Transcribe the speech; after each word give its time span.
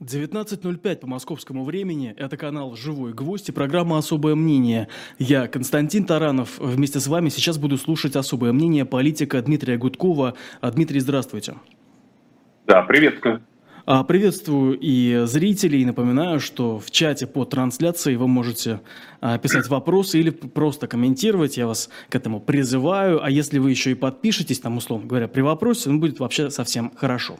19.05 0.00 0.96
по 0.96 1.06
московскому 1.06 1.64
времени. 1.64 2.14
Это 2.16 2.38
канал 2.38 2.74
«Живой 2.74 3.12
гвоздь» 3.12 3.50
и 3.50 3.52
программа 3.52 3.98
«Особое 3.98 4.34
мнение». 4.34 4.88
Я, 5.18 5.46
Константин 5.46 6.06
Таранов, 6.06 6.58
вместе 6.58 7.00
с 7.00 7.06
вами 7.06 7.28
сейчас 7.28 7.58
буду 7.58 7.76
слушать 7.76 8.16
особое 8.16 8.52
мнение 8.52 8.86
политика 8.86 9.42
Дмитрия 9.42 9.76
Гудкова. 9.76 10.34
А, 10.62 10.70
Дмитрий, 10.70 11.00
здравствуйте. 11.00 11.56
Да, 12.66 12.82
приветствую. 12.82 13.42
А, 13.86 14.04
приветствую 14.04 14.78
и 14.78 15.22
зрителей. 15.24 15.84
Напоминаю, 15.84 16.40
что 16.40 16.78
в 16.78 16.90
чате 16.90 17.26
по 17.26 17.44
трансляции 17.44 18.16
вы 18.16 18.28
можете 18.28 18.80
а, 19.20 19.38
писать 19.38 19.68
вопросы 19.68 20.20
или 20.20 20.30
просто 20.30 20.86
комментировать. 20.86 21.56
Я 21.56 21.66
вас 21.66 21.88
к 22.08 22.14
этому 22.14 22.40
призываю. 22.40 23.24
А 23.24 23.30
если 23.30 23.58
вы 23.58 23.70
еще 23.70 23.92
и 23.92 23.94
подпишетесь, 23.94 24.60
там, 24.60 24.76
условно 24.76 25.06
говоря, 25.06 25.28
при 25.28 25.40
вопросе, 25.40 25.90
ну, 25.90 25.98
будет 25.98 26.20
вообще 26.20 26.50
совсем 26.50 26.92
хорошо. 26.94 27.38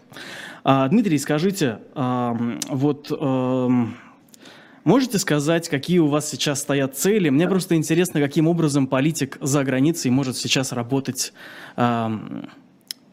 А, 0.65 0.89
Дмитрий, 0.89 1.19
скажите, 1.19 1.79
вот 1.95 3.11
можете 4.84 5.19
сказать, 5.19 5.69
какие 5.69 5.98
у 5.98 6.07
вас 6.07 6.29
сейчас 6.29 6.61
стоят 6.61 6.97
цели? 6.97 7.29
Мне 7.29 7.48
просто 7.48 7.77
интересно, 7.77 8.20
каким 8.20 8.48
образом 8.48 8.87
политик 8.87 9.38
за 9.41 9.65
границей 9.65 10.11
может 10.11 10.37
сейчас 10.37 10.73
работать 10.73 11.33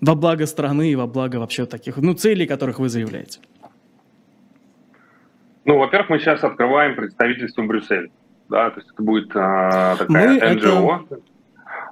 во 0.02 0.16
благо 0.16 0.46
страны 0.46 0.92
и 0.92 0.96
во 0.96 1.08
благо 1.08 1.38
вообще 1.38 1.66
таких, 1.66 1.98
ну, 1.98 2.14
целей, 2.14 2.48
которых 2.48 2.80
вы 2.80 2.90
заявляете? 2.90 3.40
Ну, 5.66 5.78
во-первых, 5.78 6.10
мы 6.10 6.20
сейчас 6.20 6.44
открываем 6.44 6.96
представительство 6.96 7.62
в 7.62 7.68
Брюсселе. 7.68 8.10
Да, 8.50 8.70
то 8.70 8.80
есть 8.80 8.90
это 8.94 9.04
будет 9.04 9.30
а, 9.36 9.98
такая 9.98 10.30
мы 10.30 10.56
НГО. 10.56 11.06
Это... 11.10 11.22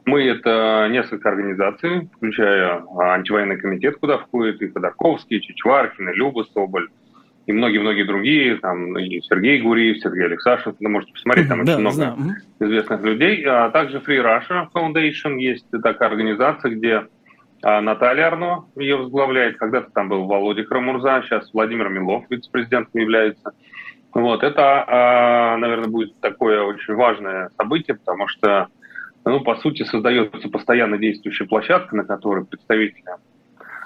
Мы 0.06 0.24
это 0.24 0.88
несколько 0.92 1.30
организаций, 1.30 2.10
включая 2.16 2.84
а, 2.98 3.16
антивоенный 3.16 3.58
комитет, 3.58 3.98
куда 3.98 4.20
входит 4.20 4.62
и 4.62 4.70
Ходорковский, 4.70 5.38
и 5.38 5.42
Чичваркин, 5.42 6.10
и 6.10 6.14
Люба 6.14 6.46
Соболь, 6.54 6.90
и 7.48 7.52
многие-многие 7.52 8.04
другие, 8.04 8.58
там 8.58 8.98
и 8.98 9.20
Сергей 9.22 9.62
Гуриев, 9.62 9.98
Сергей 9.98 10.26
Алексашев, 10.26 10.76
вы 10.80 10.90
можете 10.90 11.12
посмотреть, 11.12 11.48
там 11.48 11.66
да, 11.66 11.74
очень 11.74 11.82
много 11.82 11.96
знаю. 11.96 12.18
известных 12.60 13.02
людей. 13.02 13.44
А 13.46 13.70
также 13.72 13.98
Free 13.98 14.24
Russia 14.24 14.68
Foundation 14.74 15.38
есть 15.38 15.66
такая 15.84 16.10
организация, 16.10 16.72
где 16.72 17.04
Наталья 17.66 18.28
Арно 18.28 18.66
ее 18.76 18.96
возглавляет. 18.96 19.58
Когда-то 19.58 19.90
там 19.92 20.08
был 20.08 20.26
Володя 20.26 20.64
Крамурза, 20.64 21.24
сейчас 21.24 21.52
Владимир 21.52 21.90
Милов 21.90 22.26
вице-президентом 22.30 23.02
является. 23.02 23.54
Вот, 24.14 24.44
это, 24.44 24.86
а, 24.88 25.58
наверное, 25.58 25.90
будет 25.90 26.20
такое 26.22 26.62
очень 26.62 26.94
важное 26.94 27.50
событие, 27.58 27.98
потому 27.98 28.28
что, 28.28 28.68
ну, 29.26 29.42
по 29.42 29.56
сути, 29.56 29.84
создается 29.84 30.48
постоянно 30.48 30.98
действующая 30.98 31.46
площадка, 31.46 31.96
на 31.96 32.06
которой 32.06 32.46
представители 32.46 33.04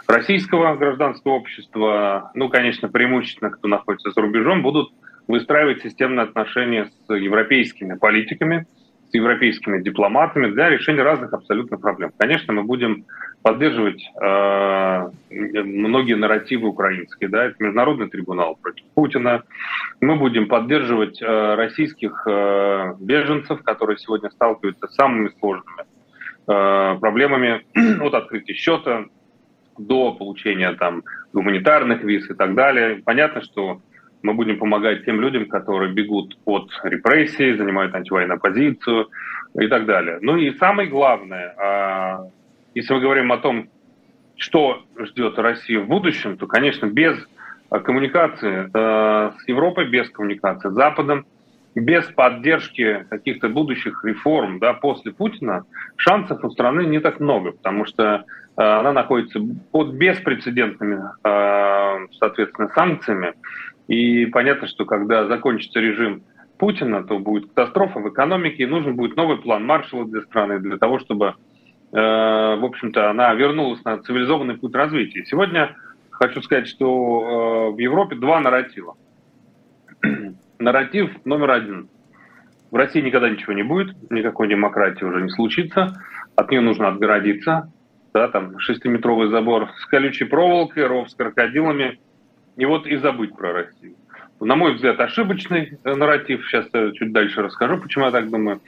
российского 0.08 0.76
гражданского 0.76 1.34
общества, 1.34 2.32
ну, 2.34 2.50
конечно, 2.50 2.90
преимущественно, 2.90 3.50
кто 3.50 3.68
находится 3.68 4.12
за 4.12 4.22
рубежом, 4.22 4.62
будут 4.62 4.92
выстраивать 5.28 5.84
системные 5.84 6.26
отношения 6.26 6.86
с 7.08 7.14
европейскими 7.14 7.96
политиками, 7.96 8.66
с 9.10 9.14
европейскими 9.14 9.82
дипломатами 9.82 10.52
для 10.52 10.70
решения 10.70 11.02
разных 11.02 11.34
абсолютно 11.34 11.78
проблем. 11.78 12.12
Конечно, 12.18 12.54
мы 12.54 12.64
будем 12.64 13.06
поддерживать 13.42 14.04
э, 14.22 15.10
многие 15.30 16.16
нарративы 16.16 16.68
украинские, 16.68 17.30
да, 17.30 17.46
это 17.46 17.56
международный 17.60 18.10
трибунал 18.10 18.58
против 18.62 18.86
Путина. 18.94 19.44
Мы 20.02 20.16
будем 20.16 20.48
поддерживать 20.48 21.22
э, 21.22 21.56
российских 21.56 22.24
э, 22.28 22.96
беженцев, 23.00 23.64
которые 23.64 23.98
сегодня 23.98 24.30
сталкиваются 24.30 24.88
с 24.88 24.96
самыми 24.96 25.32
сложными 25.40 25.84
э, 26.48 26.98
проблемами 27.00 27.66
от 28.02 28.14
открытия 28.14 28.54
счета 28.54 29.06
до 29.78 30.14
получения 30.14 30.73
там 30.73 31.04
гуманитарных 31.34 32.04
виз 32.04 32.30
и 32.30 32.34
так 32.34 32.54
далее. 32.54 33.02
Понятно, 33.04 33.42
что 33.42 33.82
мы 34.22 34.34
будем 34.34 34.59
помогать 34.59 35.06
тем 35.06 35.22
людям, 35.22 35.45
которые 35.48 35.94
бегут 35.94 36.38
от 36.45 36.70
репрессий, 36.84 37.56
занимают 37.56 37.95
антивоенную 37.95 38.39
позицию 38.39 39.08
и 39.59 39.67
так 39.67 39.86
далее. 39.86 40.20
Ну 40.22 40.38
и 40.38 40.52
самое 40.58 40.89
главное, 40.89 41.55
а, 41.58 42.27
если 42.76 42.94
мы 42.94 42.99
говорим 42.99 43.32
о 43.32 43.38
том, 43.38 43.70
что 44.38 44.83
ждет 44.98 45.38
Россию 45.38 45.83
в 45.83 45.88
будущем, 45.88 46.38
то, 46.38 46.48
конечно, 46.48 46.86
без 46.86 47.17
коммуникации 47.70 48.70
э, 48.73 49.32
с 49.38 49.48
Европой, 49.48 49.89
без 49.89 50.10
коммуникации 50.10 50.70
с 50.70 50.73
Западом, 50.73 51.26
без 51.76 52.05
поддержки 52.05 53.05
каких-то 53.10 53.49
будущих 53.49 54.04
реформ 54.04 54.60
да, 54.60 54.73
после 54.73 55.11
Путина, 55.11 55.65
шансов 55.98 56.44
у 56.44 56.49
страны 56.49 56.86
не 56.86 56.99
так 56.99 57.20
много, 57.20 57.52
потому 57.52 57.86
что 57.86 58.23
она 58.55 58.92
находится 58.92 59.39
под 59.71 59.94
беспрецедентными, 59.94 60.99
соответственно, 62.17 62.70
санкциями. 62.76 63.33
И 63.89 64.27
понятно, 64.27 64.67
что 64.67 64.86
когда 64.86 65.26
закончится 65.26 65.80
режим 65.80 66.22
Путина, 66.60 67.04
то 67.04 67.17
будет 67.17 67.50
катастрофа 67.50 68.00
в 68.00 68.08
экономике, 68.10 68.64
и 68.64 68.67
нужен 68.67 68.95
будет 68.95 69.17
новый 69.17 69.38
план 69.38 69.66
Маршалла 69.66 70.05
для 70.05 70.22
страны, 70.22 70.60
для 70.60 70.77
того, 70.77 71.00
чтобы, 71.00 71.33
э, 71.92 71.95
в 71.95 72.66
общем-то, 72.66 73.10
она 73.10 73.33
вернулась 73.33 73.83
на 73.83 73.98
цивилизованный 73.98 74.58
путь 74.58 74.76
развития. 74.76 75.26
Сегодня 75.26 75.76
хочу 76.11 76.39
сказать, 76.44 76.67
что 76.67 77.72
э, 77.72 77.76
в 77.76 77.80
Европе 77.80 78.16
два 78.16 78.39
нарратива. 78.39 78.95
Нарратив 80.60 81.26
номер 81.26 81.50
один. 81.50 81.89
В 82.70 82.76
России 82.76 83.02
никогда 83.02 83.27
ничего 83.27 83.54
не 83.54 83.64
будет, 83.64 83.95
никакой 84.11 84.50
демократии 84.50 85.04
уже 85.04 85.23
не 85.23 85.30
случится, 85.30 86.00
от 86.36 86.52
нее 86.52 86.61
нужно 86.61 86.89
отгородиться. 86.89 87.73
Да, 88.14 88.27
там 88.27 88.60
шестиметровый 88.60 89.30
забор 89.30 89.71
с 89.80 89.86
колючей 89.88 90.26
проволокой, 90.26 90.86
ров 90.86 91.10
с 91.10 91.16
крокодилами– 91.16 92.00
и 92.59 92.65
вот 92.65 92.86
и 92.86 92.97
забыть 92.97 93.36
про 93.36 93.53
Россию. 93.53 93.95
На 94.42 94.55
мой 94.55 94.73
взгляд, 94.73 94.99
ошибочный 94.99 95.80
э, 95.83 95.95
нарратив. 95.95 96.45
Сейчас 96.45 96.65
я 96.73 96.92
чуть 96.92 97.14
дальше 97.14 97.42
расскажу, 97.42 97.77
почему 97.77 98.05
я 98.05 98.11
так 98.11 98.30
думаю. 98.30 98.59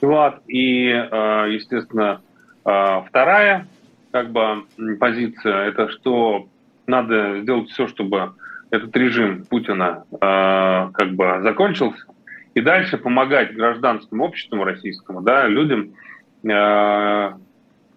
Вот. 0.00 0.36
И, 0.46 0.86
э, 0.88 1.46
естественно, 1.50 2.20
э, 2.64 3.00
вторая 3.08 3.66
как 4.12 4.30
бы, 4.30 4.64
позиция– 4.98 5.66
это 5.68 5.88
что 5.88 6.46
надо 6.86 7.40
сделать 7.40 7.68
все, 7.70 7.88
чтобы 7.88 8.32
этот 8.70 8.96
режим 8.96 9.44
Путина 9.48 10.04
как 10.20 11.12
бы 11.12 11.40
закончился, 11.42 12.04
и 12.54 12.60
дальше 12.60 12.98
помогать 12.98 13.54
гражданскому 13.54 14.24
обществу 14.24 14.62
российскому, 14.64 15.22
да, 15.22 15.46
людям 15.46 15.92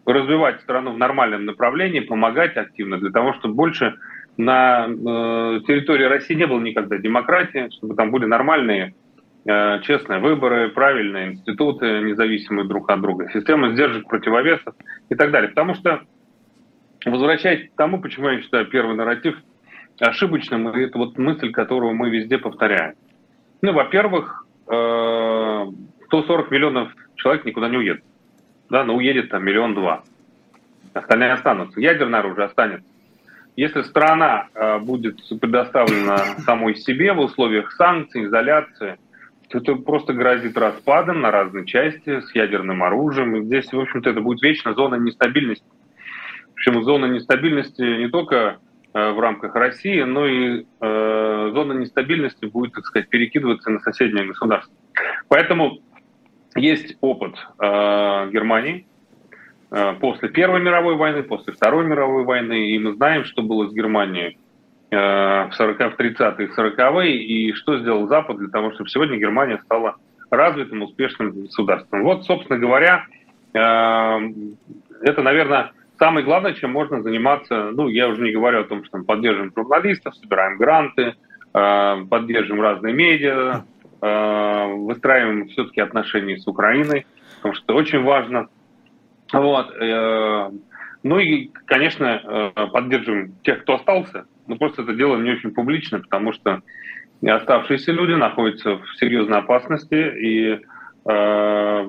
развивать 0.05 0.61
страну 0.61 0.93
в 0.93 0.97
нормальном 0.97 1.45
направлении, 1.45 1.99
помогать 1.99 2.57
активно 2.57 2.99
для 2.99 3.11
того, 3.11 3.33
чтобы 3.33 3.55
больше 3.55 3.95
на 4.37 4.87
э, 4.87 5.59
территории 5.67 6.05
России 6.05 6.33
не 6.33 6.47
было 6.47 6.59
никогда 6.59 6.97
демократии, 6.97 7.69
чтобы 7.77 7.95
там 7.95 8.11
были 8.11 8.25
нормальные, 8.25 8.95
э, 9.45 9.81
честные 9.81 10.19
выборы, 10.19 10.69
правильные 10.69 11.33
институты, 11.33 12.01
независимые 12.01 12.67
друг 12.67 12.89
от 12.89 13.01
друга, 13.01 13.29
система 13.33 13.71
сдержек, 13.73 14.07
противовесов 14.07 14.73
и 15.09 15.15
так 15.15 15.31
далее. 15.31 15.49
Потому 15.49 15.75
что, 15.75 16.01
возвращаясь 17.05 17.69
к 17.69 17.75
тому, 17.75 18.01
почему 18.01 18.29
я 18.29 18.41
считаю 18.41 18.65
первый 18.67 18.95
нарратив 18.95 19.37
ошибочным, 19.99 20.67
это 20.69 20.97
вот 20.97 21.17
мысль, 21.17 21.51
которую 21.51 21.93
мы 21.93 22.09
везде 22.09 22.37
повторяем. 22.37 22.95
Ну, 23.61 23.73
во-первых, 23.73 24.47
э, 24.67 25.65
140 26.07 26.51
миллионов 26.51 26.91
человек 27.15 27.45
никуда 27.45 27.69
не 27.69 27.77
уедет. 27.77 28.03
Да, 28.69 28.83
но 28.83 28.95
уедет 28.95 29.29
там 29.29 29.45
миллион-два. 29.45 30.03
Остальные 30.93 31.33
останутся. 31.33 31.79
Ядерное 31.79 32.19
оружие 32.19 32.45
останется. 32.45 32.87
Если 33.55 33.83
страна 33.83 34.47
э, 34.53 34.79
будет 34.79 35.17
предоставлена 35.39 36.17
самой 36.45 36.75
себе 36.75 37.13
в 37.13 37.19
условиях 37.19 37.71
санкций, 37.73 38.25
изоляции, 38.25 38.97
то 39.49 39.59
это 39.59 39.75
просто 39.75 40.13
грозит 40.13 40.57
распадом 40.57 41.21
на 41.21 41.29
разные 41.29 41.65
части 41.65 42.21
с 42.21 42.33
ядерным 42.33 42.81
оружием. 42.81 43.35
И 43.35 43.43
здесь, 43.43 43.71
в 43.71 43.79
общем-то, 43.79 44.09
это 44.09 44.21
будет 44.21 44.41
вечно 44.41 44.73
зона 44.73 44.95
нестабильности. 44.95 45.65
Причем 46.55 46.83
зона 46.83 47.05
нестабильности 47.05 47.81
не 47.81 48.09
только 48.09 48.57
э, 48.93 49.11
в 49.11 49.19
рамках 49.19 49.53
России, 49.53 50.01
но 50.01 50.25
и 50.25 50.65
э, 50.81 51.51
зона 51.53 51.73
нестабильности 51.73 52.45
будет, 52.45 52.73
так 52.73 52.85
сказать, 52.85 53.09
перекидываться 53.09 53.69
на 53.69 53.79
соседнее 53.81 54.25
государство. 54.25 54.73
Поэтому 55.27 55.79
есть 56.55 56.97
опыт 57.01 57.35
Германии, 57.59 58.85
после 59.99 60.29
Первой 60.29 60.61
мировой 60.61 60.95
войны, 60.95 61.23
после 61.23 61.51
Второй 61.51 61.85
мировой 61.85 62.23
войны, 62.25 62.69
и 62.69 62.79
мы 62.79 62.93
знаем, 62.93 63.25
что 63.25 63.41
было 63.41 63.67
с 63.67 63.73
Германией 63.73 64.37
э, 64.91 64.95
в 64.95 65.51
40 65.53 65.77
в 65.77 65.99
30-е, 65.99 66.49
40-е, 66.55 67.17
и 67.17 67.53
что 67.53 67.79
сделал 67.79 68.07
Запад 68.07 68.37
для 68.37 68.49
того, 68.49 68.71
чтобы 68.73 68.89
сегодня 68.89 69.17
Германия 69.17 69.59
стала 69.65 69.95
развитым, 70.29 70.83
успешным 70.83 71.31
государством. 71.31 72.03
Вот, 72.03 72.23
собственно 72.25 72.59
говоря, 72.59 73.05
э, 73.53 73.59
это, 75.01 75.23
наверное, 75.23 75.71
самое 75.97 76.23
главное, 76.23 76.53
чем 76.53 76.71
можно 76.71 77.01
заниматься. 77.01 77.71
Ну, 77.71 77.87
я 77.87 78.09
уже 78.09 78.21
не 78.21 78.31
говорю 78.31 78.61
о 78.61 78.65
том, 78.65 78.85
что 78.85 78.99
мы 78.99 79.05
поддерживаем 79.05 79.53
журналистов, 79.55 80.15
собираем 80.15 80.57
гранты, 80.57 81.15
поддерживаем 81.51 82.63
разные 82.63 82.93
медиа, 82.95 83.63
выстраиваем 84.01 85.47
все-таки 85.49 85.81
отношения 85.81 86.37
с 86.37 86.47
Украиной, 86.47 87.05
потому 87.37 87.53
что 87.55 87.75
очень 87.75 88.03
важно– 88.03 88.49
вот. 89.33 89.71
Э, 89.79 90.51
ну 91.03 91.19
и, 91.19 91.49
конечно, 91.65 92.51
э, 92.55 92.67
поддерживаем 92.71 93.35
тех, 93.43 93.63
кто 93.63 93.75
остался, 93.75 94.25
но 94.47 94.55
просто 94.55 94.83
это 94.83 94.93
делаем 94.93 95.23
не 95.23 95.31
очень 95.31 95.51
публично, 95.51 95.99
потому 95.99 96.33
что 96.33 96.61
оставшиеся 97.25 97.91
люди 97.91 98.13
находятся 98.13 98.77
в 98.77 98.95
серьезной 98.97 99.39
опасности, 99.39 99.95
и 99.95 100.59
э, 101.05 101.87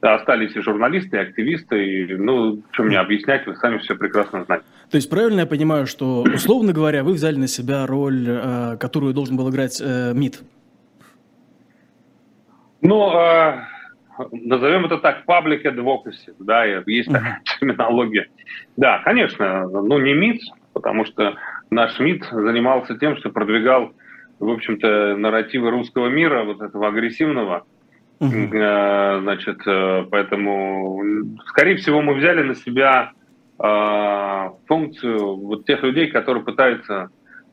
остались 0.00 0.54
и 0.56 0.60
журналисты, 0.60 1.16
и 1.16 1.20
активисты, 1.20 1.86
и, 1.86 2.14
ну, 2.14 2.62
что 2.72 2.84
мне 2.84 2.98
объяснять, 2.98 3.46
вы 3.46 3.56
сами 3.56 3.78
все 3.78 3.96
прекрасно 3.96 4.44
знаете. 4.44 4.64
То 4.90 4.96
есть 4.96 5.10
правильно 5.10 5.40
я 5.40 5.46
понимаю, 5.46 5.86
что, 5.86 6.22
условно 6.22 6.72
говоря, 6.72 7.04
вы 7.04 7.12
взяли 7.12 7.36
на 7.36 7.48
себя 7.48 7.86
роль, 7.86 8.24
э, 8.26 8.76
которую 8.78 9.14
должен 9.14 9.36
был 9.36 9.50
играть 9.50 9.80
э, 9.80 10.12
МИД? 10.14 10.42
Ну, 12.80 13.12
э, 13.12 13.60
назовем 14.32 14.86
это 14.86 14.98
так, 14.98 15.24
public 15.26 15.62
advocacy, 15.64 16.34
да, 16.38 16.64
есть 16.64 17.10
такая 17.10 17.40
терминология. 17.60 18.28
Да, 18.76 19.00
конечно, 19.04 19.68
ну 19.68 19.98
не 19.98 20.14
МИД, 20.14 20.42
потому 20.72 21.04
что 21.04 21.34
наш 21.70 21.98
МИД 21.98 22.24
занимался 22.30 22.96
тем, 22.98 23.16
что 23.16 23.30
продвигал, 23.30 23.92
в 24.38 24.48
общем-то, 24.50 25.16
нарративы 25.16 25.70
русского 25.70 26.08
мира, 26.08 26.44
вот 26.44 26.60
этого 26.60 26.88
агрессивного, 26.88 27.64
uh 28.20 29.20
значит, 29.22 29.60
э, 29.64 30.04
поэтому, 30.10 31.00
скорее 31.46 31.76
всего, 31.76 32.02
мы 32.02 32.14
взяли 32.14 32.42
на 32.42 32.56
себя 32.56 33.12
э, 33.62 34.50
функцию 34.66 35.36
вот 35.36 35.66
тех 35.66 35.82
людей, 35.82 36.08
которые 36.08 36.44
пытаются 36.44 37.10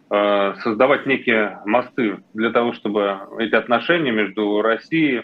создавать 0.08 1.08
некие 1.08 1.60
мосты 1.66 2.20
для 2.36 2.52
того, 2.52 2.74
чтобы 2.74 3.22
эти 3.40 3.56
отношения 3.56 4.12
между 4.12 4.62
Россией 4.62 5.24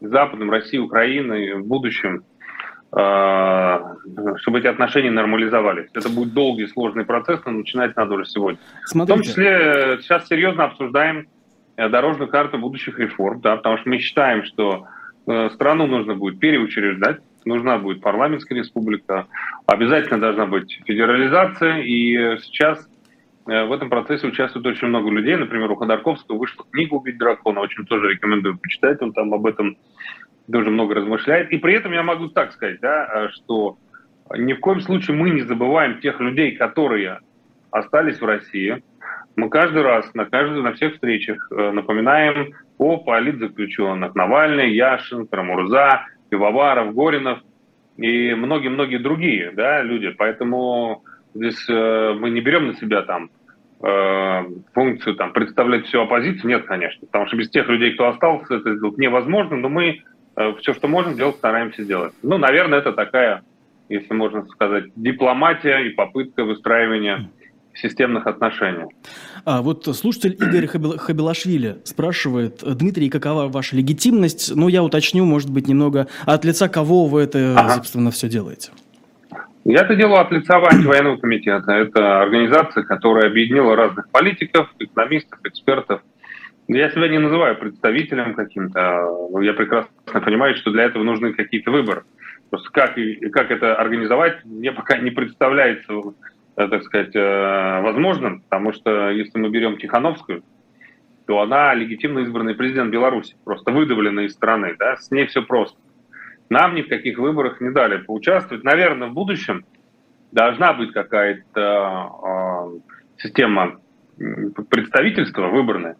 Западом, 0.00 0.50
Россией, 0.50 0.82
Украиной 0.82 1.54
в 1.54 1.66
будущем, 1.66 2.24
э, 2.96 3.78
чтобы 4.36 4.60
эти 4.60 4.66
отношения 4.66 5.10
нормализовались. 5.10 5.88
Это 5.94 6.08
будет 6.08 6.32
долгий, 6.32 6.66
сложный 6.66 7.04
процесс, 7.04 7.40
но 7.44 7.52
начинать 7.52 7.96
надо 7.96 8.14
уже 8.14 8.26
сегодня. 8.26 8.58
Смотрите. 8.84 9.12
В 9.12 9.16
том 9.16 9.24
числе 9.24 9.50
э, 9.50 9.98
сейчас 10.00 10.28
серьезно 10.28 10.64
обсуждаем 10.64 11.26
э, 11.76 11.88
дорожную 11.88 12.28
карту 12.28 12.58
будущих 12.58 12.98
реформ, 12.98 13.40
да, 13.40 13.56
потому 13.56 13.78
что 13.78 13.88
мы 13.88 13.98
считаем, 13.98 14.44
что 14.44 14.86
страну 15.52 15.86
нужно 15.86 16.14
будет 16.14 16.40
переучреждать, 16.40 17.18
нужна 17.44 17.76
будет 17.76 18.00
парламентская 18.00 18.56
республика, 18.56 19.26
обязательно 19.66 20.18
должна 20.18 20.46
быть 20.46 20.80
федерализация, 20.86 21.80
и 21.80 22.38
сейчас 22.38 22.88
Э, 22.88 22.97
в 23.48 23.72
этом 23.72 23.88
процессе 23.88 24.26
участвует 24.26 24.66
очень 24.66 24.88
много 24.88 25.10
людей. 25.10 25.34
Например, 25.34 25.70
у 25.70 25.76
Ходорковского 25.76 26.36
вышла 26.36 26.66
книга 26.70 26.94
«Убить 26.94 27.16
дракона». 27.16 27.60
Очень 27.60 27.86
тоже 27.86 28.10
рекомендую 28.10 28.58
почитать. 28.58 29.00
Он 29.00 29.14
там 29.14 29.32
об 29.32 29.46
этом 29.46 29.78
тоже 30.52 30.68
много 30.68 30.94
размышляет. 30.96 31.50
И 31.50 31.56
при 31.56 31.72
этом 31.72 31.92
я 31.92 32.02
могу 32.02 32.28
так 32.28 32.52
сказать, 32.52 32.78
да, 32.80 33.06
э, 33.06 33.28
что 33.30 33.78
ни 34.36 34.52
в 34.52 34.60
коем 34.60 34.80
случае 34.80 35.16
мы 35.16 35.30
не 35.30 35.40
забываем 35.40 36.00
тех 36.00 36.20
людей, 36.20 36.56
которые 36.56 37.20
остались 37.70 38.20
в 38.20 38.26
России. 38.26 38.82
Мы 39.36 39.48
каждый 39.48 39.80
раз, 39.80 40.12
на, 40.12 40.26
каждый, 40.26 40.62
на 40.62 40.74
всех 40.74 40.92
встречах 40.92 41.50
э, 41.50 41.70
напоминаем 41.70 42.52
о 42.76 42.98
политзаключенных. 42.98 44.14
Навальный, 44.14 44.74
Яшин, 44.74 45.26
Карамурза, 45.26 46.04
Пивоваров, 46.28 46.94
Горинов 46.94 47.38
и 47.96 48.34
многие-многие 48.34 48.98
другие 48.98 49.52
да, 49.52 49.82
люди. 49.82 50.10
Поэтому 50.10 51.02
здесь 51.32 51.66
мы 51.68 52.30
не 52.30 52.42
берем 52.42 52.66
на 52.66 52.74
себя 52.74 53.02
там 53.02 53.30
э, 53.82 54.44
функцию 54.74 55.16
там, 55.16 55.32
представлять 55.32 55.86
всю 55.86 56.00
оппозицию, 56.00 56.48
нет, 56.48 56.66
конечно. 56.66 57.06
Потому 57.06 57.26
что 57.26 57.36
без 57.36 57.50
тех 57.50 57.68
людей, 57.68 57.94
кто 57.94 58.08
остался, 58.08 58.56
это 58.56 58.76
сделать 58.76 58.98
невозможно, 58.98 59.56
но 59.56 59.68
мы 59.68 60.02
э, 60.36 60.54
все, 60.60 60.74
что 60.74 60.88
можем 60.88 61.16
делать, 61.16 61.36
стараемся 61.36 61.84
делать. 61.84 62.12
Ну, 62.22 62.38
наверное, 62.38 62.78
это 62.78 62.92
такая, 62.92 63.42
если 63.88 64.14
можно 64.14 64.46
сказать, 64.46 64.84
дипломатия 64.96 65.78
и 65.86 65.90
попытка 65.90 66.44
выстраивания 66.44 67.30
системных 67.74 68.26
отношений. 68.26 68.86
А 69.44 69.62
вот 69.62 69.84
слушатель 69.96 70.32
Игорь 70.32 70.66
Хабилашвили 70.66 71.78
спрашивает, 71.84 72.62
Дмитрий, 72.64 73.08
какова 73.08 73.48
ваша 73.48 73.76
легитимность? 73.76 74.54
Ну, 74.54 74.68
я 74.68 74.82
уточню, 74.82 75.24
может 75.24 75.50
быть, 75.50 75.68
немного, 75.68 76.08
от 76.26 76.44
лица 76.44 76.68
кого 76.68 77.06
вы 77.06 77.22
это, 77.22 77.54
ага. 77.56 77.74
собственно, 77.74 78.10
все 78.10 78.28
делаете? 78.28 78.70
Я 79.64 79.82
это 79.82 79.96
делаю 79.96 80.20
от 80.20 80.30
лица 80.32 80.56
антивоенного 80.56 81.16
комитета. 81.18 81.72
Это 81.72 82.22
организация, 82.22 82.84
которая 82.84 83.26
объединила 83.26 83.76
разных 83.76 84.10
политиков, 84.10 84.68
экономистов, 84.78 85.38
экспертов. 85.44 86.02
Я 86.68 86.90
себя 86.90 87.08
не 87.08 87.18
называю 87.18 87.56
представителем 87.58 88.34
каким-то. 88.34 89.28
Я 89.40 89.54
прекрасно 89.54 89.90
понимаю, 90.22 90.54
что 90.54 90.70
для 90.70 90.84
этого 90.84 91.02
нужны 91.02 91.32
какие-то 91.32 91.70
выборы. 91.70 92.04
Просто 92.50 92.70
как, 92.70 92.94
как 93.32 93.50
это 93.50 93.74
организовать, 93.74 94.44
мне 94.44 94.72
пока 94.72 94.98
не 94.98 95.10
представляется, 95.10 95.92
э, 96.56 96.68
так 96.68 96.82
сказать, 96.84 97.14
э, 97.14 97.80
возможным, 97.82 98.40
потому 98.42 98.72
что 98.72 99.10
если 99.10 99.38
мы 99.38 99.50
берем 99.50 99.76
Тихановскую, 99.76 100.42
то 101.26 101.40
она 101.40 101.74
легитимно 101.74 102.20
избранный 102.20 102.54
президент 102.54 102.90
Беларуси, 102.90 103.36
просто 103.44 103.70
выдавленная 103.70 104.24
из 104.24 104.32
страны, 104.32 104.76
да, 104.78 104.96
с 104.96 105.10
ней 105.10 105.26
все 105.26 105.42
просто. 105.42 105.78
Нам 106.50 106.74
ни 106.74 106.82
в 106.82 106.88
каких 106.88 107.18
выборах 107.18 107.60
не 107.60 107.70
дали 107.70 107.98
поучаствовать. 107.98 108.64
Наверное, 108.64 109.08
в 109.08 109.12
будущем 109.12 109.64
должна 110.32 110.72
быть 110.72 110.92
какая-то 110.92 112.10
э, 112.24 113.22
система 113.22 113.80
представительства 114.70 115.48
выборная. 115.48 115.96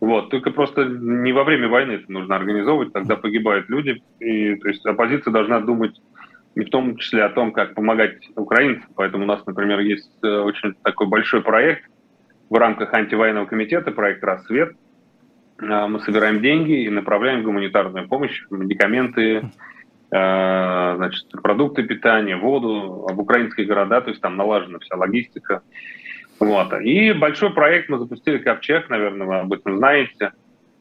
Вот. 0.00 0.30
Только 0.30 0.50
просто 0.50 0.84
не 0.84 1.32
во 1.32 1.44
время 1.44 1.68
войны 1.68 1.92
это 1.92 2.12
нужно 2.12 2.36
организовывать, 2.36 2.92
тогда 2.92 3.16
погибают 3.16 3.68
люди. 3.68 4.02
И, 4.20 4.56
то 4.56 4.68
есть 4.68 4.84
оппозиция 4.84 5.32
должна 5.32 5.60
думать 5.60 5.98
не 6.54 6.64
в 6.64 6.70
том 6.70 6.96
числе 6.96 7.24
о 7.24 7.30
том, 7.30 7.52
как 7.52 7.74
помогать 7.74 8.18
украинцам. 8.36 8.88
Поэтому 8.94 9.24
у 9.24 9.26
нас, 9.26 9.44
например, 9.46 9.80
есть 9.80 10.10
э, 10.22 10.28
очень 10.28 10.74
такой 10.82 11.06
большой 11.06 11.42
проект 11.42 11.88
в 12.50 12.54
рамках 12.54 12.92
антивоенного 12.92 13.46
комитета, 13.46 13.90
проект 13.90 14.22
«Рассвет». 14.22 14.76
Э, 15.60 15.86
мы 15.86 16.00
собираем 16.00 16.40
деньги 16.40 16.84
и 16.84 16.90
направляем 16.90 17.42
гуманитарную 17.42 18.08
помощь, 18.08 18.44
медикаменты, 18.50 19.50
значит, 20.16 21.28
продукты 21.42 21.82
питания, 21.82 22.36
воду, 22.36 23.06
об 23.08 23.18
украинские 23.18 23.66
города, 23.66 24.00
то 24.00 24.10
есть 24.10 24.20
там 24.20 24.36
налажена 24.36 24.78
вся 24.78 24.96
логистика. 24.96 25.62
Вот. 26.38 26.72
И 26.82 27.12
большой 27.12 27.50
проект 27.52 27.88
мы 27.88 27.98
запустили 27.98 28.38
«Ковчег», 28.38 28.88
наверное, 28.90 29.26
вы 29.26 29.36
об 29.40 29.52
этом 29.52 29.78
знаете. 29.78 30.32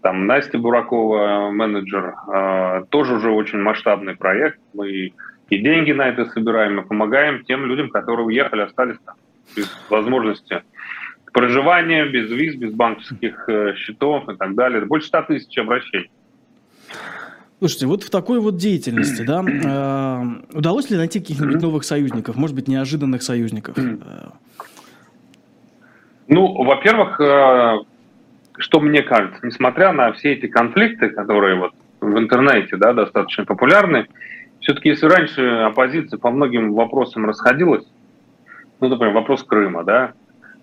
Там 0.02 0.28
Настя 0.28 0.58
Буракова, 0.60 1.50
менеджер, 1.52 2.14
э, 2.32 2.84
тоже 2.90 3.16
уже 3.16 3.32
очень 3.32 3.60
масштабный 3.60 4.16
проект. 4.16 4.60
Мы 4.74 5.14
и 5.50 5.58
деньги 5.58 5.92
на 5.94 6.10
это 6.10 6.26
собираем, 6.26 6.80
и 6.80 6.88
помогаем 6.88 7.44
тем 7.46 7.66
людям, 7.66 7.90
которые 7.90 8.26
уехали, 8.26 8.62
остались 8.62 8.98
там 9.06 9.16
без 9.56 9.70
возможности 9.90 10.62
проживания, 11.32 12.06
без 12.06 12.30
виз, 12.30 12.56
без 12.56 12.74
банковских 12.74 13.48
э, 13.48 13.74
счетов 13.76 14.30
и 14.30 14.36
так 14.36 14.56
далее. 14.56 14.86
Больше 14.86 15.08
100 15.08 15.22
тысяч 15.24 15.58
обращений. 15.58 16.12
Слушайте, 17.64 17.86
вот 17.86 18.04
в 18.04 18.10
такой 18.10 18.42
вот 18.42 18.58
деятельности, 18.58 19.22
да, 19.22 19.42
э, 20.52 20.58
удалось 20.58 20.90
ли 20.90 20.98
найти 20.98 21.22
каких-нибудь 21.22 21.62
новых 21.62 21.86
союзников, 21.86 22.36
может 22.36 22.58
быть, 22.58 22.68
неожиданных 22.68 23.24
союзников? 23.24 23.78
Ну, 26.28 26.64
во-первых, 26.66 27.22
э, 27.22 27.78
что 28.58 28.82
мне 28.82 29.02
кажется, 29.02 29.40
несмотря 29.44 29.94
на 29.94 30.12
все 30.12 30.34
эти 30.34 30.48
конфликты, 30.48 31.08
которые 31.08 31.56
вот 31.56 31.72
в 32.02 32.18
интернете, 32.18 32.76
да, 32.76 32.92
достаточно 32.92 33.46
популярны, 33.46 34.08
все-таки 34.60 34.90
если 34.90 35.06
раньше 35.06 35.42
оппозиция 35.42 36.18
по 36.18 36.32
многим 36.32 36.74
вопросам 36.74 37.26
расходилась, 37.26 37.86
ну, 38.82 38.90
например, 38.90 39.14
вопрос 39.14 39.42
Крыма, 39.42 39.86
да, 39.86 40.12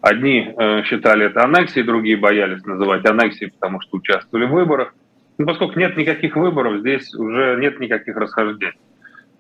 одни 0.03 0.53
э, 0.55 0.83
считали 0.83 1.25
это 1.25 1.45
аннексией, 1.45 1.83
другие 1.83 2.19
боялись 2.19 2.63
называть 2.67 3.07
аннексией, 3.07 3.53
потому 3.53 3.81
что 3.81 3.97
участвовали 3.97 4.45
в 4.45 4.51
выборах, 4.51 4.93
ну, 5.41 5.47
поскольку 5.47 5.79
нет 5.79 5.97
никаких 5.97 6.37
выборов, 6.37 6.81
здесь 6.81 7.15
уже 7.15 7.57
нет 7.59 7.81
никаких 7.81 8.15
расхождений. 8.15 8.75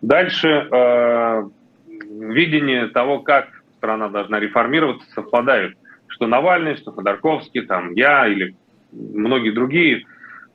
Дальше 0.00 0.48
э, 0.48 1.42
видение 1.86 2.86
того, 2.86 3.18
как 3.18 3.50
страна 3.76 4.08
должна 4.08 4.40
реформироваться, 4.40 5.06
совпадают. 5.10 5.76
Что 6.06 6.26
Навальный, 6.26 6.76
что 6.76 6.92
Ходорковский, 6.92 7.66
там, 7.66 7.92
я 7.92 8.26
или 8.26 8.56
многие 8.92 9.50
другие, 9.50 10.06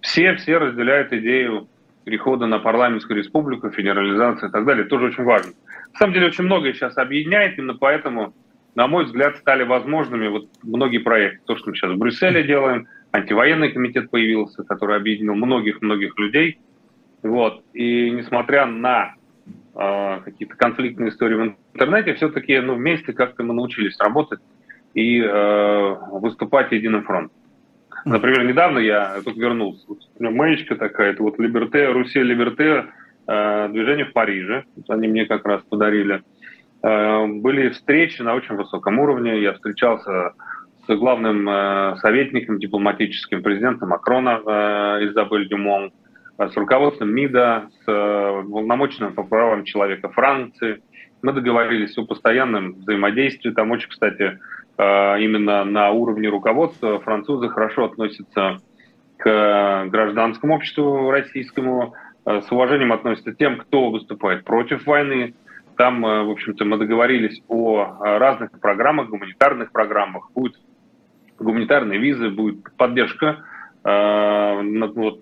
все-все 0.02 0.58
разделяют 0.58 1.14
идею 1.14 1.68
перехода 2.06 2.48
на 2.48 2.58
парламентскую 2.58 3.20
республику, 3.20 3.70
федерализацию 3.70 4.50
и 4.50 4.52
так 4.52 4.66
далее. 4.66 4.86
Тоже 4.86 5.06
очень 5.06 5.26
важно. 5.26 5.52
На 5.94 6.00
самом 6.00 6.14
деле 6.16 6.26
очень 6.26 6.46
многое 6.46 6.74
сейчас 6.74 6.98
объединяет, 6.98 7.60
именно 7.60 7.76
поэтому, 7.76 8.34
на 8.74 8.88
мой 8.88 9.06
взгляд, 9.06 9.38
стали 9.38 9.62
возможными 9.62 10.28
вот 10.28 10.50
многие 10.64 10.98
проекты. 10.98 11.42
То, 11.46 11.56
что 11.56 11.70
мы 11.70 11.76
сейчас 11.76 11.92
в 11.92 12.00
Брюсселе 12.00 12.42
делаем, 12.42 12.88
антивоенный 13.16 13.72
комитет 13.72 14.10
появился, 14.10 14.64
который 14.64 14.98
объединил 14.98 15.36
многих-многих 15.36 16.18
людей. 16.18 16.60
Вот. 17.24 17.64
И 17.74 18.12
несмотря 18.12 18.66
на 18.66 19.16
э, 19.76 20.20
какие-то 20.24 20.56
конфликтные 20.56 21.10
истории 21.10 21.36
в 21.36 21.56
интернете, 21.74 22.14
все-таки 22.16 22.60
ну, 22.60 22.76
вместе 22.76 23.14
как-то 23.14 23.44
мы 23.44 23.54
научились 23.54 23.98
работать 24.00 24.40
и 24.94 25.22
э, 25.22 25.96
выступать 26.12 26.72
единым 26.72 27.04
фронтом. 27.04 27.36
Например, 28.06 28.44
недавно 28.44 28.80
я 28.80 29.20
тут 29.24 29.36
вернулся. 29.36 29.88
Маечка 30.20 30.76
такая, 30.76 31.14
это 31.14 31.24
вот 31.24 31.40
Либерте, 31.40 31.88
Руси 31.88 32.22
Либерте, 32.22 32.86
э, 33.28 33.70
движение 33.70 34.06
в 34.06 34.14
Париже. 34.14 34.66
Они 34.88 35.08
мне 35.08 35.26
как 35.26 35.46
раз 35.46 35.64
подарили. 35.64 36.22
были 36.84 37.70
встречи 37.70 38.22
на 38.22 38.36
очень 38.36 38.56
высоком 38.56 39.00
уровне. 39.00 39.42
Я 39.42 39.54
встречался 39.54 40.34
с 40.88 40.96
главным 40.96 41.98
советником 41.98 42.60
дипломатическим 42.60 43.42
президента 43.42 43.86
Макрона 43.86 45.00
Изабель 45.02 45.48
Дюмон, 45.50 45.92
с 46.38 46.56
руководством 46.56 47.14
МИДа, 47.14 47.70
с 47.82 47.86
полномоченным 47.86 49.14
по 49.14 49.24
правам 49.24 49.64
человека 49.64 50.10
Франции. 50.10 50.82
Мы 51.22 51.34
договорились 51.34 51.98
о 51.98 52.06
постоянном 52.06 52.74
взаимодействии. 52.74 53.52
Там 53.52 53.72
очень, 53.72 53.90
кстати, 53.90 54.40
именно 54.78 55.64
на 55.64 55.92
уровне 55.92 56.30
руководства 56.30 57.00
французы 57.00 57.50
хорошо 57.50 57.86
относятся 57.86 58.58
к 59.18 59.86
гражданскому 59.88 60.56
обществу 60.56 61.10
российскому, 61.10 61.96
Э, 62.26 62.42
с 62.42 62.52
уважением 62.52 62.92
относятся 62.92 63.34
к 63.34 63.38
тем, 63.38 63.58
кто 63.58 63.90
выступает 63.90 64.44
против 64.44 64.86
войны. 64.86 65.36
Там, 65.78 66.06
э, 66.06 66.24
в 66.24 66.32
общем-то, 66.32 66.66
мы 66.66 66.78
договорились 66.78 67.42
о 67.48 67.84
э, 67.84 68.18
разных 68.18 68.60
программах, 68.60 69.10
гуманитарных 69.10 69.72
программах. 69.72 70.32
Будут 70.34 70.60
гуманитарные 71.40 72.00
визы, 72.00 72.30
будет 72.30 72.64
поддержка 72.78 73.44
э, 73.84 74.88
вот, 74.96 75.22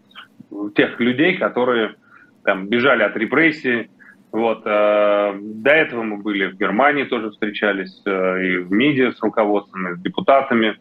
тех 0.76 1.00
людей, 1.00 1.38
которые 1.38 1.96
там, 2.44 2.68
бежали 2.68 3.04
от 3.04 3.16
репрессий. 3.18 3.90
Вот, 4.32 4.64
э, 4.66 5.34
до 5.40 5.70
этого 5.70 6.04
мы 6.04 6.18
были 6.18 6.48
в 6.48 6.58
Германии, 6.58 7.04
тоже 7.04 7.30
встречались 7.30 8.02
э, 8.06 8.46
и 8.46 8.58
в 8.58 8.72
МИДе 8.72 9.12
с 9.12 9.22
руководством, 9.22 9.96
с 9.96 10.02
депутатами. 10.02 10.78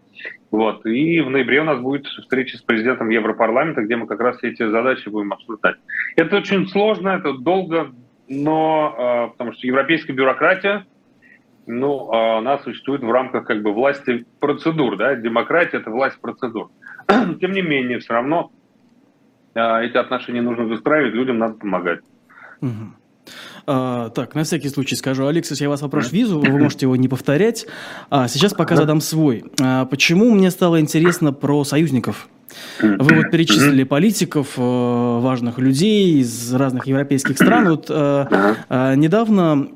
Вот. 0.51 0.87
И 0.87 1.21
в 1.21 1.31
ноябре 1.31 1.61
у 1.61 1.65
нас 1.65 1.81
будет 1.81 2.07
встреча 2.07 2.57
с 2.57 2.63
президентом 2.63 3.11
Европарламента, 3.11 3.83
где 3.83 3.97
мы 3.97 4.07
как 4.07 4.21
раз 4.21 4.43
эти 4.43 4.67
задачи 4.71 5.09
будем 5.09 5.33
обсуждать. 5.33 5.77
Это 6.17 6.37
очень 6.37 6.67
сложно, 6.69 7.11
это 7.11 7.35
долго, 7.35 7.93
но 8.29 8.95
э, 8.97 9.33
потому 9.33 9.53
что 9.53 9.67
европейская 9.67 10.15
бюрократия, 10.15 10.87
ну, 11.67 12.13
э, 12.13 12.39
она 12.39 12.59
существует 12.59 13.03
в 13.03 13.11
рамках 13.11 13.47
как 13.47 13.63
бы 13.63 13.73
власти 13.73 14.27
процедур, 14.41 14.97
да, 14.97 15.15
демократия 15.15 15.79
это 15.79 15.91
власть 15.91 16.21
процедур. 16.21 16.71
Тем 17.41 17.53
не 17.53 17.63
менее, 17.63 17.99
все 17.99 18.15
равно 18.15 18.51
э, 19.55 19.85
эти 19.85 19.97
отношения 19.97 20.43
нужно 20.43 20.65
выстраивать, 20.65 21.15
людям 21.15 21.39
надо 21.39 21.55
помогать. 21.55 22.01
Угу. 22.61 22.95
А, 23.67 24.11
так, 24.11 24.35
на 24.35 24.45
всякий 24.45 24.69
случай 24.69 24.97
скажу, 24.97 25.27
Алекс, 25.27 25.49
если 25.51 25.65
я 25.65 25.71
вас 25.71 25.81
попрошу 25.81 26.11
визу, 26.11 26.41
вы 26.41 26.59
можете 26.59 26.87
его 26.87 26.97
не 26.97 27.09
повторять. 27.09 27.67
А, 28.11 28.27
сейчас 28.29 28.55
пока 28.55 28.77
задам 28.77 29.01
свой. 29.01 29.45
А, 29.61 29.85
почему 29.87 30.31
мне 30.35 30.51
стало 30.51 30.81
интересно 30.81 31.33
про 31.33 31.65
союзников? 31.65 32.29
Вы 32.81 33.17
вот 33.17 33.31
перечислили 33.31 33.85
политиков, 33.85 34.55
э, 34.59 34.61
важных 34.61 35.59
людей 35.59 36.21
из 36.21 36.53
разных 36.53 36.87
европейских 36.87 37.37
стран. 37.37 37.69
Вот 37.73 37.87
э, 37.89 38.27
э, 38.69 38.95
недавно 38.97 39.69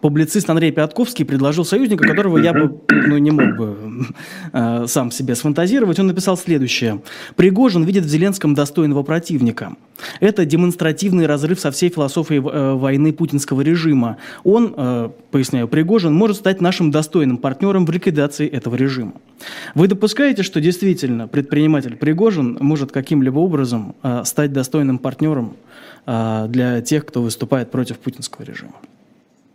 публицист 0.00 0.48
Андрей 0.50 0.72
Пятковский 0.72 1.24
предложил 1.24 1.64
союзника, 1.64 2.04
которого 2.04 2.38
я 2.38 2.52
бы 2.52 2.80
ну, 2.88 3.18
не 3.18 3.30
мог 3.30 3.56
бы 3.56 4.86
сам 4.86 5.10
себе 5.10 5.34
сфантазировать. 5.34 5.98
Он 5.98 6.06
написал 6.06 6.36
следующее. 6.36 7.02
«Пригожин 7.36 7.84
видит 7.84 8.04
в 8.04 8.08
Зеленском 8.08 8.54
достойного 8.54 9.02
противника. 9.02 9.76
Это 10.20 10.44
демонстративный 10.44 11.26
разрыв 11.26 11.60
со 11.60 11.70
всей 11.70 11.90
философией 11.90 12.40
войны 12.40 13.12
путинского 13.12 13.60
режима. 13.60 14.16
Он, 14.42 15.12
поясняю, 15.30 15.68
Пригожин 15.68 16.14
может 16.14 16.38
стать 16.38 16.60
нашим 16.60 16.90
достойным 16.90 17.36
партнером 17.36 17.86
в 17.86 17.90
ликвидации 17.90 18.48
этого 18.48 18.74
режима». 18.74 19.12
Вы 19.74 19.88
допускаете, 19.88 20.42
что 20.42 20.60
действительно 20.60 21.28
предприниматель 21.28 21.96
Пригожин 21.96 22.58
может 22.60 22.92
каким-либо 22.92 23.38
образом 23.38 23.94
э, 24.02 24.22
стать 24.24 24.52
достойным 24.52 24.98
партнером 24.98 25.56
э, 26.06 26.46
для 26.48 26.80
тех, 26.80 27.06
кто 27.06 27.22
выступает 27.22 27.70
против 27.70 27.98
путинского 27.98 28.44
режима? 28.44 28.74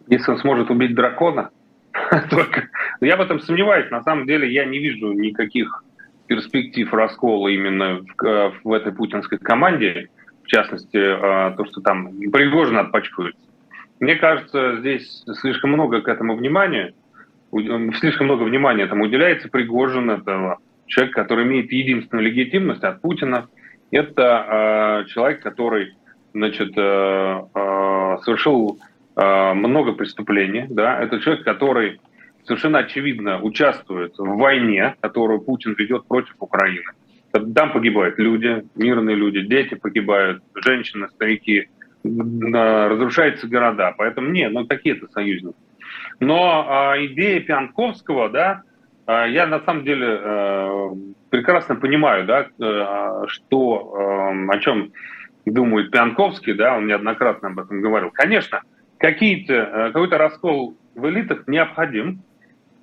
Если 0.08 0.32
он 0.32 0.38
сможет 0.38 0.70
убить 0.70 0.96
дракона, 0.96 1.52
только... 2.30 2.70
Я 3.02 3.18
в 3.18 3.22
этом 3.22 3.40
сомневаюсь. 3.40 3.92
На 3.92 4.02
самом 4.04 4.26
деле 4.26 4.52
я 4.52 4.66
не 4.66 4.80
вижу 4.80 5.12
никаких 5.12 5.84
перспектив 6.28 6.94
раскола 6.94 7.48
именно 7.48 8.02
в, 8.02 8.26
э, 8.26 8.52
в 8.64 8.74
этой 8.74 8.92
путинской 8.92 9.38
команде, 9.38 10.10
в 10.44 10.48
частности, 10.48 10.98
э, 10.98 11.56
то, 11.56 11.66
что 11.66 11.82
там 11.82 12.10
Пригожин 12.32 12.78
отпачкуется. 12.78 13.40
Мне 14.00 14.16
кажется, 14.16 14.78
здесь 14.80 15.24
слишком 15.40 15.72
много 15.72 16.02
к 16.02 16.08
этому 16.08 16.36
внимания, 16.36 16.94
слишком 18.00 18.28
много 18.28 18.44
внимания 18.44 18.84
этому 18.84 19.06
уделяется 19.06 19.50
Пригожин, 19.50 20.12
этого 20.12 20.60
человек, 20.86 21.16
который 21.16 21.46
имеет 21.46 21.72
единственную 21.72 22.26
легитимность 22.26 22.84
от 22.84 23.02
Путина. 23.02 23.48
Это 23.92 25.04
э, 25.06 25.10
человек, 25.10 25.42
который 25.42 25.94
значит, 26.34 26.74
э, 26.78 27.42
э, 27.56 28.18
совершил 28.24 28.80
э, 28.80 28.97
много 29.18 29.94
преступлений. 29.94 30.68
Да? 30.70 31.02
Это 31.02 31.20
человек, 31.20 31.44
который 31.44 32.00
совершенно 32.44 32.80
очевидно 32.80 33.42
участвует 33.42 34.18
в 34.18 34.38
войне, 34.38 34.96
которую 35.02 35.42
Путин 35.42 35.74
ведет 35.78 36.08
против 36.08 36.36
Украины. 36.40 36.92
Там 37.32 37.72
погибают 37.72 38.20
люди, 38.20 38.64
мирные 38.76 39.16
люди, 39.16 39.42
дети 39.42 39.76
погибают, 39.76 40.44
женщины, 40.56 41.10
старики, 41.10 41.68
разрушаются 42.04 43.48
города. 43.48 43.94
Поэтому 43.98 44.30
нет, 44.30 44.52
ну 44.52 44.66
какие-то 44.66 45.08
союзники. 45.08 45.58
Но 46.20 46.94
э, 46.96 47.06
идея 47.08 47.40
Пианковского, 47.42 48.30
да, 48.30 48.64
а, 49.08 49.26
я 49.26 49.48
на 49.48 49.62
самом 49.62 49.84
деле 49.84 50.20
э, 50.22 50.90
прекрасно 51.30 51.76
понимаю, 51.76 52.26
да, 52.26 52.48
э, 52.60 53.26
что, 53.28 53.96
э, 53.98 54.52
о 54.52 54.60
чем 54.60 54.92
думает 55.46 55.92
Пианковский, 55.92 56.54
да, 56.54 56.76
он 56.76 56.88
неоднократно 56.88 57.50
об 57.50 57.60
этом 57.60 57.82
говорил. 57.82 58.12
Конечно, 58.12 58.62
какие-то, 58.98 59.92
какой-то 59.94 60.18
раскол 60.18 60.76
в 60.96 61.10
элитах 61.10 61.48
необходим 61.48 62.22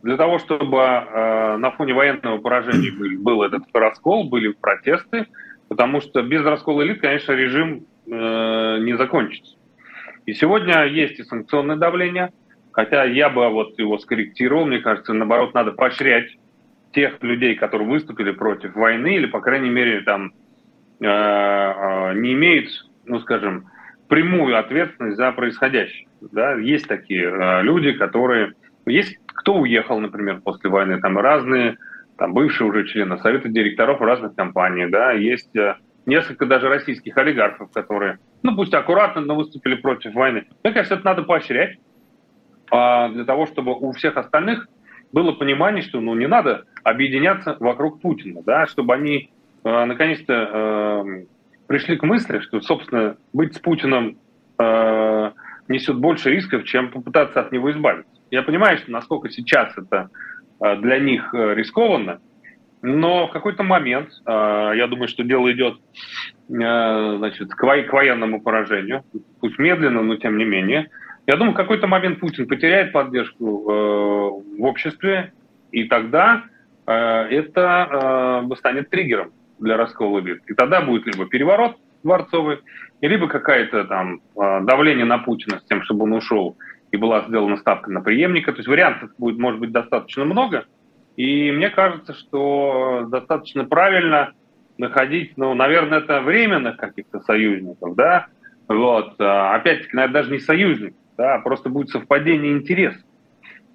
для 0.03 0.17
того, 0.17 0.39
чтобы 0.39 0.77
на 0.77 1.71
фоне 1.77 1.95
военного 1.95 2.39
поражения 2.39 2.93
был, 2.99 3.23
был 3.23 3.43
этот 3.43 3.65
раскол, 3.73 4.29
были 4.29 4.53
протесты, 4.53 5.27
потому 5.69 6.01
что 6.01 6.23
без 6.23 6.45
раскола 6.45 6.83
элит, 6.83 7.01
конечно, 7.01 7.33
режим 7.33 7.87
не 8.07 8.97
закончится. 8.97 9.57
И 10.27 10.35
сегодня 10.35 10.85
есть 10.85 11.19
и 11.19 11.25
санкционное 11.25 11.77
давление– 11.77 12.31
Хотя 12.75 13.05
я 13.05 13.31
бы 13.31 13.49
вот 13.51 13.79
его 13.79 13.99
скорректировал, 13.99 14.67
мне 14.67 14.81
кажется, 14.81 15.13
наоборот, 15.13 15.55
надо 15.55 15.71
поощрять 15.71 16.27
тех 16.93 17.23
людей, 17.23 17.55
которые 17.55 17.89
выступили 17.89 18.33
против 18.33 18.75
войны, 18.75 19.15
или, 19.15 19.27
по 19.27 19.41
крайней 19.41 19.71
мере, 19.71 20.01
там 20.01 20.33
э, 21.01 21.07
э, 21.07 22.15
не 22.15 22.33
имеют, 22.33 22.69
ну, 23.05 23.21
скажем, 23.21 23.67
прямую 24.15 24.57
ответственность 24.57 25.17
за 25.17 25.33
происходящее. 25.33 26.07
Да? 26.21 26.55
Есть 26.55 26.87
такие 26.87 27.25
э, 27.25 27.63
люди, 27.63 27.91
которые... 27.91 28.53
Есть 28.87 29.19
кто 29.27 29.55
уехал, 29.57 29.99
например, 29.99 30.41
после 30.41 30.71
войны, 30.71 31.01
там 31.01 31.19
разные, 31.19 31.79
там 32.17 32.33
бывшие 32.33 32.69
уже 32.69 32.87
члены 32.87 33.19
совета 33.19 33.49
директоров 33.49 34.01
разных 34.01 34.37
компаний, 34.37 34.87
да, 34.87 35.11
есть 35.11 35.57
э, 35.57 35.75
несколько 36.07 36.47
даже 36.47 36.69
российских 36.69 37.19
олигархов, 37.19 37.73
которые, 37.73 38.21
ну, 38.45 38.55
пусть 38.55 38.73
аккуратно, 38.73 39.21
но 39.23 39.35
выступили 39.35 39.75
против 39.75 40.15
войны. 40.15 40.45
Мне 40.63 40.73
кажется, 40.73 40.95
это 40.95 41.05
надо 41.05 41.23
поощрять, 41.23 41.79
а 42.71 43.09
для 43.09 43.25
того, 43.25 43.47
чтобы 43.47 43.73
у 43.73 43.91
всех 43.91 44.17
остальных 44.17 44.69
было 45.13 45.33
понимание, 45.33 45.83
что 45.83 46.01
ну, 46.01 46.15
не 46.15 46.29
надо 46.29 46.67
объединяться 46.85 47.57
вокруг 47.59 48.01
Путина, 48.01 48.43
да, 48.45 48.69
чтобы 48.69 48.95
они 48.95 49.33
э, 49.65 49.85
наконец-то 49.85 50.33
э, 50.33 51.25
пришли 51.67 51.97
к 51.97 52.03
мысли, 52.03 52.41
что, 52.41 52.61
собственно, 52.61 53.17
быть 53.33 53.55
с 53.55 53.59
Путиным 53.59 54.19
э, 54.59 55.31
несет 55.69 55.97
больше 55.97 56.31
рисков, 56.31 56.65
чем 56.65 56.91
попытаться 56.91 57.41
от 57.41 57.53
него 57.53 57.71
избавиться. 57.71 58.13
Я 58.31 58.43
понимаю, 58.43 58.79
что 58.79 58.91
насколько 58.91 59.31
сейчас 59.31 59.77
это 59.77 60.11
э, 60.61 60.77
для 60.77 60.99
них 60.99 61.33
э, 61.35 61.55
рискованно, 61.55 62.21
но 62.83 63.29
в 63.29 63.31
какой-то 63.33 63.63
момент, 63.63 64.11
э, 64.27 64.73
я 64.77 64.87
думаю, 64.87 65.09
что 65.09 65.25
дело 65.25 65.51
идет 65.53 65.79
э, 66.49 67.17
значит, 67.19 67.51
к, 67.51 67.57
к 67.57 67.93
военному 67.93 68.43
поражению, 68.43 69.05
пусть 69.41 69.59
медленно, 69.59 70.03
но 70.03 70.17
тем 70.17 70.37
не 70.37 70.45
менее, 70.45 70.91
я 71.27 71.37
думаю, 71.37 71.53
в 71.53 71.57
какой-то 71.57 71.87
момент 71.87 72.21
Путин 72.21 72.47
потеряет 72.47 72.93
поддержку 72.93 73.47
э, 73.47 74.59
в 74.59 74.65
обществе, 74.65 75.33
и 75.73 75.85
тогда 75.85 76.45
э, 76.87 76.93
это 76.93 78.43
э, 78.51 78.57
станет 78.57 78.91
триггером 78.91 79.33
для 79.59 79.77
раскола 79.77 80.21
элит. 80.21 80.43
И 80.47 80.55
тогда 80.55 80.81
будет 80.81 81.07
либо 81.07 81.27
переворот 81.27 81.77
дворцовый, 82.03 82.61
либо 83.01 83.29
какое-то 83.29 83.85
там 83.85 84.21
э, 84.37 84.61
давление 84.63 85.05
на 85.05 85.19
Путина 85.19 85.59
с 85.59 85.65
тем, 85.65 85.83
чтобы 85.83 86.05
он 86.05 86.13
ушел, 86.13 86.57
и 86.93 86.97
была 86.97 87.23
сделана 87.23 87.57
ставка 87.57 87.91
на 87.91 88.01
преемника. 88.01 88.53
То 88.53 88.59
есть 88.59 88.69
вариантов 88.69 89.11
будет, 89.19 89.39
может 89.39 89.59
быть, 89.59 89.73
достаточно 89.73 90.25
много. 90.25 90.67
И 91.17 91.51
мне 91.51 91.71
кажется, 91.71 92.15
что 92.15 93.07
достаточно 93.09 93.65
правильно 93.65 94.33
находить, 94.79 95.33
ну, 95.37 95.55
наверное, 95.55 95.99
это 95.99 96.21
временных 96.21 96.77
каких-то 96.77 97.21
союзников, 97.21 97.95
да, 97.95 98.27
вот, 98.67 99.15
а, 99.21 99.55
опять-таки, 99.55 99.95
наверное, 99.95 100.23
даже 100.23 100.33
не 100.33 100.41
союзников, 100.41 100.99
да, 101.17 101.39
просто 101.39 101.69
будет 101.69 101.91
совпадение 101.91 102.53
интересов. 102.53 103.03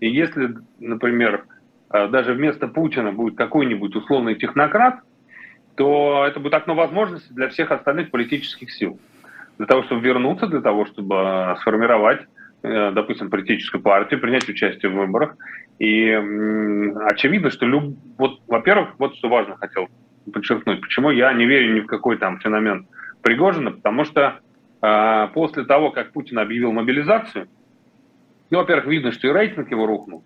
И 0.02 0.10
если, 0.10 0.56
например, 0.80 1.46
даже 1.90 2.34
вместо 2.34 2.68
Путина 2.68 3.12
будет 3.12 3.38
какой-нибудь 3.38 3.96
условный 3.96 4.36
технократ, 4.36 5.00
то 5.80 6.26
это 6.28 6.42
будет 6.42 6.56
окно 6.56 6.76
возможностей 6.76 7.34
для 7.34 7.48
всех 7.48 7.72
остальных 7.72 8.12
политических 8.12 8.70
сил. 8.70 9.00
Для 9.58 9.66
того, 9.66 9.84
чтобы 9.84 10.02
вернуться, 10.02 10.46
для 10.48 10.60
того, 10.60 10.86
чтобы 10.86 11.16
э, 11.16 11.56
сформировать 11.62 12.20
э, 12.64 12.92
допустим, 12.92 13.30
политическую 13.30 13.82
партию, 13.82 14.20
принять 14.20 14.50
участие 14.50 14.92
в 14.92 14.96
выборах. 14.96 15.38
И 15.80 16.12
очевидно, 17.10 17.50
что, 17.50 17.66
люб... 17.66 17.96
вот, 18.18 18.42
во-первых, 18.48 18.90
вот 18.98 19.16
что 19.16 19.30
важно 19.30 19.56
хотел 19.56 19.88
подчеркнуть, 20.34 20.82
почему 20.82 21.12
я 21.12 21.32
не 21.32 21.46
верю 21.46 21.74
ни 21.74 21.80
в 21.80 21.86
какой 21.86 22.18
там 22.18 22.42
феномен 22.42 22.86
Пригожина, 23.22 23.72
потому 23.72 24.04
что 24.04 24.40
э, 24.82 25.28
после 25.34 25.64
того, 25.64 25.92
как 25.92 26.12
Путин 26.12 26.40
объявил 26.40 26.74
мобилизацию, 26.74 27.48
ну, 28.50 28.58
во-первых, 28.58 28.88
видно, 28.88 29.14
что 29.14 29.30
и 29.30 29.32
рейтинг 29.32 29.72
его 29.72 29.86
рухнул, 29.86 30.26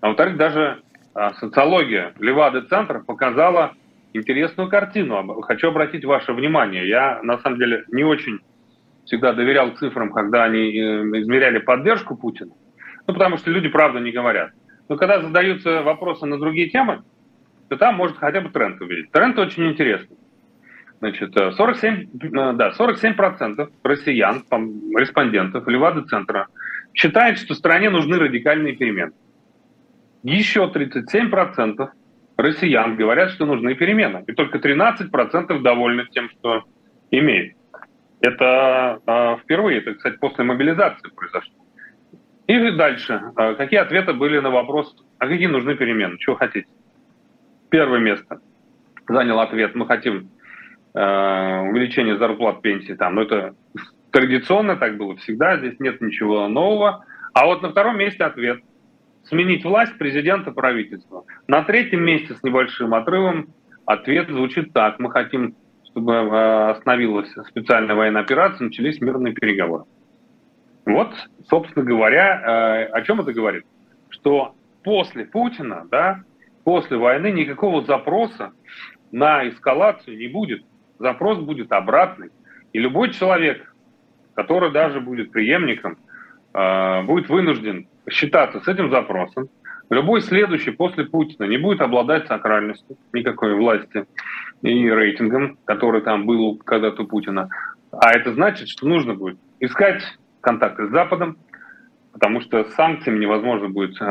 а 0.00 0.06
во-вторых, 0.06 0.36
даже 0.36 0.82
э, 1.16 1.30
социология 1.40 2.12
Левады-центра 2.20 3.00
показала 3.00 3.72
интересную 4.12 4.68
картину. 4.68 5.40
Хочу 5.42 5.68
обратить 5.68 6.04
ваше 6.04 6.32
внимание. 6.32 6.88
Я, 6.88 7.20
на 7.22 7.38
самом 7.38 7.58
деле, 7.58 7.84
не 7.88 8.04
очень 8.04 8.40
всегда 9.04 9.32
доверял 9.32 9.70
цифрам, 9.76 10.12
когда 10.12 10.44
они 10.44 10.70
э, 10.70 11.20
измеряли 11.20 11.58
поддержку 11.58 12.16
Путина. 12.16 12.52
Ну, 13.06 13.14
потому 13.14 13.38
что 13.38 13.50
люди, 13.50 13.68
правда, 13.68 14.00
не 14.00 14.12
говорят. 14.12 14.50
Но 14.88 14.96
когда 14.96 15.20
задаются 15.20 15.82
вопросы 15.82 16.26
на 16.26 16.38
другие 16.38 16.68
темы, 16.68 17.02
то 17.68 17.76
там 17.76 17.96
может 17.96 18.18
хотя 18.18 18.40
бы 18.40 18.50
тренд 18.50 18.80
увидеть. 18.80 19.10
Тренд 19.10 19.38
очень 19.38 19.66
интересный. 19.70 20.16
Значит, 21.00 21.34
47, 21.34 21.94
э, 21.94 22.26
э, 22.26 22.52
да, 22.54 22.72
47% 22.78 23.70
россиян, 23.82 24.44
респондентов 24.96 25.66
Левада-центра 25.66 26.48
считают, 26.92 27.38
что 27.38 27.54
стране 27.54 27.88
нужны 27.88 28.18
радикальные 28.18 28.76
перемены. 28.76 29.12
Еще 30.22 30.64
37% 30.66 31.88
россиян 32.38 32.96
говорят, 32.96 33.30
что 33.30 33.44
нужны 33.44 33.74
перемены. 33.74 34.24
И 34.26 34.32
только 34.32 34.58
13% 34.58 35.60
довольны 35.60 36.06
тем, 36.10 36.30
что 36.30 36.64
имеют. 37.10 37.56
Это 38.20 39.00
э, 39.06 39.36
впервые, 39.42 39.78
это, 39.78 39.94
кстати, 39.94 40.16
после 40.16 40.44
мобилизации 40.44 41.08
произошло. 41.14 41.54
И 42.46 42.70
дальше. 42.70 43.20
Э, 43.36 43.54
какие 43.54 43.80
ответы 43.80 44.12
были 44.12 44.38
на 44.38 44.50
вопрос, 44.50 44.96
а 45.18 45.26
какие 45.26 45.48
нужны 45.48 45.74
перемены? 45.74 46.16
Чего 46.18 46.36
хотите? 46.36 46.68
Первое 47.70 47.98
место 47.98 48.40
занял 49.08 49.40
ответ, 49.40 49.74
мы 49.74 49.86
хотим 49.86 50.30
э, 50.94 51.60
увеличения 51.60 52.16
зарплат, 52.16 52.62
пенсии. 52.62 52.92
Там. 52.92 53.16
Но 53.16 53.22
это 53.22 53.54
традиционно 54.10 54.76
так 54.76 54.96
было 54.96 55.16
всегда, 55.16 55.58
здесь 55.58 55.78
нет 55.80 56.00
ничего 56.00 56.46
нового. 56.48 57.04
А 57.34 57.46
вот 57.46 57.62
на 57.62 57.70
втором 57.70 57.98
месте 57.98 58.24
ответ 58.24 58.60
сменить 59.28 59.64
власть 59.64 59.96
президента 59.98 60.50
правительства. 60.52 61.24
На 61.46 61.62
третьем 61.62 62.02
месте 62.02 62.34
с 62.34 62.42
небольшим 62.42 62.94
отрывом 62.94 63.48
ответ 63.86 64.28
звучит 64.28 64.72
так. 64.72 64.98
Мы 64.98 65.10
хотим, 65.10 65.54
чтобы 65.84 66.12
э, 66.12 66.70
остановилась 66.70 67.30
специальная 67.48 67.94
военная 67.94 68.22
операция, 68.22 68.66
начались 68.66 69.00
мирные 69.00 69.34
переговоры. 69.34 69.84
Вот, 70.84 71.12
собственно 71.48 71.84
говоря, 71.84 72.40
э, 72.40 72.84
о 72.86 73.02
чем 73.02 73.20
это 73.20 73.32
говорит? 73.32 73.64
Что 74.08 74.54
после 74.82 75.26
Путина, 75.26 75.86
да, 75.90 76.22
после 76.64 76.96
войны 76.96 77.30
никакого 77.30 77.82
запроса 77.82 78.52
на 79.12 79.48
эскалацию 79.48 80.16
не 80.16 80.28
будет. 80.28 80.64
Запрос 80.98 81.38
будет 81.38 81.72
обратный. 81.72 82.30
И 82.72 82.78
любой 82.78 83.10
человек, 83.10 83.74
который 84.34 84.72
даже 84.72 85.00
будет 85.00 85.30
преемником, 85.30 85.98
э, 86.54 87.02
будет 87.02 87.28
вынужден 87.28 87.88
считаться 88.10 88.60
с 88.60 88.68
этим 88.68 88.90
запросом. 88.90 89.48
Любой 89.90 90.20
следующий 90.20 90.70
после 90.70 91.04
Путина 91.04 91.44
не 91.44 91.56
будет 91.56 91.80
обладать 91.80 92.26
сакральностью 92.26 92.96
никакой 93.12 93.54
власти 93.54 94.04
и 94.62 94.90
рейтингом, 94.90 95.58
который 95.64 96.02
там 96.02 96.26
был 96.26 96.56
когда-то 96.58 97.02
у 97.02 97.06
Путина. 97.06 97.48
А 97.92 98.10
это 98.12 98.34
значит, 98.34 98.68
что 98.68 98.86
нужно 98.86 99.14
будет 99.14 99.38
искать 99.60 100.02
контакты 100.42 100.88
с 100.88 100.90
Западом, 100.90 101.38
потому 102.12 102.40
что 102.42 102.64
с 102.64 102.74
санкциями 102.74 103.20
невозможно 103.20 103.68
будет 103.68 103.96
э, 104.00 104.04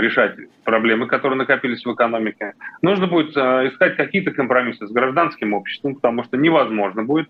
решать 0.00 0.36
проблемы, 0.64 1.06
которые 1.06 1.36
накопились 1.36 1.84
в 1.84 1.92
экономике. 1.92 2.54
Нужно 2.80 3.06
будет 3.06 3.36
э, 3.36 3.68
искать 3.68 3.96
какие-то 3.96 4.30
компромиссы 4.30 4.86
с 4.86 4.90
гражданским 4.90 5.52
обществом, 5.52 5.96
потому 5.96 6.24
что 6.24 6.36
невозможно 6.36 7.04
будет 7.04 7.28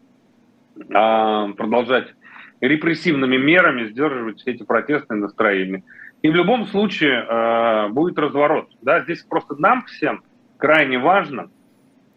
э, 0.77 0.83
продолжать 1.57 2.15
репрессивными 2.69 3.37
мерами 3.37 3.89
сдерживать 3.89 4.41
все 4.41 4.53
эти 4.53 4.63
протестные 4.63 5.21
настроения. 5.21 5.83
И 6.23 6.31
в 6.31 6.35
любом 6.35 6.67
случае 6.67 7.25
э, 7.25 7.89
будет 7.89 8.19
разворот. 8.19 8.69
Да? 8.81 9.01
Здесь 9.01 9.23
просто 9.23 9.57
нам 9.57 9.85
всем 9.85 10.23
крайне 10.59 10.99
важно, 10.99 11.51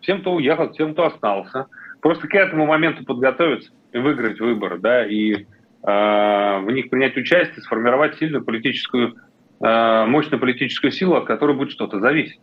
всем, 0.01 0.21
кто 0.21 0.33
уехал, 0.33 0.71
всем, 0.71 0.93
кто 0.93 1.07
остался, 1.07 1.65
просто 1.99 2.27
к 2.27 2.35
этому 2.35 2.67
моменту 2.67 3.03
подготовиться 3.03 3.71
и 3.91 3.97
выиграть 3.97 4.39
выборы, 4.39 4.77
да, 4.77 5.03
и 5.03 5.33
э, 5.33 5.45
в 5.81 6.67
них 6.69 6.91
принять 6.91 7.17
участие, 7.17 7.63
сформировать 7.63 8.15
сильную 8.17 8.45
политическую, 8.45 9.15
э, 9.59 10.05
мощную 10.05 10.39
политическую 10.39 10.91
силу, 10.91 11.15
от 11.15 11.25
которой 11.25 11.55
будет 11.55 11.71
что-то 11.71 11.99
зависеть. 11.99 12.39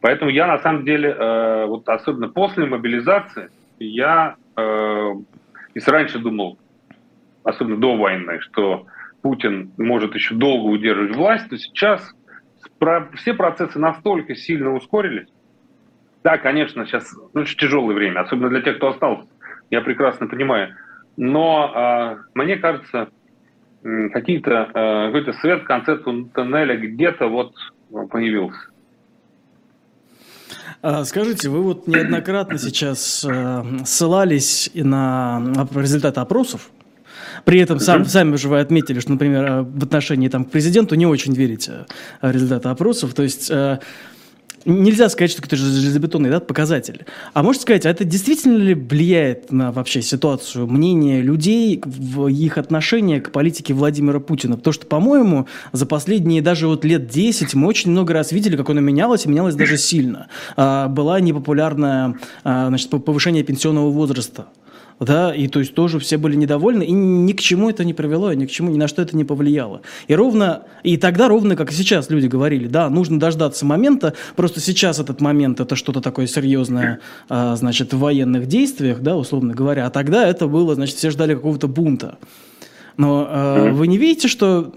Поэтому 0.00 0.30
я 0.30 0.46
на 0.46 0.58
самом 0.58 0.84
деле, 0.84 1.10
э, 1.10 1.66
вот 1.66 1.88
особенно 1.88 2.28
после 2.28 2.66
мобилизации, 2.66 3.48
я 3.80 4.36
э, 4.56 5.14
если 5.74 5.90
раньше 5.90 6.18
думал, 6.18 6.58
особенно 7.48 7.78
до 7.78 7.96
войны, 7.96 8.40
что 8.40 8.86
Путин 9.22 9.72
может 9.78 10.14
еще 10.14 10.34
долго 10.34 10.68
удерживать 10.68 11.16
власть, 11.16 11.48
то 11.48 11.56
сейчас 11.56 12.14
все 13.14 13.34
процессы 13.34 13.78
настолько 13.78 14.34
сильно 14.34 14.74
ускорились. 14.74 15.28
Да, 16.22 16.38
конечно, 16.38 16.84
сейчас 16.86 17.12
ну, 17.32 17.40
очень 17.40 17.58
тяжелое 17.58 17.94
время, 17.94 18.20
особенно 18.20 18.50
для 18.50 18.60
тех, 18.60 18.76
кто 18.76 18.88
остался. 18.88 19.28
Я 19.70 19.80
прекрасно 19.80 20.26
понимаю. 20.26 20.74
Но 21.16 21.72
э, 21.74 22.16
мне 22.34 22.56
кажется, 22.56 23.08
какие-то, 24.12 24.70
э, 24.74 25.06
какой-то 25.06 25.32
свет 25.40 25.62
в 25.62 25.64
конце 25.64 25.96
туннеля 25.96 26.76
где-то 26.76 27.28
вот 27.28 27.54
появился. 28.10 28.60
А, 30.80 31.04
скажите, 31.04 31.48
вы 31.48 31.62
вот 31.62 31.88
неоднократно 31.88 32.58
сейчас 32.58 33.26
ссылались 33.84 34.70
на 34.74 35.66
результаты 35.74 36.20
опросов 36.20 36.70
при 37.44 37.60
этом 37.60 37.80
сам, 37.80 38.04
сами 38.06 38.36
же 38.36 38.48
вы 38.48 38.60
отметили, 38.60 39.00
что, 39.00 39.12
например, 39.12 39.44
э, 39.44 39.62
в 39.62 39.84
отношении 39.84 40.28
там, 40.28 40.44
к 40.44 40.50
президенту 40.50 40.94
не 40.94 41.06
очень 41.06 41.34
верите 41.34 41.86
э, 42.22 42.32
результаты 42.32 42.68
опросов. 42.68 43.14
То 43.14 43.22
есть 43.22 43.50
э, 43.50 43.78
нельзя 44.64 45.08
сказать, 45.08 45.30
что 45.30 45.42
это 45.42 45.56
железобетонный 45.56 46.30
да, 46.30 46.40
показатель. 46.40 47.04
А 47.32 47.42
можете 47.42 47.62
сказать, 47.62 47.86
а 47.86 47.90
это 47.90 48.04
действительно 48.04 48.56
ли 48.56 48.74
влияет 48.74 49.50
на 49.50 49.72
вообще 49.72 50.02
ситуацию, 50.02 50.66
мнение 50.66 51.22
людей, 51.22 51.80
в 51.84 52.28
их 52.28 52.58
отношение 52.58 53.20
к 53.20 53.32
политике 53.32 53.74
Владимира 53.74 54.20
Путина? 54.20 54.56
Потому 54.56 54.72
что, 54.72 54.86
по-моему, 54.86 55.46
за 55.72 55.86
последние 55.86 56.42
даже 56.42 56.68
вот 56.68 56.84
лет 56.84 57.08
10 57.08 57.54
мы 57.54 57.66
очень 57.66 57.90
много 57.90 58.12
раз 58.12 58.32
видели, 58.32 58.56
как 58.56 58.70
оно 58.70 58.80
менялось, 58.80 59.26
и 59.26 59.28
менялось 59.28 59.54
даже 59.54 59.76
сильно. 59.76 60.28
А, 60.56 60.88
была 60.88 61.20
непопулярная 61.20 62.14
а, 62.44 62.68
значит, 62.68 62.90
повышение 62.90 63.42
пенсионного 63.42 63.90
возраста 63.90 64.46
да, 65.00 65.34
и 65.34 65.48
то 65.48 65.60
есть 65.60 65.74
тоже 65.74 65.98
все 65.98 66.18
были 66.18 66.36
недовольны, 66.36 66.82
и 66.82 66.92
ни 66.92 67.32
к 67.32 67.40
чему 67.40 67.70
это 67.70 67.84
не 67.84 67.94
привело, 67.94 68.32
ни 68.32 68.46
к 68.46 68.50
чему, 68.50 68.70
ни 68.70 68.76
на 68.76 68.88
что 68.88 69.02
это 69.02 69.16
не 69.16 69.24
повлияло. 69.24 69.82
И 70.08 70.14
ровно, 70.14 70.64
и 70.82 70.96
тогда 70.96 71.28
ровно, 71.28 71.56
как 71.56 71.70
и 71.70 71.74
сейчас 71.74 72.10
люди 72.10 72.26
говорили, 72.26 72.66
да, 72.66 72.90
нужно 72.90 73.20
дождаться 73.20 73.64
момента, 73.64 74.14
просто 74.36 74.60
сейчас 74.60 74.98
этот 74.98 75.20
момент, 75.20 75.60
это 75.60 75.76
что-то 75.76 76.00
такое 76.00 76.26
серьезное, 76.26 77.00
а, 77.28 77.54
значит, 77.56 77.92
в 77.92 77.98
военных 77.98 78.46
действиях, 78.46 79.00
да, 79.00 79.16
условно 79.16 79.54
говоря, 79.54 79.86
а 79.86 79.90
тогда 79.90 80.26
это 80.26 80.46
было, 80.48 80.74
значит, 80.74 80.96
все 80.96 81.10
ждали 81.10 81.34
какого-то 81.34 81.68
бунта. 81.68 82.18
Но 82.96 83.26
а, 83.28 83.70
вы 83.70 83.86
не 83.86 83.98
видите, 83.98 84.28
что 84.28 84.72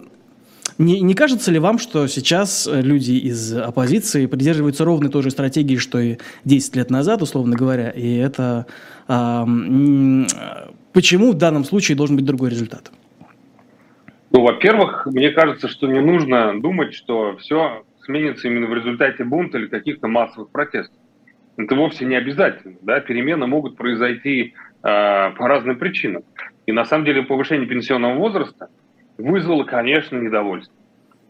не, 0.77 1.01
не 1.01 1.13
кажется 1.13 1.51
ли 1.51 1.59
вам, 1.59 1.79
что 1.79 2.07
сейчас 2.07 2.67
люди 2.71 3.11
из 3.11 3.53
оппозиции 3.53 4.25
придерживаются 4.25 4.85
ровно 4.85 5.09
той 5.09 5.23
же 5.23 5.31
стратегии, 5.31 5.77
что 5.77 5.99
и 5.99 6.17
10 6.45 6.75
лет 6.75 6.89
назад, 6.89 7.21
условно 7.21 7.55
говоря, 7.55 7.89
и 7.89 8.17
это 8.17 8.65
Почему 10.93 11.31
в 11.31 11.37
данном 11.37 11.63
случае 11.63 11.97
должен 11.97 12.15
быть 12.15 12.25
другой 12.25 12.49
результат? 12.49 12.91
Ну, 14.31 14.41
во-первых, 14.41 15.05
мне 15.05 15.29
кажется, 15.31 15.67
что 15.67 15.87
не 15.87 15.99
нужно 15.99 16.59
думать, 16.59 16.93
что 16.93 17.37
все 17.37 17.83
сменится 18.03 18.47
именно 18.47 18.67
в 18.67 18.73
результате 18.73 19.23
бунта 19.23 19.57
или 19.57 19.67
каких-то 19.67 20.07
массовых 20.07 20.49
протестов. 20.49 20.97
Это 21.57 21.75
вовсе 21.75 22.05
не 22.05 22.15
обязательно. 22.15 22.77
Да? 22.81 22.99
Перемены 22.99 23.45
могут 23.47 23.75
произойти 23.75 24.53
э, 24.53 24.53
по 24.83 25.47
разным 25.47 25.77
причинам. 25.77 26.23
И 26.65 26.71
на 26.71 26.85
самом 26.85 27.05
деле 27.05 27.23
повышение 27.23 27.67
пенсионного 27.67 28.15
возраста 28.15 28.69
вызвало, 29.21 29.63
конечно, 29.63 30.17
недовольство. 30.17 30.75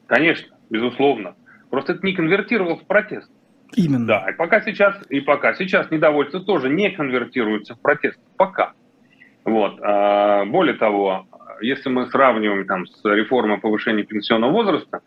Конечно, 0.08 0.56
безусловно. 0.69 1.36
Просто 1.69 1.93
это 1.93 2.06
не 2.06 2.13
конвертировалось 2.13 2.82
в 2.82 2.88
протест. 2.88 3.32
Именно. 3.73 4.06
Да, 4.06 4.30
и 4.30 4.34
пока 4.34 4.62
сейчас, 4.62 5.01
и 5.10 5.21
пока 5.21 5.54
сейчас 5.54 5.89
недовольство 5.91 6.41
тоже 6.41 6.69
не 6.69 6.89
конвертируется 6.91 7.75
в 7.75 7.82
протест. 7.82 8.19
Пока. 8.38 8.73
Вот. 9.45 9.80
А, 9.82 10.45
более 10.45 10.75
того, 10.75 11.27
если 11.62 11.89
мы 11.89 12.08
сравниваем 12.08 12.65
там 12.65 12.86
с 12.86 13.04
реформой 13.06 13.60
повышения 13.60 14.04
пенсионного 14.04 14.51
возраста, 14.51 15.01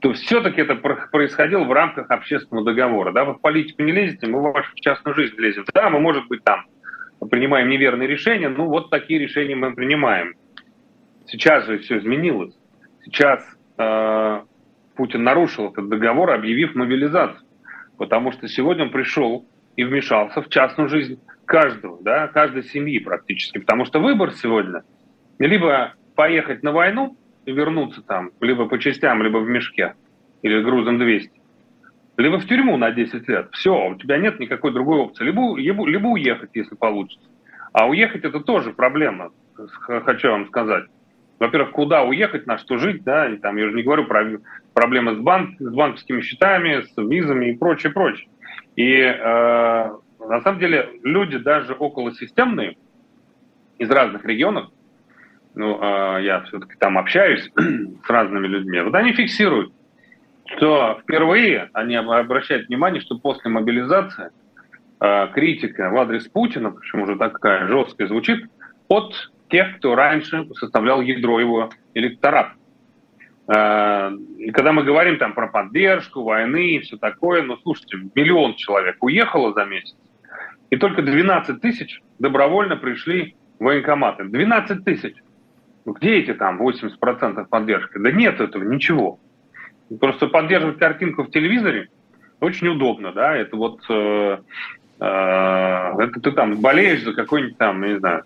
то 0.00 0.12
все-таки 0.12 0.60
это 0.60 0.76
происходило 0.76 1.64
в 1.64 1.72
рамках 1.72 2.10
общественного 2.10 2.64
договора. 2.64 3.12
Да, 3.12 3.24
вы 3.24 3.34
в 3.34 3.40
политику 3.40 3.82
не 3.82 3.92
лезете, 3.92 4.28
мы 4.28 4.40
в 4.40 4.52
вашу 4.52 4.70
частную 4.76 5.14
жизнь 5.16 5.34
лезем. 5.38 5.64
Да, 5.74 5.90
мы, 5.90 5.98
может 5.98 6.28
быть, 6.28 6.44
там 6.44 6.66
принимаем 7.30 7.68
неверные 7.68 8.06
решения, 8.06 8.48
ну 8.48 8.66
вот 8.66 8.90
такие 8.90 9.18
решения 9.18 9.56
мы 9.56 9.74
принимаем. 9.74 10.34
Сейчас 11.28 11.66
же 11.66 11.78
все 11.78 11.98
изменилось. 11.98 12.54
Сейчас 13.04 13.44
э, 13.76 14.40
Путин 14.96 15.22
нарушил 15.22 15.70
этот 15.70 15.88
договор, 15.88 16.30
объявив 16.30 16.74
мобилизацию. 16.74 17.46
Потому 17.98 18.32
что 18.32 18.48
сегодня 18.48 18.84
он 18.84 18.90
пришел 18.90 19.46
и 19.76 19.84
вмешался 19.84 20.40
в 20.40 20.48
частную 20.48 20.88
жизнь 20.88 21.20
каждого, 21.44 22.02
да, 22.02 22.28
каждой 22.28 22.64
семьи 22.64 22.98
практически. 22.98 23.58
Потому 23.58 23.84
что 23.84 24.00
выбор 24.00 24.32
сегодня 24.32 24.84
либо 25.38 25.94
поехать 26.14 26.62
на 26.62 26.72
войну 26.72 27.16
и 27.44 27.52
вернуться 27.52 28.02
там, 28.02 28.30
либо 28.40 28.66
по 28.66 28.78
частям, 28.78 29.22
либо 29.22 29.38
в 29.38 29.48
мешке, 29.48 29.94
или 30.42 30.62
грузом 30.62 30.98
200, 30.98 31.30
либо 32.16 32.38
в 32.38 32.46
тюрьму 32.46 32.76
на 32.76 32.90
10 32.90 33.28
лет. 33.28 33.48
Все, 33.52 33.88
у 33.88 33.94
тебя 33.96 34.18
нет 34.18 34.40
никакой 34.40 34.72
другой 34.72 34.98
опции. 34.98 35.24
Либо, 35.24 35.56
либо, 35.56 35.86
либо 35.86 36.06
уехать, 36.08 36.50
если 36.54 36.74
получится. 36.74 37.28
А 37.72 37.86
уехать 37.86 38.24
это 38.24 38.40
тоже 38.40 38.72
проблема, 38.72 39.30
хочу 39.54 40.30
вам 40.30 40.46
сказать. 40.46 40.86
Во-первых, 41.38 41.70
куда 41.70 42.02
уехать, 42.02 42.46
на 42.46 42.58
что 42.58 42.78
жить, 42.78 43.04
да, 43.04 43.28
и 43.28 43.36
там 43.36 43.56
я 43.56 43.66
уже 43.66 43.76
не 43.76 43.82
говорю 43.82 44.04
про 44.06 44.24
проблемы 44.74 45.14
с, 45.14 45.18
банк, 45.18 45.50
с 45.60 45.72
банковскими 45.72 46.20
счетами, 46.20 46.82
с 46.82 46.96
визами 46.96 47.50
и 47.50 47.56
прочее, 47.56 47.92
прочее. 47.92 48.28
И 48.74 48.92
э, 48.92 49.16
на 50.18 50.40
самом 50.42 50.58
деле 50.58 50.88
люди 51.04 51.38
даже 51.38 51.74
околосистемные 51.74 52.76
из 53.78 53.88
разных 53.90 54.24
регионов, 54.24 54.70
ну, 55.54 55.78
э, 55.80 56.22
я 56.22 56.40
все-таки 56.42 56.74
там 56.78 56.98
общаюсь 56.98 57.48
с 57.56 58.10
разными 58.10 58.48
людьми, 58.48 58.80
вот 58.80 58.94
они 58.94 59.12
фиксируют, 59.12 59.72
что 60.56 60.98
впервые 61.02 61.70
они 61.72 61.94
обращают 61.94 62.68
внимание, 62.68 63.00
что 63.00 63.16
после 63.16 63.50
мобилизации 63.50 64.30
э, 65.00 65.28
критика 65.34 65.90
в 65.90 65.96
адрес 65.98 66.26
Путина, 66.28 66.72
причем 66.72 67.02
уже 67.02 67.16
такая 67.16 67.68
жесткая 67.68 68.08
звучит, 68.08 68.44
от 68.88 69.14
тех, 69.48 69.78
кто 69.78 69.94
раньше 69.94 70.46
составлял 70.54 71.00
ядро 71.00 71.40
его 71.40 71.70
электората. 71.94 72.52
Э, 73.48 74.12
и 74.38 74.50
когда 74.50 74.72
мы 74.72 74.84
говорим 74.84 75.18
там 75.18 75.32
про 75.32 75.48
поддержку 75.48 76.22
войны 76.22 76.76
и 76.76 76.80
все 76.80 76.96
такое, 76.96 77.42
ну, 77.42 77.56
слушайте, 77.58 77.98
миллион 78.14 78.54
человек 78.54 79.02
уехало 79.02 79.52
за 79.54 79.64
месяц, 79.64 79.96
и 80.70 80.76
только 80.76 81.02
12 81.02 81.60
тысяч 81.60 82.00
добровольно 82.18 82.76
пришли 82.76 83.36
в 83.58 83.64
военкоматы. 83.64 84.24
12 84.24 84.84
тысяч. 84.84 85.14
Ну, 85.84 85.94
где 85.94 86.18
эти 86.18 86.34
там 86.34 86.60
80% 86.60 87.46
поддержки? 87.48 87.98
Да 87.98 88.10
нет 88.10 88.40
этого, 88.40 88.62
ничего. 88.62 89.18
Просто 90.00 90.26
поддерживать 90.26 90.78
картинку 90.78 91.22
в 91.22 91.30
телевизоре 91.30 91.88
очень 92.40 92.68
удобно, 92.68 93.12
да, 93.12 93.34
это 93.34 93.56
вот 93.56 93.80
э, 93.88 94.38
э, 95.00 95.04
это 95.04 96.20
ты 96.20 96.30
там 96.32 96.60
болеешь 96.60 97.02
за 97.02 97.14
какой-нибудь 97.14 97.58
там, 97.58 97.82
не 97.82 97.98
знаю, 97.98 98.24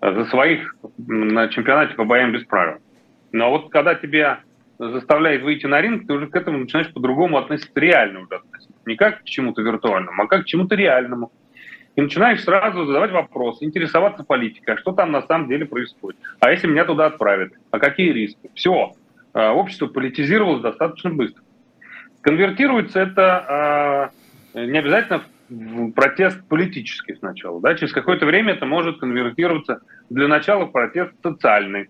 за 0.00 0.24
своих 0.26 0.74
на 0.98 1.48
чемпионате 1.48 1.94
по 1.94 2.04
боям 2.04 2.32
без 2.32 2.44
правил. 2.44 2.78
Но 3.32 3.50
вот 3.50 3.70
когда 3.70 3.94
тебя 3.94 4.40
заставляет 4.78 5.42
выйти 5.42 5.66
на 5.66 5.80
ринг, 5.80 6.06
ты 6.06 6.12
уже 6.12 6.28
к 6.28 6.36
этому 6.36 6.58
начинаешь 6.58 6.92
по-другому 6.92 7.36
относиться, 7.38 7.78
реально 7.80 8.20
уже 8.20 8.36
относиться. 8.36 8.78
Не 8.86 8.96
как 8.96 9.22
к 9.22 9.24
чему-то 9.24 9.62
виртуальному, 9.62 10.22
а 10.22 10.26
как 10.26 10.42
к 10.44 10.46
чему-то 10.46 10.76
реальному. 10.76 11.32
И 11.96 12.00
начинаешь 12.00 12.44
сразу 12.44 12.86
задавать 12.86 13.10
вопросы, 13.10 13.64
интересоваться 13.64 14.22
политикой, 14.22 14.76
а 14.76 14.78
что 14.78 14.92
там 14.92 15.10
на 15.10 15.22
самом 15.22 15.48
деле 15.48 15.66
происходит. 15.66 16.20
А 16.38 16.52
если 16.52 16.68
меня 16.68 16.84
туда 16.84 17.06
отправят? 17.06 17.52
А 17.72 17.80
какие 17.80 18.12
риски? 18.12 18.50
Все. 18.54 18.92
А, 19.34 19.52
общество 19.52 19.88
политизировалось 19.88 20.62
достаточно 20.62 21.10
быстро. 21.10 21.42
Конвертируется 22.20 23.00
это 23.00 24.12
э, 24.54 24.66
не 24.66 24.78
обязательно 24.78 25.20
в 25.20 25.24
протест 25.94 26.42
политический 26.48 27.14
сначала. 27.16 27.60
Да? 27.60 27.74
Через 27.74 27.92
какое-то 27.92 28.26
время 28.26 28.54
это 28.54 28.66
может 28.66 28.98
конвертироваться 28.98 29.80
для 30.10 30.28
начала 30.28 30.66
в 30.66 30.72
протест 30.72 31.12
социальный. 31.22 31.88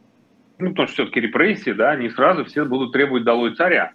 Ну, 0.58 0.70
потому 0.70 0.88
что 0.88 0.94
все-таки 0.94 1.20
репрессии, 1.20 1.70
да, 1.70 1.94
не 1.94 2.10
сразу 2.10 2.44
все 2.44 2.64
будут 2.64 2.92
требовать 2.92 3.24
долой 3.24 3.54
царя. 3.54 3.92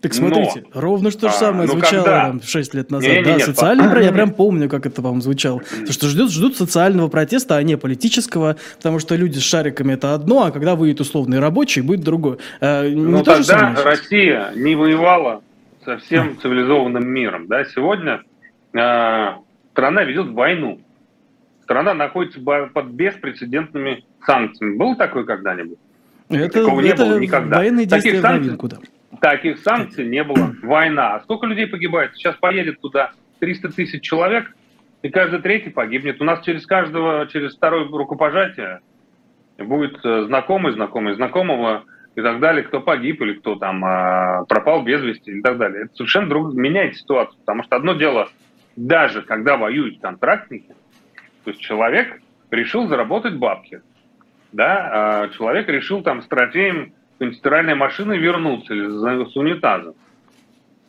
Так 0.00 0.14
смотрите, 0.14 0.64
но, 0.74 0.80
ровно 0.80 1.12
что 1.12 1.28
же 1.28 1.34
а, 1.34 1.38
самое 1.38 1.64
а, 1.64 1.66
звучало 1.68 2.02
когда... 2.02 2.24
там 2.26 2.42
6 2.42 2.74
лет 2.74 2.90
назад. 2.90 3.08
Не, 3.08 3.18
не, 3.18 3.22
да, 3.22 3.32
нет, 3.34 3.42
социальный 3.42 3.88
по... 3.88 3.98
я 3.98 4.10
прям 4.10 4.32
помню, 4.32 4.68
как 4.68 4.84
это 4.84 5.00
вам 5.00 5.22
звучало. 5.22 5.60
То, 5.60 5.92
что 5.92 6.08
ждут, 6.08 6.32
ждут 6.32 6.56
социального 6.56 7.06
протеста, 7.06 7.56
а 7.56 7.62
не 7.62 7.76
политического, 7.76 8.56
потому 8.78 8.98
что 8.98 9.14
люди 9.14 9.38
с 9.38 9.42
шариками 9.42 9.92
это 9.92 10.14
одно, 10.14 10.46
а 10.46 10.50
когда 10.50 10.74
выйдет 10.74 11.00
условный 11.00 11.38
рабочий, 11.38 11.82
будет 11.82 12.00
другое. 12.00 12.38
А, 12.60 12.88
не 12.88 12.96
ну, 12.96 13.22
то 13.22 13.36
тогда 13.36 13.76
же 13.76 13.82
Россия 13.84 14.52
не 14.56 14.74
воевала 14.74 15.44
со 15.84 15.98
всем 15.98 16.36
цивилизованным 16.36 17.06
миром. 17.06 17.46
Да? 17.46 17.64
Сегодня 17.64 18.22
страна 18.72 20.04
ведет 20.04 20.28
войну. 20.28 20.80
Страна 21.62 21.94
находится 21.94 22.40
под 22.40 22.86
беспрецедентными 22.86 24.04
санкциями. 24.24 24.76
Был 24.76 24.96
такой 24.96 25.24
когда-нибудь? 25.24 25.78
Это, 26.28 26.60
Такого 26.60 26.80
это 26.80 26.88
не 26.88 27.10
было 27.10 27.18
никогда. 27.18 27.56
Военные 27.58 27.86
действия 27.86 28.12
Таких 28.12 28.22
санкций, 28.22 28.56
куда? 28.56 28.78
Таких 29.20 29.58
санкций 29.58 30.06
не 30.06 30.24
было. 30.24 30.54
Война. 30.62 31.14
А 31.14 31.20
сколько 31.20 31.46
людей 31.46 31.66
погибает? 31.66 32.14
Сейчас 32.14 32.36
поедет 32.36 32.80
туда 32.80 33.12
300 33.40 33.68
тысяч 33.70 34.02
человек, 34.02 34.54
и 35.02 35.08
каждый 35.08 35.40
третий 35.40 35.70
погибнет. 35.70 36.20
У 36.20 36.24
нас 36.24 36.42
через 36.44 36.66
каждого, 36.66 37.26
через 37.26 37.54
второе 37.56 37.86
рукопожатие 37.86 38.80
будет 39.58 39.98
э, 40.04 40.24
знакомый, 40.24 40.72
знакомый, 40.72 41.14
знакомого 41.14 41.84
и 42.14 42.20
так 42.20 42.40
далее, 42.40 42.62
кто 42.62 42.80
погиб 42.80 43.20
или 43.22 43.34
кто 43.34 43.56
там 43.56 43.84
а, 43.84 44.44
пропал 44.48 44.82
без 44.82 45.02
вести 45.02 45.38
и 45.38 45.42
так 45.42 45.58
далее. 45.58 45.84
Это 45.84 45.96
совершенно 45.96 46.28
друг, 46.28 46.54
меняет 46.54 46.96
ситуацию, 46.96 47.38
потому 47.40 47.62
что 47.62 47.76
одно 47.76 47.94
дело, 47.94 48.28
даже 48.76 49.22
когда 49.22 49.56
воюют 49.56 50.00
контрактники, 50.00 50.74
то 51.44 51.50
есть 51.50 51.60
человек 51.60 52.20
решил 52.50 52.86
заработать 52.88 53.36
бабки, 53.36 53.82
да, 54.52 55.22
а 55.24 55.28
человек 55.30 55.68
решил 55.68 56.02
там 56.02 56.22
с 56.22 56.26
трофеем 56.26 56.94
стиральной 57.18 57.74
машины 57.74 58.16
вернуться 58.16 58.74
или 58.74 58.88
с 58.88 59.36
унитазом. 59.36 59.94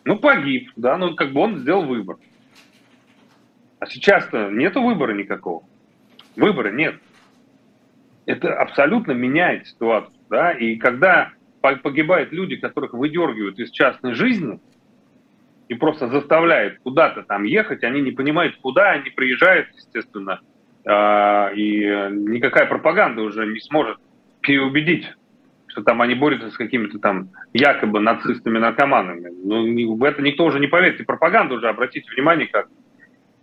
Ну, 0.06 0.18
погиб, 0.18 0.72
да, 0.76 0.98
ну, 0.98 1.16
как 1.16 1.32
бы 1.32 1.42
он 1.42 1.60
сделал 1.60 1.86
выбор. 1.86 2.18
А 3.80 3.86
сейчас-то 3.86 4.50
нету 4.50 4.82
выбора 4.82 5.14
никакого. 5.14 5.64
Выбора 6.36 6.72
нет. 6.72 6.96
Это 8.26 8.54
абсолютно 8.56 9.12
меняет 9.12 9.68
ситуацию, 9.68 10.16
да, 10.30 10.52
и 10.52 10.78
когда 10.78 11.32
погибают 11.62 12.32
люди, 12.34 12.58
которых 12.58 12.94
выдергивают 12.94 13.60
из 13.60 13.72
частной 13.72 14.14
жизни 14.14 14.60
и 15.70 15.76
просто 15.76 16.08
заставляют 16.08 16.80
куда-то 16.84 17.24
там 17.24 17.44
ехать, 17.44 17.84
они 17.84 18.02
не 18.02 18.12
понимают, 18.12 18.58
куда 18.58 18.92
они 18.92 19.10
приезжают, 19.10 19.70
естественно, 19.76 20.40
а, 20.86 21.52
и 21.54 21.80
никакая 22.12 22.66
пропаганда 22.66 23.22
уже 23.22 23.46
не 23.46 23.60
сможет 23.62 23.98
переубедить, 24.42 25.08
что 25.68 25.82
там 25.84 26.02
они 26.02 26.14
борются 26.14 26.52
с 26.52 26.58
какими-то 26.58 27.00
там 27.00 27.30
якобы 27.54 28.00
нацистами-наркоманами. 28.00 29.30
Ну, 29.44 29.96
в 29.96 30.04
это 30.04 30.22
никто 30.22 30.46
уже 30.46 30.60
не 30.60 30.68
поверит. 30.68 31.00
И 31.00 31.04
пропаганда 31.04 31.56
уже, 31.56 31.68
обратите 31.68 32.12
внимание, 32.12 32.48
как 32.48 32.68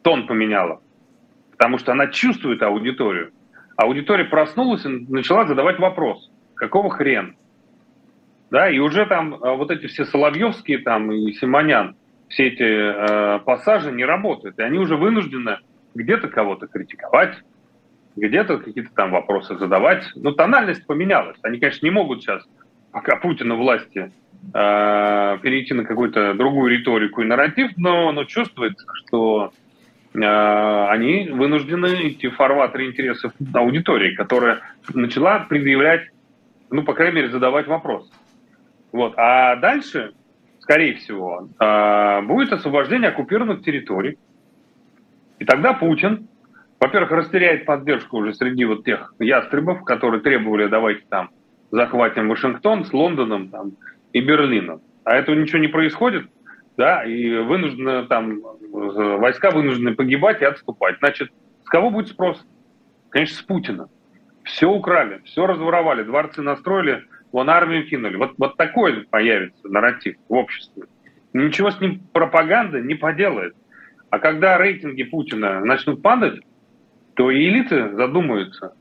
тон 0.03 0.27
поменяла. 0.27 0.81
Потому 1.51 1.79
что 1.79 1.93
она 1.93 2.07
чувствует 2.09 2.63
аудиторию. 2.63 3.33
Аудитория 3.77 4.25
проснулась 4.25 4.85
и 4.85 4.89
начала 4.89 5.47
задавать 5.47 5.79
вопрос. 5.79 6.31
Какого 6.55 6.91
хрена? 6.91 7.35
Да, 8.51 8.69
и 8.69 8.79
уже 8.79 9.07
там 9.07 9.39
а, 9.43 9.55
вот 9.55 9.71
эти 9.71 9.87
все 9.87 10.05
Соловьевские 10.05 10.79
там 10.79 11.11
и 11.13 11.33
Симонян, 11.33 11.97
все 12.31 12.47
эти 12.47 12.63
э, 12.63 13.39
пассажи 13.41 13.93
не 13.93 14.05
работают. 14.05 14.59
И 14.59 14.63
они 14.63 14.79
уже 14.79 14.97
вынуждены 14.97 15.59
где-то 15.95 16.29
кого-то 16.29 16.69
критиковать, 16.69 17.35
где-то 18.17 18.59
какие-то 18.59 18.95
там 18.95 19.11
вопросы 19.11 19.57
задавать. 19.59 20.05
Но 20.15 20.33
тональность 20.33 20.87
поменялась. 20.87 21.37
Они, 21.43 21.59
конечно, 21.59 21.85
не 21.85 21.91
могут 21.91 22.23
сейчас, 22.23 22.47
пока 22.93 23.17
Путин 23.17 23.51
у 23.51 23.57
власти, 23.57 24.13
э, 24.55 25.39
перейти 25.43 25.75
на 25.75 25.85
какую-то 25.85 26.35
другую 26.35 26.71
риторику 26.71 27.21
и 27.21 27.27
нарратив, 27.27 27.73
но, 27.77 28.13
но 28.13 28.25
чувствуется, 28.25 28.87
что 28.95 29.53
э, 30.15 30.21
они 30.21 31.31
вынуждены 31.33 32.09
идти 32.09 32.29
в 32.29 32.37
фарватере 32.37 32.87
интересов 32.87 33.33
аудитории, 33.53 34.15
которая 34.15 34.61
начала 34.95 35.41
предъявлять, 35.41 36.11
ну, 36.71 36.85
по 36.85 36.95
крайней 36.95 37.17
мере, 37.17 37.31
задавать 37.31 37.67
вопросы. 37.67 38.13
Вот. 38.93 39.15
А 39.17 39.57
дальше, 39.57 40.13
скорее 40.61 40.95
всего, 40.95 41.49
э, 41.59 42.23
будет 42.23 42.53
освобождение 42.53 43.11
оккупированных 43.11 43.63
территорий, 43.63 44.19
и 45.39 45.45
тогда 45.45 45.73
Путин, 45.73 46.29
во-первых, 46.79 47.11
растеряет 47.11 47.65
поддержку 47.65 48.19
уже 48.19 48.35
среди 48.35 48.65
вот 48.65 48.85
тех 48.85 49.15
ястребов, 49.19 49.85
которые 49.85 50.21
требовали, 50.21 50.67
давайте 50.67 51.03
там 51.09 51.31
захватим 51.71 52.29
Вашингтон 52.29 52.85
с 52.85 52.93
Лондоном 52.93 53.49
там, 53.49 53.73
и 54.13 54.21
Берлином. 54.21 54.81
А 55.05 55.17
этого 55.17 55.35
ничего 55.35 55.59
не 55.59 55.69
происходит, 55.69 56.27
да, 56.77 57.05
и 57.05 57.37
вынуждены 57.39 58.07
там, 58.07 58.41
войска 58.71 59.51
вынуждены 59.51 59.95
погибать 59.95 60.43
и 60.43 60.45
отступать. 60.45 60.99
Значит, 60.99 61.31
с 61.65 61.69
кого 61.69 61.91
будет 61.91 62.09
спрос? 62.09 62.45
Конечно, 63.09 63.37
с 63.37 63.43
Путина. 63.43 63.89
Все 64.45 64.67
украли, 64.67 65.21
все 65.25 65.47
разворовали, 65.47 66.03
дворцы 66.03 66.43
настроили, 66.43 67.05
вон 67.33 67.51
армию 67.51 67.87
кинули. 67.87 68.17
Вот, 68.17 68.35
вот 68.39 68.57
такой 68.57 69.05
появится 69.05 69.69
нарратив 69.69 70.17
в 70.29 70.35
обществе. 70.35 70.85
Ничего 71.33 71.71
с 71.71 71.81
ним 71.81 72.01
пропаганда 72.13 72.81
не 72.81 72.95
поделает. 72.95 73.55
А 74.11 74.19
когда 74.19 74.59
рейтинги 74.59 75.05
Путина 75.05 75.65
начнут 75.65 76.03
падать, 76.03 76.41
то 77.15 77.31
и 77.31 77.47
элиты 77.47 77.95
задумаются. 77.95 78.75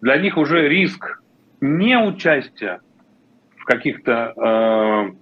Для 0.00 0.16
них 0.16 0.36
уже 0.36 0.68
риск 0.68 1.22
неучастия 1.60 2.80
в 3.56 3.64
каких-то 3.64 5.14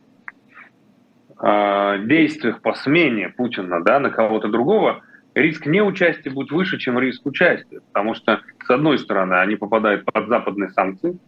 э, 1.42 1.46
э, 1.46 2.06
действиях 2.06 2.62
по 2.62 2.72
смене 2.72 3.28
Путина 3.28 3.84
да, 3.84 4.00
на 4.00 4.08
кого-то 4.08 4.48
другого, 4.48 5.02
риск 5.34 5.66
неучастия 5.66 6.32
будет 6.32 6.50
выше, 6.50 6.78
чем 6.78 6.98
риск 6.98 7.26
участия. 7.26 7.80
Потому 7.92 8.14
что, 8.14 8.40
с 8.64 8.70
одной 8.70 8.98
стороны, 8.98 9.34
они 9.34 9.56
попадают 9.56 10.06
под 10.06 10.28
западные 10.28 10.70
санкции 10.70 11.18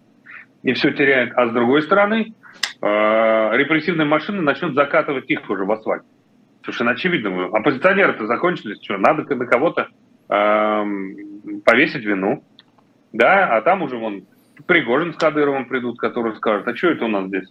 и 0.63 0.73
все 0.73 0.93
теряют, 0.93 1.33
а 1.37 1.49
с 1.49 1.53
другой 1.53 1.83
стороны, 1.83 2.35
э, 2.81 3.57
репрессивная 3.57 4.07
машина 4.07 4.43
начнет 4.43 4.75
закатывать 4.75 5.29
их 5.31 5.49
уже 5.49 5.65
в 5.65 5.73
асфальт. 5.73 6.03
Ну, 6.67 6.91
очевидно, 6.91 7.47
оппозиционеры-то 7.47 8.27
закончились, 8.27 8.83
что 8.83 8.97
надо 8.97 9.23
на 9.35 9.47
кого-то 9.47 9.89
э, 10.29 10.85
повесить 11.65 12.05
вину, 12.05 12.45
да, 13.13 13.57
а 13.57 13.61
там 13.63 13.83
уже 13.83 13.97
вон 13.97 14.23
Пригожин 14.67 15.13
с 15.13 15.17
Кадыровым 15.17 15.67
придут, 15.67 15.99
которые 15.99 16.37
скажут, 16.37 16.69
а 16.69 16.77
что 16.77 16.89
это 16.89 17.07
у 17.07 17.09
нас 17.09 17.27
здесь? 17.27 17.49